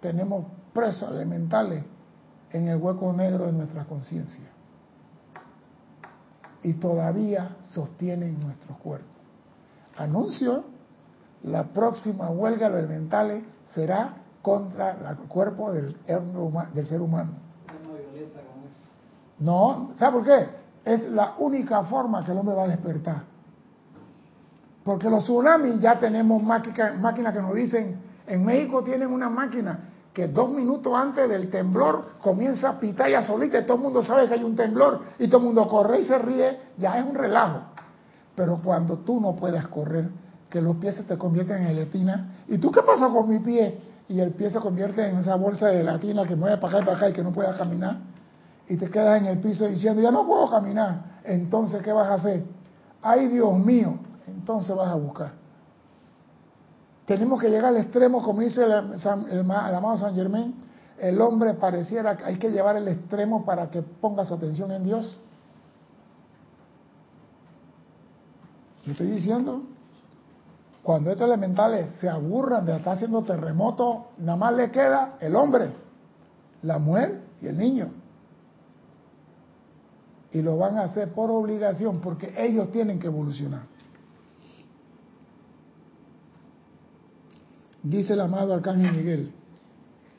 tenemos 0.00 0.44
presos 0.74 1.10
elementales 1.10 1.82
en 2.50 2.68
el 2.68 2.76
hueco 2.76 3.10
negro 3.14 3.46
de 3.46 3.52
nuestra 3.52 3.86
conciencia. 3.86 4.50
Y 6.62 6.74
todavía 6.74 7.56
sostienen 7.62 8.38
nuestros 8.38 8.76
cuerpos. 8.78 9.08
Anuncio, 9.96 10.64
la 11.42 11.64
próxima 11.64 12.28
huelga 12.28 12.68
de 12.68 12.80
elementales 12.80 13.44
será 13.66 14.25
contra 14.46 14.92
el 14.92 15.16
cuerpo 15.26 15.72
del, 15.72 15.96
del 16.72 16.86
ser 16.86 17.00
humano. 17.00 17.32
No, 19.40 19.90
¿sabe 19.98 20.12
por 20.12 20.24
qué? 20.24 20.46
Es 20.84 21.10
la 21.10 21.34
única 21.38 21.82
forma 21.82 22.24
que 22.24 22.30
el 22.30 22.38
hombre 22.38 22.54
va 22.54 22.62
a 22.62 22.68
despertar. 22.68 23.22
Porque 24.84 25.10
los 25.10 25.24
tsunamis 25.24 25.80
ya 25.80 25.98
tenemos 25.98 26.40
máquinas 26.44 27.34
que 27.34 27.42
nos 27.42 27.54
dicen, 27.56 27.96
en 28.28 28.44
México 28.44 28.84
tienen 28.84 29.12
una 29.12 29.28
máquina 29.28 29.80
que 30.14 30.28
dos 30.28 30.48
minutos 30.48 30.94
antes 30.94 31.28
del 31.28 31.50
temblor 31.50 32.12
comienza 32.22 32.68
a 32.68 32.78
pitar 32.78 33.10
ya 33.10 33.22
solita 33.22 33.58
y 33.58 33.64
todo 33.64 33.78
el 33.78 33.82
mundo 33.82 34.04
sabe 34.04 34.28
que 34.28 34.34
hay 34.34 34.44
un 34.44 34.54
temblor 34.54 35.00
y 35.18 35.26
todo 35.26 35.38
el 35.38 35.46
mundo 35.46 35.66
corre 35.66 36.02
y 36.02 36.04
se 36.04 36.18
ríe, 36.18 36.60
ya 36.78 36.96
es 37.00 37.04
un 37.04 37.16
relajo. 37.16 37.62
Pero 38.36 38.60
cuando 38.62 38.98
tú 38.98 39.20
no 39.20 39.34
puedes 39.34 39.66
correr, 39.66 40.08
que 40.48 40.62
los 40.62 40.76
pies 40.76 40.94
se 40.94 41.02
te 41.02 41.18
convierten 41.18 41.62
en 41.62 41.68
gelatina, 41.70 42.36
¿y 42.46 42.58
tú 42.58 42.70
qué 42.70 42.82
pasa 42.82 43.08
con 43.08 43.28
mi 43.28 43.40
pie? 43.40 43.95
Y 44.08 44.20
el 44.20 44.32
pie 44.32 44.50
se 44.50 44.60
convierte 44.60 45.06
en 45.06 45.18
esa 45.18 45.34
bolsa 45.34 45.68
de 45.68 45.82
latina 45.82 46.24
que 46.26 46.36
mueve 46.36 46.58
para 46.58 46.78
acá 46.78 46.82
y 46.82 46.84
para 46.84 46.96
acá 46.96 47.08
y 47.10 47.12
que 47.12 47.22
no 47.22 47.32
pueda 47.32 47.56
caminar, 47.56 47.98
y 48.68 48.76
te 48.76 48.90
quedas 48.90 49.20
en 49.20 49.26
el 49.26 49.38
piso 49.38 49.66
diciendo, 49.66 50.00
ya 50.02 50.10
no 50.10 50.26
puedo 50.26 50.48
caminar, 50.48 51.20
entonces, 51.24 51.82
¿qué 51.82 51.92
vas 51.92 52.08
a 52.08 52.14
hacer? 52.14 52.44
Ay, 53.02 53.28
Dios 53.28 53.52
mío, 53.58 53.98
entonces 54.26 54.74
vas 54.74 54.88
a 54.88 54.94
buscar. 54.94 55.32
Tenemos 57.06 57.40
que 57.40 57.48
llegar 57.48 57.66
al 57.66 57.76
extremo, 57.76 58.22
como 58.22 58.40
dice 58.40 58.64
el, 58.64 58.72
amado 58.72 59.96
San 59.96 60.14
Germán, 60.14 60.54
el 60.98 61.20
hombre 61.20 61.54
pareciera 61.54 62.16
que 62.16 62.24
hay 62.24 62.36
que 62.36 62.50
llevar 62.50 62.76
el 62.76 62.88
extremo 62.88 63.44
para 63.44 63.70
que 63.70 63.82
ponga 63.82 64.24
su 64.24 64.34
atención 64.34 64.72
en 64.72 64.82
Dios. 64.82 65.16
¿Qué 68.84 68.92
estoy 68.92 69.08
diciendo? 69.08 69.62
Cuando 70.86 71.10
estos 71.10 71.26
elementales 71.26 71.94
se 71.94 72.08
aburran 72.08 72.64
de 72.64 72.76
estar 72.76 72.94
haciendo 72.94 73.24
terremotos, 73.24 74.04
nada 74.18 74.36
más 74.36 74.54
le 74.54 74.70
queda 74.70 75.16
el 75.20 75.34
hombre, 75.34 75.72
la 76.62 76.78
mujer 76.78 77.22
y 77.42 77.48
el 77.48 77.58
niño. 77.58 77.88
Y 80.30 80.42
lo 80.42 80.56
van 80.56 80.78
a 80.78 80.82
hacer 80.82 81.12
por 81.12 81.28
obligación, 81.28 82.00
porque 82.00 82.32
ellos 82.38 82.70
tienen 82.70 83.00
que 83.00 83.08
evolucionar. 83.08 83.62
Dice 87.82 88.12
el 88.12 88.20
amado 88.20 88.54
Arcángel 88.54 88.92
Miguel, 88.92 89.32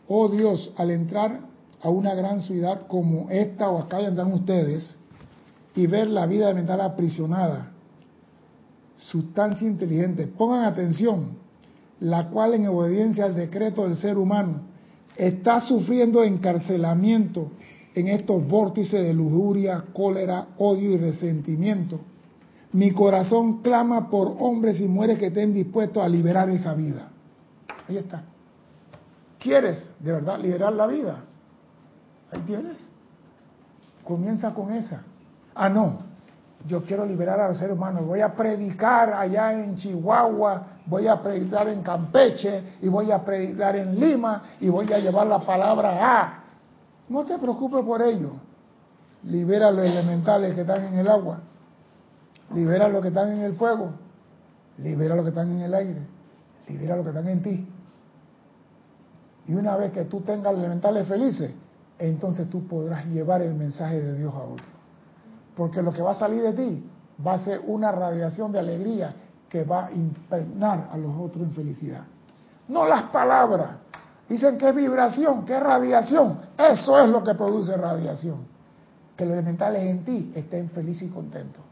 oh 0.10 0.28
Dios, 0.28 0.74
al 0.76 0.92
entrar 0.92 1.40
a 1.82 1.88
una 1.88 2.14
gran 2.14 2.42
ciudad 2.42 2.88
como 2.88 3.30
esta 3.30 3.70
o 3.70 3.84
acá 3.84 4.00
andan 4.00 4.34
ustedes 4.34 4.98
y 5.76 5.88
ver 5.88 6.10
la 6.10 6.26
vida 6.26 6.54
mental 6.54 6.82
aprisionada, 6.82 7.72
sustancia 9.12 9.68
inteligente. 9.68 10.28
Pongan 10.28 10.66
atención, 10.66 11.38
la 12.00 12.30
cual 12.30 12.54
en 12.54 12.68
obediencia 12.68 13.26
al 13.26 13.36
decreto 13.36 13.84
del 13.84 13.98
ser 13.98 14.18
humano 14.18 14.62
está 15.16 15.62
sufriendo 15.62 16.24
encarcelamiento 16.24 17.52
en 17.96 18.10
estos 18.10 18.48
vórtices 18.48 19.02
de 19.02 19.14
lujuria, 19.14 19.86
cólera, 19.94 20.50
odio 20.58 20.92
y 20.92 20.98
resentimiento. 20.98 22.00
Mi 22.74 22.92
corazón 22.92 23.62
clama 23.62 24.10
por 24.10 24.36
hombres 24.40 24.80
y 24.82 24.88
mujeres 24.88 25.18
que 25.18 25.28
estén 25.28 25.54
dispuestos 25.54 26.04
a 26.04 26.10
liberar 26.10 26.50
esa 26.50 26.74
vida. 26.76 27.10
Ahí 27.88 27.98
está. 27.98 28.24
¿Quieres 29.40 29.92
de 30.00 30.12
verdad 30.12 30.40
liberar 30.40 30.74
la 30.74 30.86
vida? 30.86 31.24
Ahí 32.32 32.42
tienes. 32.46 32.78
Comienza 34.04 34.54
con 34.54 34.74
esa. 34.74 35.04
Ah, 35.56 35.70
no. 35.70 36.07
Yo 36.68 36.84
quiero 36.84 37.06
liberar 37.06 37.40
a 37.40 37.48
los 37.48 37.58
seres 37.58 37.78
humanos. 37.78 38.06
Voy 38.06 38.20
a 38.20 38.34
predicar 38.36 39.14
allá 39.14 39.54
en 39.54 39.78
Chihuahua, 39.78 40.68
voy 40.86 41.08
a 41.08 41.22
predicar 41.22 41.70
en 41.70 41.82
Campeche 41.82 42.78
y 42.82 42.90
voy 42.90 43.10
a 43.10 43.24
predicar 43.24 43.78
en 43.78 43.98
Lima 43.98 44.44
y 44.60 44.68
voy 44.68 44.92
a 44.92 45.00
llevar 45.00 45.28
la 45.28 45.40
palabra 45.40 45.98
a. 46.02 46.44
No 47.08 47.24
te 47.24 47.38
preocupes 47.38 47.86
por 47.86 48.02
ello. 48.02 48.34
Libera 49.24 49.72
los 49.72 49.86
elementales 49.86 50.56
que 50.56 50.62
están 50.62 50.84
en 50.84 51.00
el 51.00 51.08
agua. 51.08 51.40
Libera 52.54 52.90
los 52.90 53.02
que 53.02 53.08
están 53.08 53.32
en 53.32 53.42
el 53.44 53.54
fuego. 53.56 53.92
Libera 54.78 55.16
los 55.16 55.24
que 55.24 55.30
están 55.30 55.50
en 55.50 55.62
el 55.62 55.74
aire. 55.74 56.02
Libera 56.68 56.98
los 56.98 57.06
que 57.06 57.10
están 57.10 57.28
en 57.30 57.42
ti. 57.42 57.68
Y 59.48 59.54
una 59.54 59.78
vez 59.78 59.94
que 59.94 60.04
tú 60.04 60.20
tengas 60.22 60.52
los 60.52 60.60
elementales 60.60 61.08
felices, 61.08 61.54
entonces 61.98 62.50
tú 62.50 62.68
podrás 62.68 63.06
llevar 63.06 63.42
el 63.42 63.54
mensaje 63.54 64.02
de 64.02 64.16
Dios 64.16 64.34
a 64.34 64.40
otro. 64.40 64.77
Porque 65.58 65.82
lo 65.82 65.92
que 65.92 66.02
va 66.02 66.12
a 66.12 66.16
salir 66.16 66.44
de 66.44 66.54
ti 66.54 66.90
va 67.26 67.34
a 67.34 67.40
ser 67.40 67.62
una 67.66 67.92
radiación 67.92 68.52
de 68.52 68.60
alegría 68.60 69.14
que 69.50 69.64
va 69.64 69.88
a 69.88 69.92
impregnar 69.92 70.90
a 70.92 70.98
los 70.98 71.12
otros 71.20 71.44
en 71.44 71.52
felicidad. 71.54 72.04
No 72.68 72.88
las 72.88 73.04
palabras. 73.10 73.72
Dicen 74.30 74.58
que 74.58 74.72
vibración, 74.72 75.46
que 75.46 75.60
radiación. 75.60 76.40
Eso 76.58 77.00
es 77.00 77.10
lo 77.10 77.24
que 77.24 77.34
produce 77.34 77.76
radiación. 77.76 78.46
Que 79.16 79.26
los 79.26 79.34
elementales 79.34 79.84
en 79.84 80.06
ti 80.06 80.32
estén 80.36 80.70
felices 80.70 81.10
y 81.10 81.12
contentos. 81.12 81.64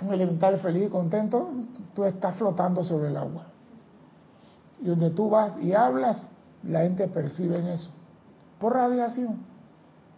Un 0.00 0.14
elemental 0.14 0.58
feliz 0.58 0.86
y 0.86 0.88
contento, 0.88 1.50
tú 1.94 2.04
estás 2.04 2.36
flotando 2.36 2.82
sobre 2.82 3.08
el 3.08 3.16
agua. 3.16 3.44
Y 4.80 4.86
donde 4.86 5.10
tú 5.10 5.30
vas 5.30 5.60
y 5.60 5.72
hablas, 5.72 6.28
la 6.62 6.80
gente 6.80 7.08
percibe 7.08 7.58
en 7.58 7.66
eso 7.66 7.90
por 8.58 8.74
radiación, 8.74 9.38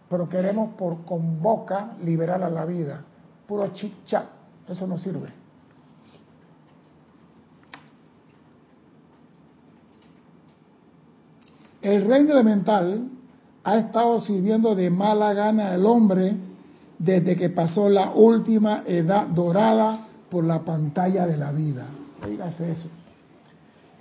pero 0.09 0.27
queremos 0.27 0.73
por 0.73 1.05
con 1.05 1.41
boca 1.41 1.91
liberar 2.03 2.41
a 2.43 2.49
la 2.49 2.65
vida, 2.65 3.03
puro 3.47 3.67
chicha, 3.73 4.25
eso 4.67 4.87
no 4.87 4.97
sirve. 4.97 5.29
El 11.81 12.05
reino 12.05 12.33
elemental 12.33 13.07
ha 13.63 13.77
estado 13.77 14.19
sirviendo 14.21 14.75
de 14.75 14.89
mala 14.89 15.33
gana 15.33 15.71
al 15.71 15.85
hombre 15.85 16.35
desde 16.97 17.35
que 17.35 17.49
pasó 17.49 17.87
la 17.87 18.11
última 18.11 18.83
edad 18.85 19.27
dorada 19.27 20.07
por 20.29 20.43
la 20.43 20.59
pantalla 20.59 21.25
de 21.25 21.37
la 21.37 21.51
vida. 21.51 21.85
Dígase 22.27 22.71
eso. 22.71 22.89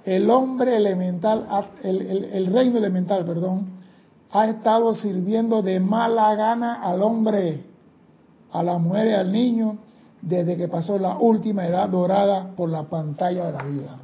El 0.04 0.28
hombre 0.30 0.76
elemental, 0.76 1.46
el, 1.82 2.00
el 2.32 2.46
reino 2.46 2.78
elemental, 2.78 3.24
perdón, 3.24 3.77
ha 4.30 4.46
estado 4.46 4.94
sirviendo 4.94 5.62
de 5.62 5.80
mala 5.80 6.34
gana 6.34 6.82
al 6.82 7.02
hombre, 7.02 7.64
a 8.52 8.62
la 8.62 8.78
mujer 8.78 9.08
y 9.08 9.14
al 9.14 9.32
niño, 9.32 9.78
desde 10.20 10.56
que 10.56 10.68
pasó 10.68 10.98
la 10.98 11.16
última 11.18 11.66
edad 11.66 11.88
dorada 11.88 12.50
por 12.56 12.68
la 12.68 12.84
pantalla 12.84 13.46
de 13.46 13.52
la 13.52 13.64
vida. 13.64 13.98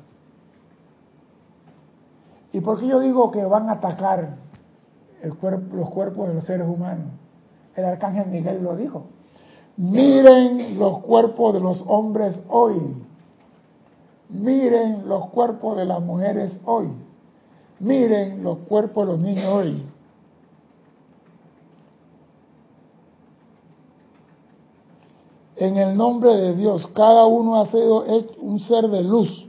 ¿Y 2.52 2.60
por 2.60 2.78
qué 2.78 2.86
yo 2.86 3.00
digo 3.00 3.30
que 3.30 3.44
van 3.44 3.68
a 3.68 3.72
atacar 3.72 4.36
el 5.22 5.34
cuerpo, 5.34 5.76
los 5.76 5.90
cuerpos 5.90 6.28
de 6.28 6.34
los 6.34 6.44
seres 6.44 6.68
humanos? 6.68 7.08
El 7.74 7.84
arcángel 7.84 8.28
Miguel 8.28 8.62
lo 8.62 8.76
dijo. 8.76 9.06
Miren 9.76 10.78
los 10.78 11.00
cuerpos 11.00 11.54
de 11.54 11.60
los 11.60 11.82
hombres 11.88 12.40
hoy. 12.48 13.04
Miren 14.28 15.08
los 15.08 15.30
cuerpos 15.30 15.76
de 15.76 15.84
las 15.84 16.00
mujeres 16.00 16.60
hoy. 16.64 16.92
Miren 17.80 18.44
los 18.44 18.58
cuerpos 18.58 19.06
de 19.06 19.12
los 19.12 19.20
niños 19.20 19.46
hoy. 19.46 19.82
En 25.64 25.78
el 25.78 25.96
nombre 25.96 26.36
de 26.36 26.54
Dios, 26.54 26.86
cada 26.88 27.24
uno 27.24 27.58
ha 27.58 27.66
sido 27.68 28.04
un 28.42 28.60
ser 28.60 28.86
de 28.88 29.02
luz. 29.02 29.46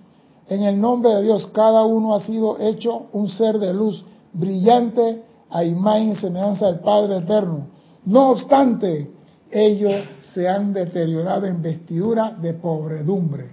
En 0.47 0.63
el 0.63 0.80
nombre 0.80 1.13
de 1.13 1.24
Dios, 1.24 1.45
cada 1.47 1.84
uno 1.84 2.16
ha 2.16 2.22
sido 2.22 2.57
hecho 2.57 3.07
un 3.11 3.28
ser 3.28 3.59
de 3.59 3.74
luz, 3.74 4.05
brillante 4.32 5.24
a 5.49 5.66
imagen 5.66 6.11
y 6.11 6.16
semejanza 6.16 6.68
del 6.68 6.80
Padre 6.80 7.18
Eterno. 7.18 7.68
No 8.05 8.30
obstante, 8.30 9.11
ellos 9.51 10.05
se 10.34 10.47
han 10.47 10.72
deteriorado 10.72 11.47
en 11.47 11.61
vestidura 11.61 12.32
de 12.32 12.53
pobredumbre. 12.53 13.49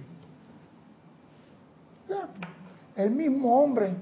El 2.95 3.11
mismo 3.11 3.61
hombre, 3.61 3.93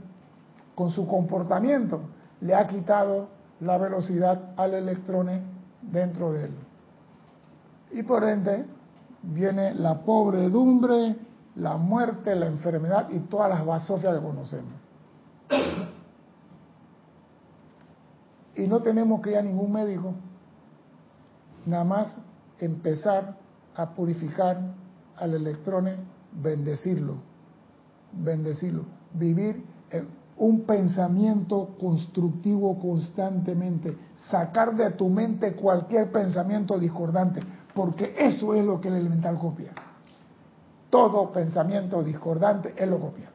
con 0.76 0.91
su 0.91 1.07
comportamiento, 1.07 2.01
le 2.41 2.53
ha 2.53 2.68
quitado 2.68 3.28
la 3.62 3.80
velocidad 3.80 4.51
al 4.55 4.76
electrón 4.76 5.30
dentro 5.82 6.32
de 6.34 6.43
él. 6.43 6.51
Y 7.93 8.03
por 8.03 8.23
ende 8.23 8.65
viene 9.23 9.73
la 9.75 10.01
pobredumbre, 10.01 11.15
la 11.55 11.77
muerte, 11.77 12.35
la 12.35 12.47
enfermedad 12.47 13.09
y 13.09 13.19
todas 13.19 13.49
las 13.49 13.65
basofias 13.65 14.15
que 14.15 14.21
conocemos. 14.21 14.73
Y 18.55 18.67
no 18.67 18.79
tenemos 18.81 19.21
que 19.21 19.31
ir 19.31 19.37
a 19.37 19.41
ningún 19.41 19.71
médico, 19.71 20.13
nada 21.65 21.83
más 21.83 22.17
empezar 22.59 23.37
a 23.75 23.89
purificar 23.91 24.59
al 25.17 25.33
electrón, 25.33 25.87
bendecirlo, 26.31 27.15
bendecirlo, 28.11 28.85
vivir 29.13 29.63
un 30.37 30.61
pensamiento 30.61 31.75
constructivo 31.79 32.79
constantemente, 32.79 33.95
sacar 34.29 34.75
de 34.75 34.91
tu 34.91 35.07
mente 35.09 35.53
cualquier 35.53 36.11
pensamiento 36.11 36.79
discordante, 36.79 37.41
porque 37.74 38.15
eso 38.17 38.53
es 38.53 38.65
lo 38.65 38.80
que 38.80 38.89
el 38.89 38.95
elemental 38.95 39.38
copia. 39.38 39.72
Todo 40.89 41.32
pensamiento 41.32 42.03
discordante, 42.03 42.74
él 42.78 42.89
lo 42.89 42.99
copia. 42.99 43.30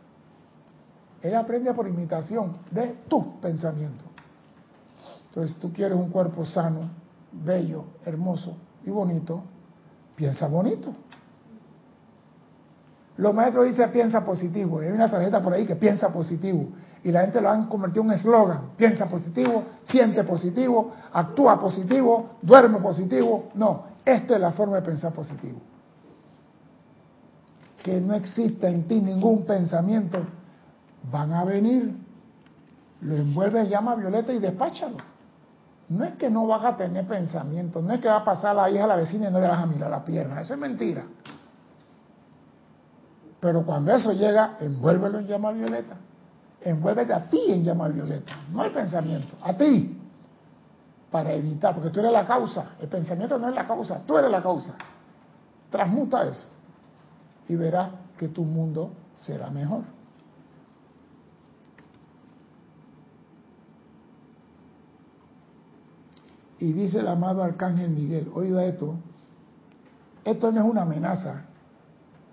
Él 1.23 1.35
aprende 1.35 1.73
por 1.73 1.89
imitación 1.89 2.59
de 2.71 2.97
tu 3.09 3.41
pensamiento. 3.41 4.05
Entonces, 5.29 5.57
tú 5.57 5.73
quieres 5.73 5.97
un 5.97 6.11
cuerpo 6.11 6.45
sano, 6.45 6.91
bello, 7.33 7.85
hermoso 8.05 8.57
y 8.85 8.91
bonito, 8.91 9.43
piensa 10.15 10.47
bonito. 10.47 10.95
Los 13.17 13.35
maestros 13.35 13.67
dicen 13.67 13.91
piensa 13.91 14.25
positivo. 14.25 14.81
Hay 14.81 14.89
una 14.89 15.11
tarjeta 15.11 15.43
por 15.43 15.53
ahí 15.53 15.67
que 15.67 15.77
piensa 15.77 16.11
positivo. 16.13 16.69
Y 17.03 17.11
la 17.11 17.23
gente 17.23 17.41
lo 17.41 17.49
han 17.49 17.67
convertido 17.67 18.03
en 18.03 18.09
un 18.09 18.15
eslogan. 18.15 18.71
Piensa 18.77 19.07
positivo, 19.07 19.63
siente 19.85 20.25
positivo, 20.25 20.93
actúa 21.13 21.59
positivo, 21.59 22.31
duerme 22.43 22.79
positivo. 22.81 23.51
No, 23.55 23.85
esta 24.07 24.37
es 24.37 24.41
la 24.41 24.53
forma 24.53 24.77
de 24.77 24.83
pensar 24.83 25.13
positivo. 25.13 25.61
Que 27.83 28.01
no 28.01 28.15
exista 28.15 28.69
en 28.69 28.87
ti 28.87 29.01
ningún 29.01 29.45
pensamiento. 29.45 30.25
Van 31.11 31.33
a 31.33 31.45
venir, 31.45 31.93
lo 33.01 33.17
envuelve 33.17 33.67
llama 33.67 33.97
violeta 33.97 34.33
y 34.33 34.39
despáchalo. 34.39 34.99
No 35.89 36.05
es 36.05 36.13
que 36.15 36.31
no 36.31 36.47
vas 36.47 36.65
a 36.65 36.77
tener 36.77 37.07
pensamiento, 37.07 37.83
no 37.83 37.93
es 37.93 38.01
que 38.01 38.09
va 38.09 38.19
a 38.19 38.25
pasar 38.25 38.55
la 38.55 38.71
hija 38.71 38.85
a 38.85 38.89
la 38.89 38.97
vecina 38.97 39.29
y 39.29 39.33
no 39.33 39.41
le 39.41 39.49
vas 39.49 39.61
a 39.61 39.67
mirar 39.67 39.91
la 39.91 40.05
pierna, 40.05 40.41
eso 40.41 40.55
es 40.55 40.61
mentira. 40.61 41.05
Pero 43.41 43.65
cuando 43.65 43.93
eso 43.93 44.13
llega, 44.13 44.57
envuélvelo 44.59 45.19
en 45.19 45.27
llama 45.27 45.53
violeta. 45.53 45.97
Envuélvete 46.61 47.13
a 47.13 47.29
ti 47.29 47.41
en 47.49 47.65
llama 47.65 47.89
violeta, 47.89 48.33
no 48.53 48.65
el 48.65 48.73
pensamiento, 48.73 49.37
a 49.43 49.53
ti 49.57 49.96
para 51.17 51.33
evitar, 51.33 51.75
porque 51.75 51.89
tú 51.89 52.01
eres 52.01 52.13
la 52.13 52.27
causa, 52.27 52.73
el 52.79 52.89
pensamiento 52.89 53.39
no 53.39 53.49
es 53.49 53.55
la 53.55 53.67
causa, 53.67 54.03
tú 54.07 54.19
eres 54.19 54.31
la 54.31 54.43
causa. 54.43 54.77
Transmuta 55.71 56.29
eso 56.29 56.45
y 57.49 57.57
verás 57.57 57.89
que 58.19 58.29
tu 58.29 58.45
mundo 58.45 58.91
será 59.15 59.49
mejor. 59.49 59.85
Y 66.59 66.75
dice 66.75 67.01
el 67.01 67.09
amado 67.09 67.43
Arcángel 67.43 67.89
Miguel, 67.89 68.31
oiga 68.35 68.63
esto, 68.67 68.97
esto 70.23 70.53
no 70.53 70.61
es 70.61 70.71
una 70.71 70.83
amenaza, 70.83 71.47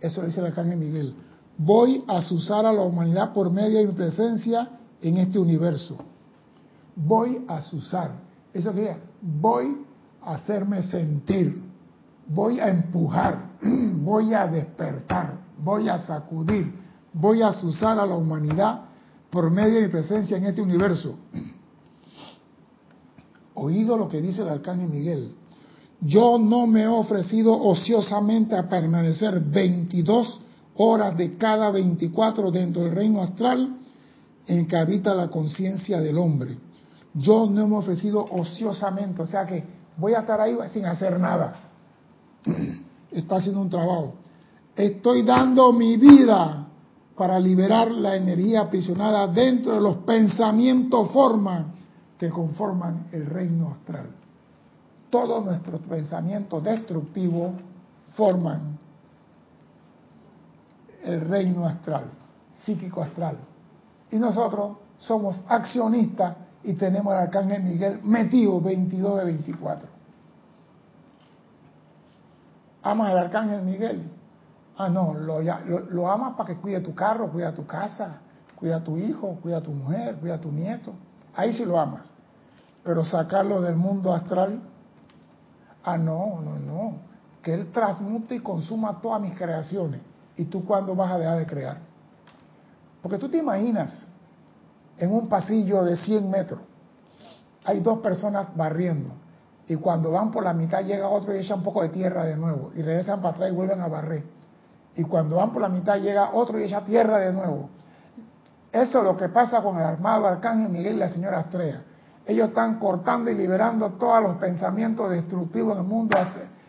eso 0.01 0.23
dice 0.23 0.41
el 0.41 0.47
Arcángel 0.47 0.77
Miguel, 0.77 1.15
voy 1.57 2.03
a 2.05 2.17
asusar 2.17 2.65
a 2.65 2.73
la 2.73 2.81
humanidad 2.81 3.31
por 3.31 3.49
medio 3.49 3.79
de 3.79 3.87
mi 3.87 3.93
presencia 3.93 4.71
en 5.01 5.19
este 5.19 5.39
universo. 5.39 5.95
Voy 6.97 7.45
a 7.47 7.59
asusar 7.59 8.32
eso 8.53 8.73
que 8.73 8.95
voy 9.21 9.77
a 10.21 10.35
hacerme 10.35 10.83
sentir, 10.83 11.61
voy 12.27 12.59
a 12.59 12.69
empujar, 12.69 13.51
voy 13.61 14.33
a 14.33 14.47
despertar, 14.47 15.39
voy 15.57 15.89
a 15.89 15.99
sacudir, 15.99 16.73
voy 17.13 17.41
a 17.41 17.47
asusar 17.47 17.99
a 17.99 18.05
la 18.05 18.15
humanidad 18.15 18.81
por 19.29 19.49
medio 19.49 19.75
de 19.75 19.81
mi 19.83 19.87
presencia 19.87 20.37
en 20.37 20.45
este 20.45 20.61
universo. 20.61 21.17
Oído 23.55 23.97
lo 23.97 24.07
que 24.07 24.21
dice 24.21 24.41
el 24.41 24.49
arcángel 24.49 24.89
Miguel. 24.89 25.35
Yo 26.01 26.37
no 26.37 26.67
me 26.67 26.83
he 26.83 26.87
ofrecido 26.87 27.59
ociosamente 27.59 28.57
a 28.57 28.67
permanecer 28.67 29.39
22 29.39 30.41
horas 30.75 31.15
de 31.17 31.37
cada 31.37 31.71
24 31.71 32.51
dentro 32.51 32.83
del 32.83 32.93
reino 32.93 33.21
astral 33.21 33.77
en 34.47 34.67
que 34.67 34.75
habita 34.75 35.13
la 35.13 35.29
conciencia 35.29 36.01
del 36.01 36.17
hombre. 36.17 36.57
Yo 37.13 37.47
no 37.47 37.67
me 37.67 37.75
he 37.75 37.77
ofrecido 37.77 38.25
ociosamente, 38.29 39.21
o 39.21 39.25
sea 39.25 39.45
que 39.45 39.63
voy 39.97 40.13
a 40.13 40.19
estar 40.19 40.39
ahí 40.41 40.57
sin 40.69 40.85
hacer 40.85 41.19
nada. 41.19 41.55
Está 43.11 43.35
haciendo 43.35 43.61
un 43.61 43.69
trabajo. 43.69 44.15
Estoy 44.75 45.21
dando 45.21 45.71
mi 45.71 45.97
vida 45.97 46.67
para 47.15 47.39
liberar 47.39 47.91
la 47.91 48.15
energía 48.15 48.61
aprisionada 48.61 49.27
dentro 49.27 49.73
de 49.73 49.81
los 49.81 49.97
pensamientos 49.97 51.11
forma 51.11 51.67
que 52.17 52.29
conforman 52.29 53.07
el 53.11 53.27
reino 53.27 53.71
astral. 53.71 54.07
Todos 55.11 55.45
nuestros 55.45 55.81
pensamientos 55.81 56.63
destructivos 56.63 57.51
forman 58.15 58.79
el 61.03 61.21
reino 61.21 61.67
astral, 61.67 62.05
psíquico 62.63 63.03
astral. 63.03 63.37
Y 64.09 64.15
nosotros 64.15 64.77
somos 64.97 65.43
accionistas 65.47 66.35
y 66.63 66.73
tenemos 66.73 67.13
al 67.13 67.23
arcángel 67.23 67.61
Miguel 67.63 67.99
metido 68.03 68.59
22 68.61 69.19
de 69.19 69.25
24. 69.25 69.89
¿Amas 72.83 73.11
al 73.11 73.17
arcángel 73.17 73.61
Miguel? 73.63 74.03
Ah, 74.77 74.89
no, 74.89 75.13
lo, 75.13 75.41
lo, 75.41 76.11
amas 76.11 76.35
para 76.35 76.47
que 76.53 76.59
cuide 76.59 76.79
tu 76.81 76.95
carro, 76.95 77.31
cuida 77.31 77.53
tu 77.53 77.65
casa, 77.65 78.17
cuida 78.55 78.77
a 78.77 78.83
tu 78.83 78.97
hijo, 78.97 79.37
cuida 79.41 79.57
a 79.57 79.61
tu 79.61 79.71
mujer, 79.71 80.15
cuida 80.15 80.35
a 80.35 80.41
tu 80.41 80.51
nieto. 80.51 80.93
Ahí 81.35 81.53
sí 81.53 81.63
lo 81.63 81.79
amas. 81.79 82.09
Pero 82.83 83.05
sacarlo 83.05 83.61
del 83.61 83.75
mundo 83.75 84.13
astral, 84.13 84.61
ah, 85.83 85.97
no, 85.97 86.41
no, 86.41 86.57
no. 86.59 86.93
Que 87.41 87.53
él 87.53 87.71
transmute 87.71 88.35
y 88.35 88.39
consuma 88.39 88.99
todas 89.01 89.21
mis 89.21 89.35
creaciones. 89.35 90.01
¿Y 90.35 90.45
tú 90.45 90.65
cuándo 90.65 90.95
vas 90.95 91.11
a 91.11 91.19
dejar 91.19 91.37
de 91.37 91.45
crear? 91.45 91.77
Porque 93.01 93.17
tú 93.17 93.29
te 93.29 93.37
imaginas 93.37 94.07
en 94.97 95.11
un 95.11 95.27
pasillo 95.27 95.83
de 95.83 95.97
100 95.97 96.29
metros, 96.29 96.61
hay 97.65 97.79
dos 97.79 97.99
personas 97.99 98.55
barriendo. 98.55 99.09
Y 99.67 99.75
cuando 99.77 100.11
van 100.11 100.31
por 100.31 100.43
la 100.43 100.53
mitad 100.53 100.83
llega 100.83 101.07
otro 101.07 101.33
y 101.35 101.39
echa 101.39 101.55
un 101.55 101.63
poco 101.63 101.81
de 101.81 101.89
tierra 101.89 102.25
de 102.25 102.35
nuevo. 102.35 102.71
Y 102.75 102.81
regresan 102.81 103.21
para 103.21 103.35
atrás 103.35 103.49
y 103.51 103.55
vuelven 103.55 103.79
a 103.81 103.87
barrer. 103.87 104.23
Y 104.95 105.03
cuando 105.03 105.37
van 105.37 105.51
por 105.51 105.61
la 105.61 105.69
mitad 105.69 105.99
llega 105.99 106.31
otro 106.33 106.59
y 106.59 106.63
echa 106.63 106.81
tierra 106.81 107.19
de 107.19 107.31
nuevo. 107.31 107.69
Eso 108.71 108.99
es 108.99 109.03
lo 109.03 109.15
que 109.15 109.29
pasa 109.29 109.61
con 109.61 109.77
el 109.77 109.83
armado 109.83 110.27
Arcángel 110.27 110.69
Miguel 110.69 110.95
y 110.95 110.99
la 110.99 111.09
señora 111.09 111.41
Estrella. 111.41 111.83
Ellos 112.25 112.49
están 112.49 112.79
cortando 112.79 113.29
y 113.31 113.35
liberando 113.35 113.91
todos 113.93 114.21
los 114.21 114.37
pensamientos 114.37 115.09
destructivos 115.09 115.73
en 115.73 115.83
el 115.83 115.87
mundo 115.87 116.17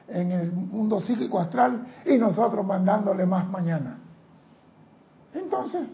en 0.06 0.32
el 0.32 0.52
mundo 0.52 1.00
psíquico 1.00 1.40
astral 1.40 1.86
y 2.04 2.18
nosotros 2.18 2.64
mandándole 2.64 3.24
más 3.24 3.48
mañana. 3.48 3.98
Entonces, 5.32 5.88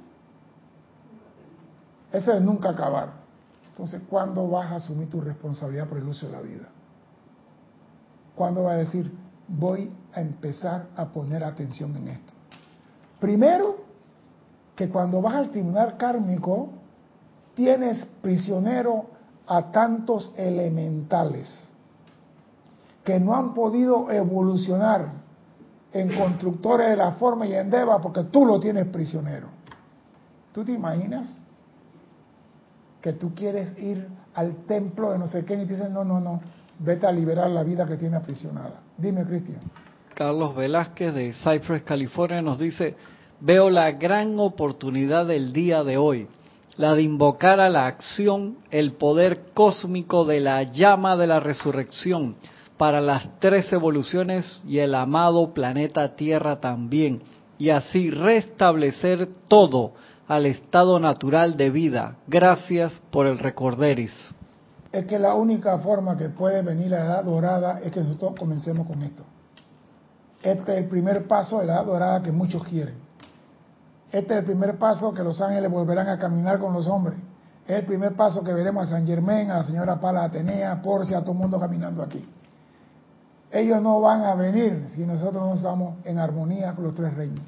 eso 2.12 2.32
es 2.32 2.40
nunca 2.42 2.70
acabar. 2.70 3.12
Entonces, 3.68 4.02
¿cuándo 4.08 4.48
vas 4.48 4.72
a 4.72 4.76
asumir 4.76 5.08
tu 5.08 5.20
responsabilidad 5.20 5.88
por 5.88 5.98
el 5.98 6.08
uso 6.08 6.26
de 6.26 6.32
la 6.32 6.40
vida? 6.40 6.68
¿Cuándo 8.34 8.64
vas 8.64 8.74
a 8.74 8.78
decir, 8.78 9.10
voy 9.48 9.90
a 10.12 10.20
empezar 10.20 10.88
a 10.96 11.06
poner 11.06 11.44
atención 11.44 11.96
en 11.96 12.08
esto? 12.08 12.32
Primero, 13.20 13.76
que 14.74 14.88
cuando 14.88 15.20
vas 15.20 15.34
al 15.34 15.50
tribunal 15.50 15.96
kármico, 15.96 16.70
tienes 17.54 18.04
prisionero 18.22 19.06
a 19.46 19.70
tantos 19.70 20.32
elementales 20.36 21.70
que 23.04 23.18
no 23.18 23.34
han 23.34 23.54
podido 23.54 24.10
evolucionar 24.10 25.08
en 25.92 26.16
constructores 26.16 26.88
de 26.88 26.96
la 26.96 27.12
forma 27.12 27.46
y 27.46 27.54
en 27.54 27.70
Deva 27.70 28.00
porque 28.00 28.24
tú 28.24 28.46
lo 28.46 28.60
tienes 28.60 28.86
prisionero. 28.86 29.48
¿Tú 30.52 30.64
te 30.64 30.72
imaginas 30.72 31.42
que 33.00 33.12
tú 33.12 33.34
quieres 33.34 33.76
ir 33.78 34.06
al 34.34 34.64
templo 34.66 35.12
de 35.12 35.18
no 35.18 35.26
sé 35.26 35.44
qué 35.44 35.54
y 35.54 35.66
te 35.66 35.74
dicen, 35.74 35.92
no, 35.92 36.04
no, 36.04 36.20
no, 36.20 36.40
vete 36.78 37.06
a 37.06 37.12
liberar 37.12 37.50
la 37.50 37.62
vida 37.62 37.86
que 37.86 37.96
tiene 37.96 38.16
aprisionada? 38.16 38.80
Dime, 38.96 39.24
Cristian. 39.24 39.60
Carlos 40.14 40.54
Velázquez 40.54 41.14
de 41.14 41.32
Cypress, 41.32 41.82
California, 41.82 42.42
nos 42.42 42.58
dice, 42.58 42.94
veo 43.40 43.70
la 43.70 43.92
gran 43.92 44.38
oportunidad 44.38 45.26
del 45.26 45.52
día 45.52 45.82
de 45.82 45.96
hoy, 45.96 46.28
la 46.76 46.94
de 46.94 47.02
invocar 47.02 47.60
a 47.60 47.70
la 47.70 47.86
acción 47.86 48.58
el 48.70 48.92
poder 48.92 49.52
cósmico 49.54 50.24
de 50.24 50.40
la 50.40 50.62
llama 50.62 51.16
de 51.16 51.26
la 51.26 51.40
resurrección 51.40 52.36
para 52.76 53.00
las 53.00 53.38
tres 53.40 53.72
evoluciones 53.72 54.62
y 54.66 54.78
el 54.78 54.94
amado 54.94 55.52
planeta 55.52 56.16
Tierra 56.16 56.60
también, 56.60 57.22
y 57.58 57.68
así 57.70 58.10
restablecer 58.10 59.28
todo 59.48 59.92
al 60.30 60.46
estado 60.46 61.00
natural 61.00 61.56
de 61.56 61.70
vida. 61.70 62.14
Gracias 62.28 62.92
por 63.10 63.26
el 63.26 63.40
recorderis. 63.40 64.12
Es 64.92 65.04
que 65.06 65.18
la 65.18 65.34
única 65.34 65.76
forma 65.80 66.16
que 66.16 66.28
puede 66.28 66.62
venir 66.62 66.92
la 66.92 67.04
edad 67.04 67.24
dorada 67.24 67.80
es 67.82 67.90
que 67.90 68.00
nosotros 68.00 68.34
comencemos 68.38 68.86
con 68.86 69.02
esto. 69.02 69.24
Este 70.40 70.72
es 70.72 70.78
el 70.78 70.88
primer 70.88 71.26
paso 71.26 71.58
de 71.58 71.66
la 71.66 71.74
edad 71.74 71.84
dorada 71.84 72.22
que 72.22 72.30
muchos 72.30 72.62
quieren. 72.62 72.94
Este 74.12 74.34
es 74.34 74.38
el 74.38 74.44
primer 74.44 74.78
paso 74.78 75.12
que 75.12 75.24
los 75.24 75.40
ángeles 75.40 75.68
volverán 75.68 76.08
a 76.08 76.16
caminar 76.16 76.60
con 76.60 76.74
los 76.74 76.86
hombres. 76.86 77.18
Es 77.66 77.80
el 77.80 77.86
primer 77.86 78.14
paso 78.14 78.44
que 78.44 78.52
veremos 78.52 78.84
a 78.84 78.90
San 78.90 79.04
Germán, 79.04 79.50
a 79.50 79.58
la 79.58 79.64
señora 79.64 79.98
Pala 79.98 80.22
Atenea, 80.22 80.80
Porcia, 80.80 81.18
a 81.18 81.20
todo 81.22 81.32
el 81.32 81.38
mundo 81.38 81.58
caminando 81.58 82.04
aquí. 82.04 82.24
Ellos 83.50 83.82
no 83.82 84.00
van 84.00 84.22
a 84.22 84.36
venir 84.36 84.90
si 84.94 85.04
nosotros 85.04 85.42
no 85.42 85.54
estamos 85.54 85.94
en 86.04 86.20
armonía 86.20 86.72
con 86.76 86.84
los 86.84 86.94
tres 86.94 87.12
reinos. 87.14 87.44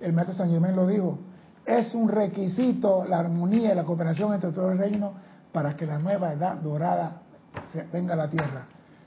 El 0.00 0.14
maestro 0.14 0.34
San 0.34 0.50
Germán 0.50 0.74
lo 0.74 0.86
dijo, 0.86 1.18
es 1.66 1.94
un 1.94 2.08
requisito 2.08 3.04
la 3.04 3.20
armonía 3.20 3.72
y 3.72 3.74
la 3.74 3.84
cooperación 3.84 4.34
entre 4.34 4.52
todos 4.52 4.70
los 4.70 4.78
reinos 4.78 5.12
para 5.52 5.76
que 5.76 5.86
la 5.86 5.98
nueva 5.98 6.32
edad 6.32 6.56
dorada 6.56 7.22
venga 7.92 8.14
a 8.14 8.16
la 8.16 8.30
tierra. 8.30 8.66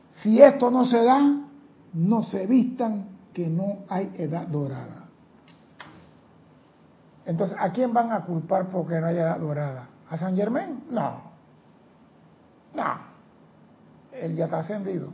Si 0.10 0.42
esto 0.42 0.72
no 0.72 0.86
se 0.86 1.04
da, 1.04 1.20
no 1.94 2.24
se 2.24 2.48
vistan 2.48 3.10
que 3.34 3.48
no 3.48 3.80
hay 3.90 4.12
edad 4.16 4.48
dorada. 4.48 5.06
Entonces, 7.26 7.58
¿a 7.60 7.72
quién 7.72 7.94
van 7.94 8.12
a 8.12 8.22
culpar 8.22 8.70
porque 8.70 9.00
no 9.00 9.08
hay 9.08 9.18
edad 9.18 9.38
dorada? 9.38 9.90
¿A 10.10 10.18
San 10.18 10.36
Germán? 10.36 10.84
No. 10.90 11.22
No. 12.74 12.94
Él 14.14 14.36
ya 14.36 14.46
está 14.46 14.60
ascendido 14.60 15.12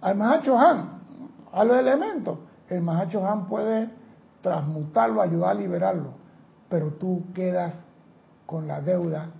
al 0.00 0.16
Mahacho 0.16 0.58
Han, 0.58 1.00
a 1.52 1.64
los 1.64 1.76
elementos. 1.76 2.38
El 2.68 2.82
Mahacho 2.82 3.26
Han 3.26 3.46
puede 3.46 3.90
transmutarlo, 4.42 5.20
ayudar 5.20 5.50
a 5.50 5.54
liberarlo, 5.54 6.12
pero 6.68 6.92
tú 6.92 7.24
quedas 7.34 7.74
con 8.46 8.66
la 8.66 8.80
deuda 8.80 9.30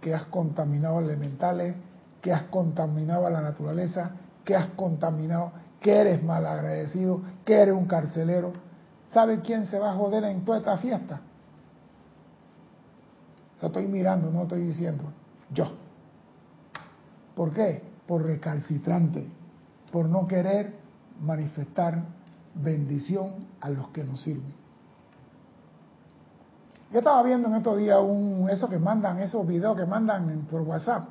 que 0.00 0.14
has 0.14 0.24
contaminado 0.26 1.00
elementales, 1.00 1.74
que 2.20 2.32
has 2.32 2.44
contaminado 2.44 3.26
a 3.26 3.30
la 3.30 3.40
naturaleza, 3.40 4.10
que 4.44 4.54
has 4.54 4.68
contaminado, 4.68 5.52
que 5.80 5.96
eres 5.96 6.22
malagradecido, 6.22 7.20
que 7.44 7.54
eres 7.54 7.74
un 7.74 7.86
carcelero. 7.86 8.52
¿Sabe 9.12 9.40
quién 9.40 9.66
se 9.66 9.78
va 9.78 9.92
a 9.92 9.94
joder 9.94 10.24
en 10.24 10.44
toda 10.44 10.58
esta 10.58 10.76
fiesta? 10.78 11.20
Lo 13.60 13.68
estoy 13.68 13.86
mirando, 13.86 14.30
no 14.30 14.42
estoy 14.42 14.62
diciendo. 14.62 15.04
Yo. 15.52 15.72
¿Por 17.34 17.52
qué? 17.52 17.82
Por 18.06 18.22
recalcitrante 18.22 19.26
por 19.94 20.08
no 20.08 20.26
querer 20.26 20.74
manifestar 21.20 22.02
bendición 22.54 23.46
a 23.60 23.70
los 23.70 23.88
que 23.88 24.04
nos 24.04 24.20
sirven. 24.22 24.54
Yo 26.92 26.98
estaba 26.98 27.22
viendo 27.22 27.48
en 27.48 27.56
estos 27.56 27.76
días 27.76 27.98
un, 28.00 28.48
eso 28.50 28.68
que 28.68 28.78
mandan, 28.78 29.18
esos 29.18 29.46
videos 29.46 29.76
que 29.76 29.84
mandan 29.84 30.46
por 30.50 30.62
WhatsApp. 30.62 31.08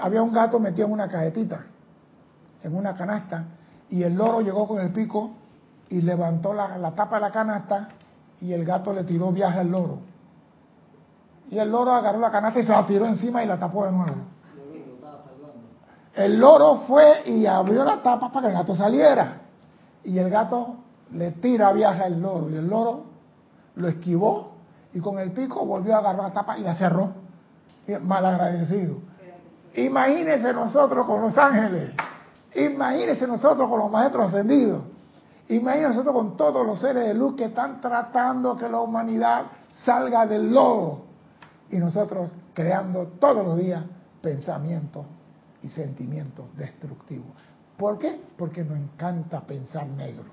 había 0.00 0.22
un 0.22 0.32
gato 0.32 0.60
metido 0.60 0.86
en 0.86 0.92
una 0.92 1.08
cajetita, 1.08 1.64
en 2.62 2.76
una 2.76 2.94
canasta, 2.94 3.44
y 3.90 4.02
el 4.02 4.14
loro 4.14 4.40
llegó 4.40 4.68
con 4.68 4.80
el 4.80 4.92
pico 4.92 5.30
y 5.88 6.00
levantó 6.00 6.54
la, 6.54 6.78
la 6.78 6.92
tapa 6.92 7.16
de 7.16 7.22
la 7.22 7.30
canasta 7.32 7.88
y 8.40 8.52
el 8.52 8.64
gato 8.64 8.92
le 8.92 9.04
tiró 9.04 9.32
viaje 9.32 9.58
al 9.58 9.70
loro. 9.70 9.98
Y 11.50 11.58
el 11.58 11.70
loro 11.70 11.92
agarró 11.92 12.20
la 12.20 12.30
canasta 12.30 12.60
y 12.60 12.62
se 12.62 12.72
la 12.72 12.86
tiró 12.86 13.06
encima 13.06 13.42
y 13.42 13.46
la 13.46 13.58
tapó 13.58 13.84
de 13.84 13.92
nuevo. 13.92 14.16
El 16.14 16.38
loro 16.38 16.82
fue 16.86 17.22
y 17.26 17.46
abrió 17.46 17.84
la 17.84 18.02
tapa 18.02 18.30
para 18.30 18.48
que 18.48 18.52
el 18.52 18.58
gato 18.58 18.74
saliera. 18.74 19.47
Y 20.04 20.18
el 20.18 20.30
gato 20.30 20.76
le 21.12 21.32
tira 21.32 21.72
viaje 21.72 22.02
al 22.02 22.20
loro. 22.20 22.50
Y 22.50 22.56
el 22.56 22.68
loro 22.68 23.04
lo 23.76 23.88
esquivó 23.88 24.52
y 24.92 25.00
con 25.00 25.18
el 25.18 25.32
pico 25.32 25.64
volvió 25.64 25.94
a 25.94 25.98
agarrar 25.98 26.24
la 26.24 26.32
tapa 26.32 26.58
y 26.58 26.62
la 26.62 26.74
cerró. 26.74 27.12
Mal 28.02 28.24
agradecido. 28.24 28.96
Imagínense 29.74 30.52
nosotros 30.52 31.06
con 31.06 31.22
los 31.22 31.36
ángeles. 31.38 31.92
Imagínense 32.54 33.26
nosotros 33.26 33.68
con 33.68 33.78
los 33.78 33.90
maestros 33.90 34.26
ascendidos. 34.26 34.82
Imagínense 35.48 35.98
nosotros 35.98 36.14
con 36.14 36.36
todos 36.36 36.66
los 36.66 36.80
seres 36.80 37.06
de 37.06 37.14
luz 37.14 37.36
que 37.36 37.44
están 37.44 37.80
tratando 37.80 38.56
que 38.56 38.68
la 38.68 38.80
humanidad 38.80 39.46
salga 39.84 40.26
del 40.26 40.52
lodo. 40.52 41.04
Y 41.70 41.78
nosotros 41.78 42.32
creando 42.54 43.06
todos 43.20 43.44
los 43.44 43.58
días 43.58 43.84
pensamientos 44.20 45.06
y 45.62 45.68
sentimientos 45.68 46.46
destructivos. 46.56 47.32
¿Por 47.78 47.96
qué? 48.00 48.20
Porque 48.36 48.64
nos 48.64 48.76
encanta 48.76 49.46
pensar 49.46 49.88
negro, 49.88 50.24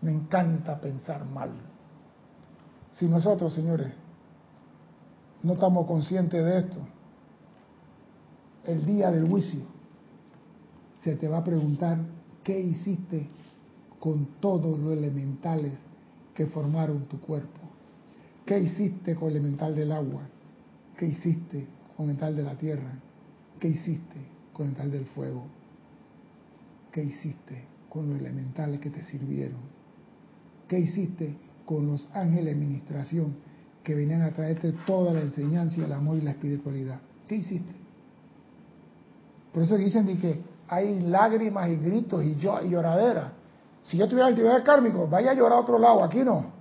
me 0.00 0.12
encanta 0.12 0.80
pensar 0.80 1.24
mal. 1.26 1.50
Si 2.92 3.08
nosotros, 3.08 3.52
señores, 3.52 3.92
no 5.42 5.54
estamos 5.54 5.84
conscientes 5.84 6.44
de 6.44 6.58
esto, 6.58 6.78
el 8.64 8.86
día 8.86 9.10
del 9.10 9.28
juicio 9.28 9.62
se 11.02 11.16
te 11.16 11.26
va 11.26 11.38
a 11.38 11.44
preguntar 11.44 11.98
qué 12.44 12.60
hiciste 12.60 13.28
con 13.98 14.26
todos 14.38 14.78
los 14.78 14.92
elementales 14.92 15.76
que 16.34 16.46
formaron 16.46 17.06
tu 17.06 17.20
cuerpo. 17.20 17.58
¿Qué 18.46 18.60
hiciste 18.60 19.16
con 19.16 19.30
el 19.30 19.38
elemental 19.38 19.74
del 19.74 19.90
agua? 19.90 20.22
¿Qué 20.96 21.06
hiciste 21.06 21.66
con 21.96 22.04
el 22.06 22.10
elemental 22.10 22.36
de 22.36 22.42
la 22.44 22.54
tierra? 22.54 22.92
¿Qué 23.58 23.68
hiciste 23.68 24.16
con 24.52 24.66
el 24.66 24.72
elemental 24.72 24.90
del 24.92 25.06
fuego? 25.06 25.61
¿Qué 26.92 27.02
hiciste 27.02 27.64
con 27.88 28.10
los 28.10 28.20
elementales 28.20 28.78
que 28.80 28.90
te 28.90 29.02
sirvieron? 29.02 29.60
¿Qué 30.68 30.78
hiciste 30.78 31.36
con 31.64 31.86
los 31.86 32.08
ángeles 32.14 32.44
de 32.44 32.52
administración 32.52 33.36
que 33.82 33.94
venían 33.94 34.22
a 34.22 34.30
traerte 34.30 34.72
toda 34.86 35.14
la 35.14 35.20
enseñanza, 35.20 35.82
el 35.82 35.92
amor 35.92 36.18
y 36.18 36.20
la 36.20 36.32
espiritualidad? 36.32 37.00
¿Qué 37.26 37.36
hiciste? 37.36 37.74
Por 39.52 39.62
eso 39.62 39.76
dicen 39.76 40.06
que 40.20 40.42
hay 40.68 41.00
lágrimas 41.00 41.68
y 41.70 41.76
gritos 41.76 42.22
y, 42.24 42.32
y 42.32 42.70
lloradera. 42.70 43.32
Si 43.82 43.96
yo 43.96 44.06
tuviera 44.06 44.28
actividad 44.28 44.62
kármico, 44.62 45.08
vaya 45.08 45.32
a 45.32 45.34
llorar 45.34 45.58
a 45.58 45.60
otro 45.60 45.78
lado, 45.78 46.04
aquí 46.04 46.20
no. 46.20 46.52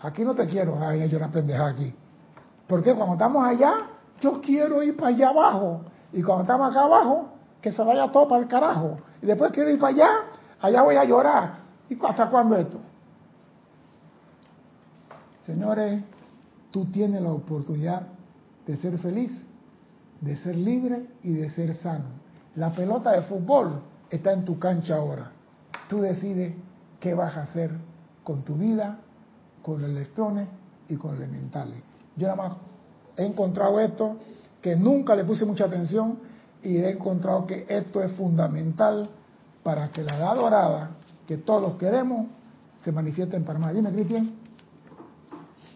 Aquí 0.00 0.24
no 0.24 0.34
te 0.34 0.46
quiero, 0.46 0.78
ay, 0.78 1.00
a 1.02 1.06
llorar 1.06 1.30
pendeja 1.30 1.68
aquí. 1.68 1.92
Porque 2.66 2.94
cuando 2.94 3.14
estamos 3.14 3.44
allá, 3.44 3.88
yo 4.20 4.40
quiero 4.40 4.82
ir 4.82 4.96
para 4.96 5.08
allá 5.08 5.30
abajo. 5.30 5.82
Y 6.12 6.22
cuando 6.22 6.42
estamos 6.42 6.70
acá 6.70 6.84
abajo, 6.84 7.35
que 7.66 7.72
se 7.72 7.82
vaya 7.82 8.12
todo 8.12 8.28
para 8.28 8.42
el 8.42 8.48
carajo. 8.48 8.96
Y 9.20 9.26
después 9.26 9.50
quiero 9.50 9.68
ir 9.70 9.80
para 9.80 9.92
allá, 9.92 10.08
allá 10.60 10.82
voy 10.82 10.94
a 10.94 11.02
llorar. 11.02 11.54
¿Y 11.88 11.98
hasta 12.06 12.30
cuándo 12.30 12.54
esto? 12.54 12.78
Señores, 15.44 16.00
tú 16.70 16.84
tienes 16.84 17.20
la 17.20 17.32
oportunidad 17.32 18.02
de 18.68 18.76
ser 18.76 18.96
feliz, 19.00 19.44
de 20.20 20.36
ser 20.36 20.54
libre 20.54 21.08
y 21.24 21.32
de 21.32 21.50
ser 21.50 21.74
sano. 21.74 22.04
La 22.54 22.70
pelota 22.70 23.10
de 23.10 23.22
fútbol 23.22 23.80
está 24.10 24.32
en 24.32 24.44
tu 24.44 24.60
cancha 24.60 24.94
ahora. 24.94 25.32
Tú 25.88 26.00
decides 26.02 26.54
qué 27.00 27.14
vas 27.14 27.36
a 27.36 27.42
hacer 27.42 27.72
con 28.22 28.44
tu 28.44 28.54
vida, 28.54 28.98
con 29.64 29.82
los 29.82 29.90
electrones 29.90 30.46
y 30.88 30.94
con 30.94 31.16
elementales. 31.16 31.82
Yo 32.14 32.28
nada 32.28 32.48
más 32.48 32.58
he 33.16 33.26
encontrado 33.26 33.80
esto, 33.80 34.18
que 34.62 34.76
nunca 34.76 35.16
le 35.16 35.24
puse 35.24 35.44
mucha 35.44 35.64
atención, 35.64 36.25
y 36.62 36.78
he 36.78 36.90
encontrado 36.90 37.46
que 37.46 37.66
esto 37.68 38.02
es 38.02 38.12
fundamental 38.12 39.08
para 39.62 39.88
que 39.90 40.02
la 40.02 40.16
edad 40.16 40.36
dorada, 40.36 40.90
que 41.26 41.36
todos 41.36 41.74
queremos, 41.74 42.26
se 42.80 42.92
manifieste 42.92 43.36
en 43.36 43.44
Panamá. 43.44 43.72
Dime, 43.72 43.90
Cristian. 43.92 44.46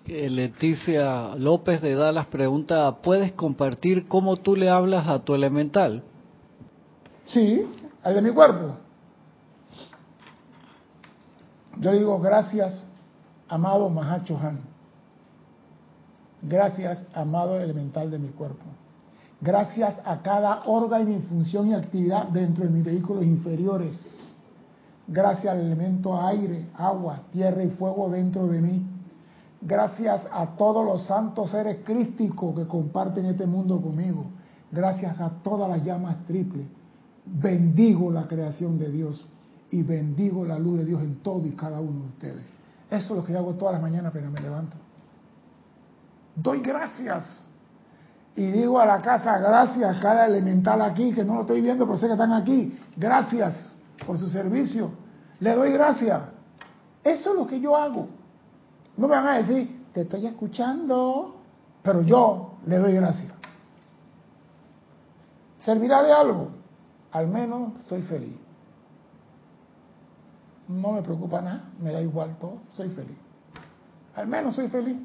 Leticia 0.06 1.36
López 1.36 1.80
de 1.82 1.94
Dallas 1.94 2.26
pregunta, 2.26 2.96
¿puedes 3.02 3.32
compartir 3.32 4.08
cómo 4.08 4.36
tú 4.36 4.56
le 4.56 4.68
hablas 4.68 5.06
a 5.06 5.20
tu 5.20 5.34
elemental? 5.34 6.02
Sí, 7.26 7.64
al 8.02 8.14
de 8.14 8.22
mi 8.22 8.30
cuerpo. 8.30 8.76
Yo 11.78 11.92
digo 11.92 12.18
gracias, 12.18 12.88
amado 13.48 13.88
Mahacho 13.88 14.36
Han. 14.38 14.60
Gracias, 16.42 17.06
amado 17.14 17.60
elemental 17.60 18.10
de 18.10 18.18
mi 18.18 18.28
cuerpo. 18.28 18.64
Gracias 19.40 19.98
a 20.04 20.20
cada 20.22 20.62
órgano 20.66 21.10
y 21.10 21.18
función 21.20 21.68
y 21.68 21.74
actividad 21.74 22.28
dentro 22.28 22.64
de 22.64 22.70
mis 22.70 22.84
vehículos 22.84 23.24
inferiores. 23.24 24.06
Gracias 25.08 25.52
al 25.52 25.60
elemento 25.60 26.20
aire, 26.20 26.66
agua, 26.74 27.22
tierra 27.32 27.62
y 27.64 27.70
fuego 27.70 28.10
dentro 28.10 28.46
de 28.46 28.60
mí. 28.60 28.86
Gracias 29.62 30.26
a 30.32 30.46
todos 30.56 30.84
los 30.84 31.06
santos 31.06 31.50
seres 31.50 31.78
crísticos 31.84 32.54
que 32.54 32.66
comparten 32.66 33.26
este 33.26 33.46
mundo 33.46 33.80
conmigo. 33.80 34.26
Gracias 34.70 35.20
a 35.20 35.30
todas 35.42 35.68
las 35.68 35.84
llamas 35.84 36.16
triples 36.26 36.66
bendigo 37.24 38.10
la 38.10 38.26
creación 38.26 38.78
de 38.78 38.90
Dios 38.90 39.24
y 39.70 39.82
bendigo 39.82 40.44
la 40.44 40.58
luz 40.58 40.78
de 40.78 40.84
Dios 40.84 41.02
en 41.02 41.16
todo 41.22 41.46
y 41.46 41.50
cada 41.50 41.80
uno 41.80 42.02
de 42.02 42.08
ustedes. 42.08 42.44
Eso 42.90 43.12
es 43.12 43.20
lo 43.20 43.24
que 43.24 43.32
yo 43.32 43.38
hago 43.38 43.54
todas 43.54 43.74
las 43.74 43.82
mañanas 43.82 44.10
apenas 44.10 44.32
me 44.32 44.40
levanto. 44.40 44.76
Doy 46.34 46.60
gracias. 46.60 47.49
Y 48.40 48.52
digo 48.52 48.80
a 48.80 48.86
la 48.86 49.02
casa, 49.02 49.36
gracias 49.36 50.00
cada 50.00 50.24
elemental 50.24 50.80
aquí, 50.80 51.12
que 51.12 51.22
no 51.22 51.34
lo 51.34 51.40
estoy 51.42 51.60
viendo, 51.60 51.84
pero 51.84 51.98
sé 51.98 52.06
que 52.06 52.12
están 52.12 52.32
aquí. 52.32 52.74
Gracias 52.96 53.76
por 54.06 54.16
su 54.16 54.28
servicio. 54.28 54.92
Le 55.40 55.54
doy 55.54 55.72
gracias. 55.72 56.22
Eso 57.04 57.32
es 57.32 57.36
lo 57.36 57.46
que 57.46 57.60
yo 57.60 57.76
hago. 57.76 58.08
No 58.96 59.08
me 59.08 59.16
van 59.16 59.26
a 59.26 59.34
decir, 59.34 59.84
te 59.92 60.00
estoy 60.00 60.26
escuchando, 60.26 61.36
pero 61.82 62.00
yo 62.00 62.54
le 62.64 62.78
doy 62.78 62.94
gracias. 62.94 63.30
¿Servirá 65.58 66.02
de 66.02 66.12
algo? 66.14 66.48
al 67.12 67.26
menos 67.26 67.72
soy 67.88 68.00
feliz. 68.00 68.36
No 70.66 70.92
me 70.92 71.02
preocupa 71.02 71.42
nada, 71.42 71.64
me 71.78 71.92
da 71.92 72.00
igual 72.00 72.38
todo, 72.38 72.60
soy 72.72 72.88
feliz. 72.88 73.18
Al 74.14 74.28
menos 74.28 74.54
soy 74.54 74.68
feliz. 74.68 74.96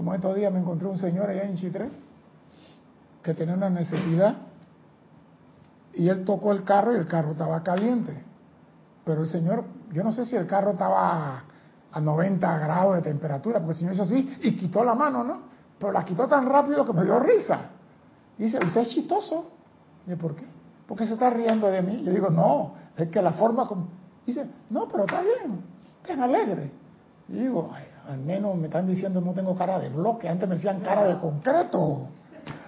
Como 0.00 0.14
estos 0.14 0.34
días 0.34 0.50
me 0.50 0.60
encontré 0.60 0.88
un 0.88 0.96
señor 0.96 1.28
allá 1.28 1.42
en 1.42 1.58
Chitre 1.58 1.90
que 3.22 3.34
tenía 3.34 3.54
una 3.54 3.68
necesidad 3.68 4.34
y 5.92 6.08
él 6.08 6.24
tocó 6.24 6.52
el 6.52 6.64
carro 6.64 6.94
y 6.94 6.96
el 6.96 7.04
carro 7.04 7.32
estaba 7.32 7.62
caliente. 7.62 8.24
Pero 9.04 9.20
el 9.20 9.26
señor, 9.26 9.62
yo 9.92 10.02
no 10.02 10.10
sé 10.12 10.24
si 10.24 10.36
el 10.36 10.46
carro 10.46 10.70
estaba 10.70 11.44
a 11.92 12.00
90 12.00 12.58
grados 12.60 12.94
de 12.94 13.02
temperatura, 13.02 13.58
porque 13.58 13.72
el 13.72 13.76
señor 13.76 13.92
hizo 13.92 14.04
así 14.04 14.38
y 14.40 14.56
quitó 14.56 14.82
la 14.84 14.94
mano, 14.94 15.22
¿no? 15.22 15.42
Pero 15.78 15.92
la 15.92 16.02
quitó 16.02 16.26
tan 16.26 16.46
rápido 16.46 16.82
que 16.86 16.94
me 16.94 17.04
dio 17.04 17.18
risa. 17.20 17.60
dice, 18.38 18.58
usted 18.58 18.80
es 18.80 18.88
chistoso. 18.88 19.50
Dice, 20.06 20.16
¿por 20.16 20.34
qué? 20.34 20.46
Porque 20.88 21.06
se 21.06 21.12
está 21.12 21.28
riendo 21.28 21.66
de 21.66 21.82
mí. 21.82 22.02
Yo 22.04 22.10
digo, 22.10 22.30
no, 22.30 22.72
es 22.96 23.10
que 23.10 23.20
la 23.20 23.34
forma 23.34 23.68
como... 23.68 23.88
Dice, 24.24 24.48
no, 24.70 24.88
pero 24.88 25.04
está 25.04 25.20
bien, 25.20 25.60
ten 26.06 26.22
alegre. 26.22 26.72
Y 27.28 27.34
digo, 27.34 27.70
al 28.10 28.18
menos 28.18 28.56
me 28.56 28.66
están 28.66 28.86
diciendo 28.86 29.20
no 29.20 29.32
tengo 29.32 29.54
cara 29.54 29.78
de 29.78 29.88
bloque, 29.88 30.28
antes 30.28 30.48
me 30.48 30.56
decían 30.56 30.80
cara 30.80 31.04
de 31.04 31.18
concreto. 31.18 32.08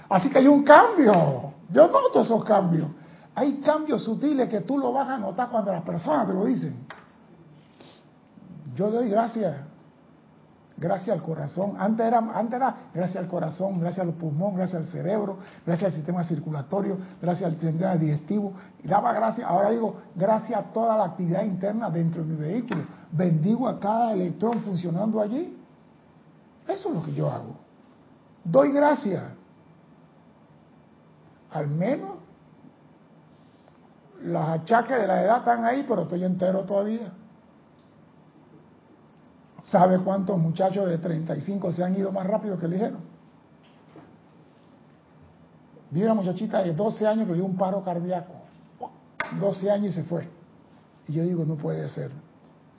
Así 0.09 0.31
que 0.31 0.39
hay 0.39 0.47
un 0.47 0.63
cambio. 0.63 1.53
Yo 1.71 1.89
noto 1.89 2.21
esos 2.21 2.45
cambios. 2.45 2.89
Hay 3.35 3.55
cambios 3.61 4.05
sutiles 4.05 4.49
que 4.49 4.61
tú 4.61 4.79
lo 4.79 4.93
vas 4.93 5.09
a 5.09 5.19
notar 5.19 5.49
cuando 5.49 5.73
las 5.73 5.83
personas 5.83 6.27
te 6.27 6.35
lo 6.35 6.45
dicen. 6.45 6.87
Yo 8.77 8.91
doy 8.91 9.09
gracias 9.09 9.57
gracias 10.77 11.17
al 11.17 11.23
corazón. 11.23 11.75
Antes 11.79 12.07
era, 12.07 12.19
antes 12.19 12.55
era 12.55 12.77
gracias 12.95 13.23
al 13.23 13.29
corazón, 13.29 13.81
gracias 13.81 14.07
al 14.07 14.13
pulmón, 14.15 14.57
gracias 14.57 14.83
al 14.83 14.89
cerebro, 14.89 15.39
gracias 15.67 15.91
al 15.91 15.97
sistema 15.97 16.25
circulatorio, 16.25 16.99
gracias 17.21 17.53
al 17.53 17.59
sistema 17.59 17.97
digestivo. 17.97 18.53
Daba 18.83 19.13
gracias, 19.13 19.49
ahora 19.49 19.71
digo, 19.71 19.97
gracias 20.15 20.59
a 20.59 20.65
toda 20.73 20.97
la 20.97 21.05
actividad 21.05 21.45
interna 21.45 21.91
dentro 21.91 22.23
de 22.23 22.29
mi 22.29 22.37
vehículo. 22.37 22.85
Bendigo 23.11 23.69
a 23.69 23.79
cada 23.79 24.13
electrón 24.13 24.61
funcionando 24.63 25.21
allí. 25.21 25.59
Eso 26.67 26.89
es 26.89 26.95
lo 26.95 27.03
que 27.03 27.15
yo 27.15 27.31
hago. 27.31 27.57
Doy 28.45 28.73
gracias. 28.73 29.23
Al 31.51 31.69
menos 31.69 32.11
los 34.23 34.49
achaques 34.49 35.01
de 35.01 35.07
la 35.07 35.23
edad 35.23 35.39
están 35.39 35.65
ahí, 35.65 35.85
pero 35.87 36.03
estoy 36.03 36.25
entero 36.25 36.61
todavía. 36.65 37.13
¿Sabe 39.71 39.99
cuántos 40.01 40.39
muchachos 40.39 40.89
de 40.89 40.99
35 40.99 41.73
se 41.73 41.85
han 41.85 41.95
ido 41.95 42.11
más 42.13 42.27
rápido 42.27 42.59
que 42.59 42.69
ligero? 42.69 42.99
Vi 45.91 46.03
una 46.03 46.15
muchachita 46.15 46.63
de 46.63 46.73
12 46.73 47.07
años 47.07 47.29
que 47.29 47.35
dio 47.35 47.45
un 47.45 47.57
paro 47.57 47.85
cardíaco. 47.85 48.33
12 49.39 49.71
años 49.71 49.93
y 49.93 49.95
se 49.95 50.05
fue. 50.05 50.29
Y 51.07 51.13
yo 51.13 51.23
digo, 51.23 51.45
no 51.45 51.57
puede 51.57 51.89
ser. 51.91 52.11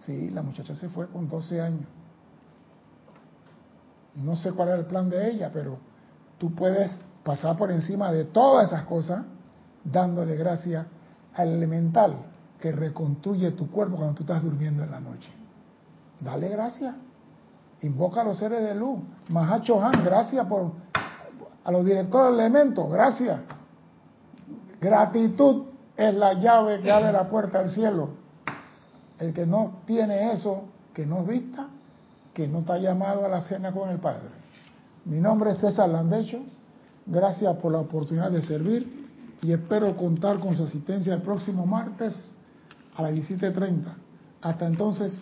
Sí, 0.01 0.29
la 0.29 0.41
muchacha 0.41 0.75
se 0.75 0.89
fue 0.89 1.07
con 1.07 1.29
12 1.29 1.61
años. 1.61 1.86
No 4.15 4.36
sé 4.36 4.51
cuál 4.51 4.69
era 4.69 4.77
el 4.79 4.86
plan 4.86 5.09
de 5.09 5.31
ella, 5.31 5.51
pero 5.53 5.77
tú 6.38 6.53
puedes 6.53 6.91
pasar 7.23 7.55
por 7.55 7.71
encima 7.71 8.11
de 8.11 8.25
todas 8.25 8.67
esas 8.67 8.84
cosas 8.84 9.23
dándole 9.84 10.36
gracias 10.36 10.86
al 11.34 11.49
elemental 11.49 12.15
que 12.59 12.71
reconstruye 12.71 13.51
tu 13.51 13.69
cuerpo 13.69 13.97
cuando 13.97 14.15
tú 14.15 14.23
estás 14.23 14.43
durmiendo 14.43 14.84
en 14.84 14.91
la 14.91 14.99
noche. 14.99 15.29
Dale 16.24 16.49
gracias. 16.49 16.95
Invoca 17.82 18.21
a 18.21 18.24
los 18.24 18.38
seres 18.38 18.63
de 18.63 18.74
luz. 18.74 18.99
Mahacho 19.30 19.82
Han, 19.84 20.03
gracias 20.03 20.45
por 20.47 20.71
a 21.63 21.71
los 21.71 21.86
directores 21.86 22.38
de 22.38 22.45
elementos, 22.45 22.91
gracias. 22.91 23.39
Gratitud 24.82 25.63
es 25.95 26.13
la 26.13 26.34
llave 26.34 26.82
que 26.82 26.91
abre 26.91 27.11
la 27.11 27.30
puerta 27.30 27.59
al 27.59 27.71
cielo. 27.71 28.09
El 29.17 29.34
que 29.34 29.45
no 29.45 29.82
tiene 29.86 30.34
eso, 30.34 30.63
que 30.93 31.05
no 31.05 31.24
vista, 31.24 31.67
que 32.34 32.47
no 32.47 32.59
está 32.59 32.78
llamado 32.78 33.26
a 33.26 33.30
la 33.30 33.41
cena 33.41 33.71
con 33.71 33.89
el 33.89 33.99
Padre. 33.99 34.30
Mi 35.05 35.19
nombre 35.19 35.51
es 35.51 35.59
César 35.59 35.89
Landecho. 35.89 36.39
Gracias 37.05 37.55
por 37.57 37.71
la 37.71 37.80
oportunidad 37.80 38.32
de 38.32 38.41
servir 38.41 39.09
y 39.41 39.51
espero 39.51 39.95
contar 39.95 40.39
con 40.39 40.55
su 40.55 40.63
asistencia 40.63 41.13
el 41.13 41.21
próximo 41.21 41.65
martes 41.65 42.13
a 42.95 43.03
las 43.03 43.11
17.30. 43.11 43.84
Hasta 44.41 44.67
entonces, 44.67 45.21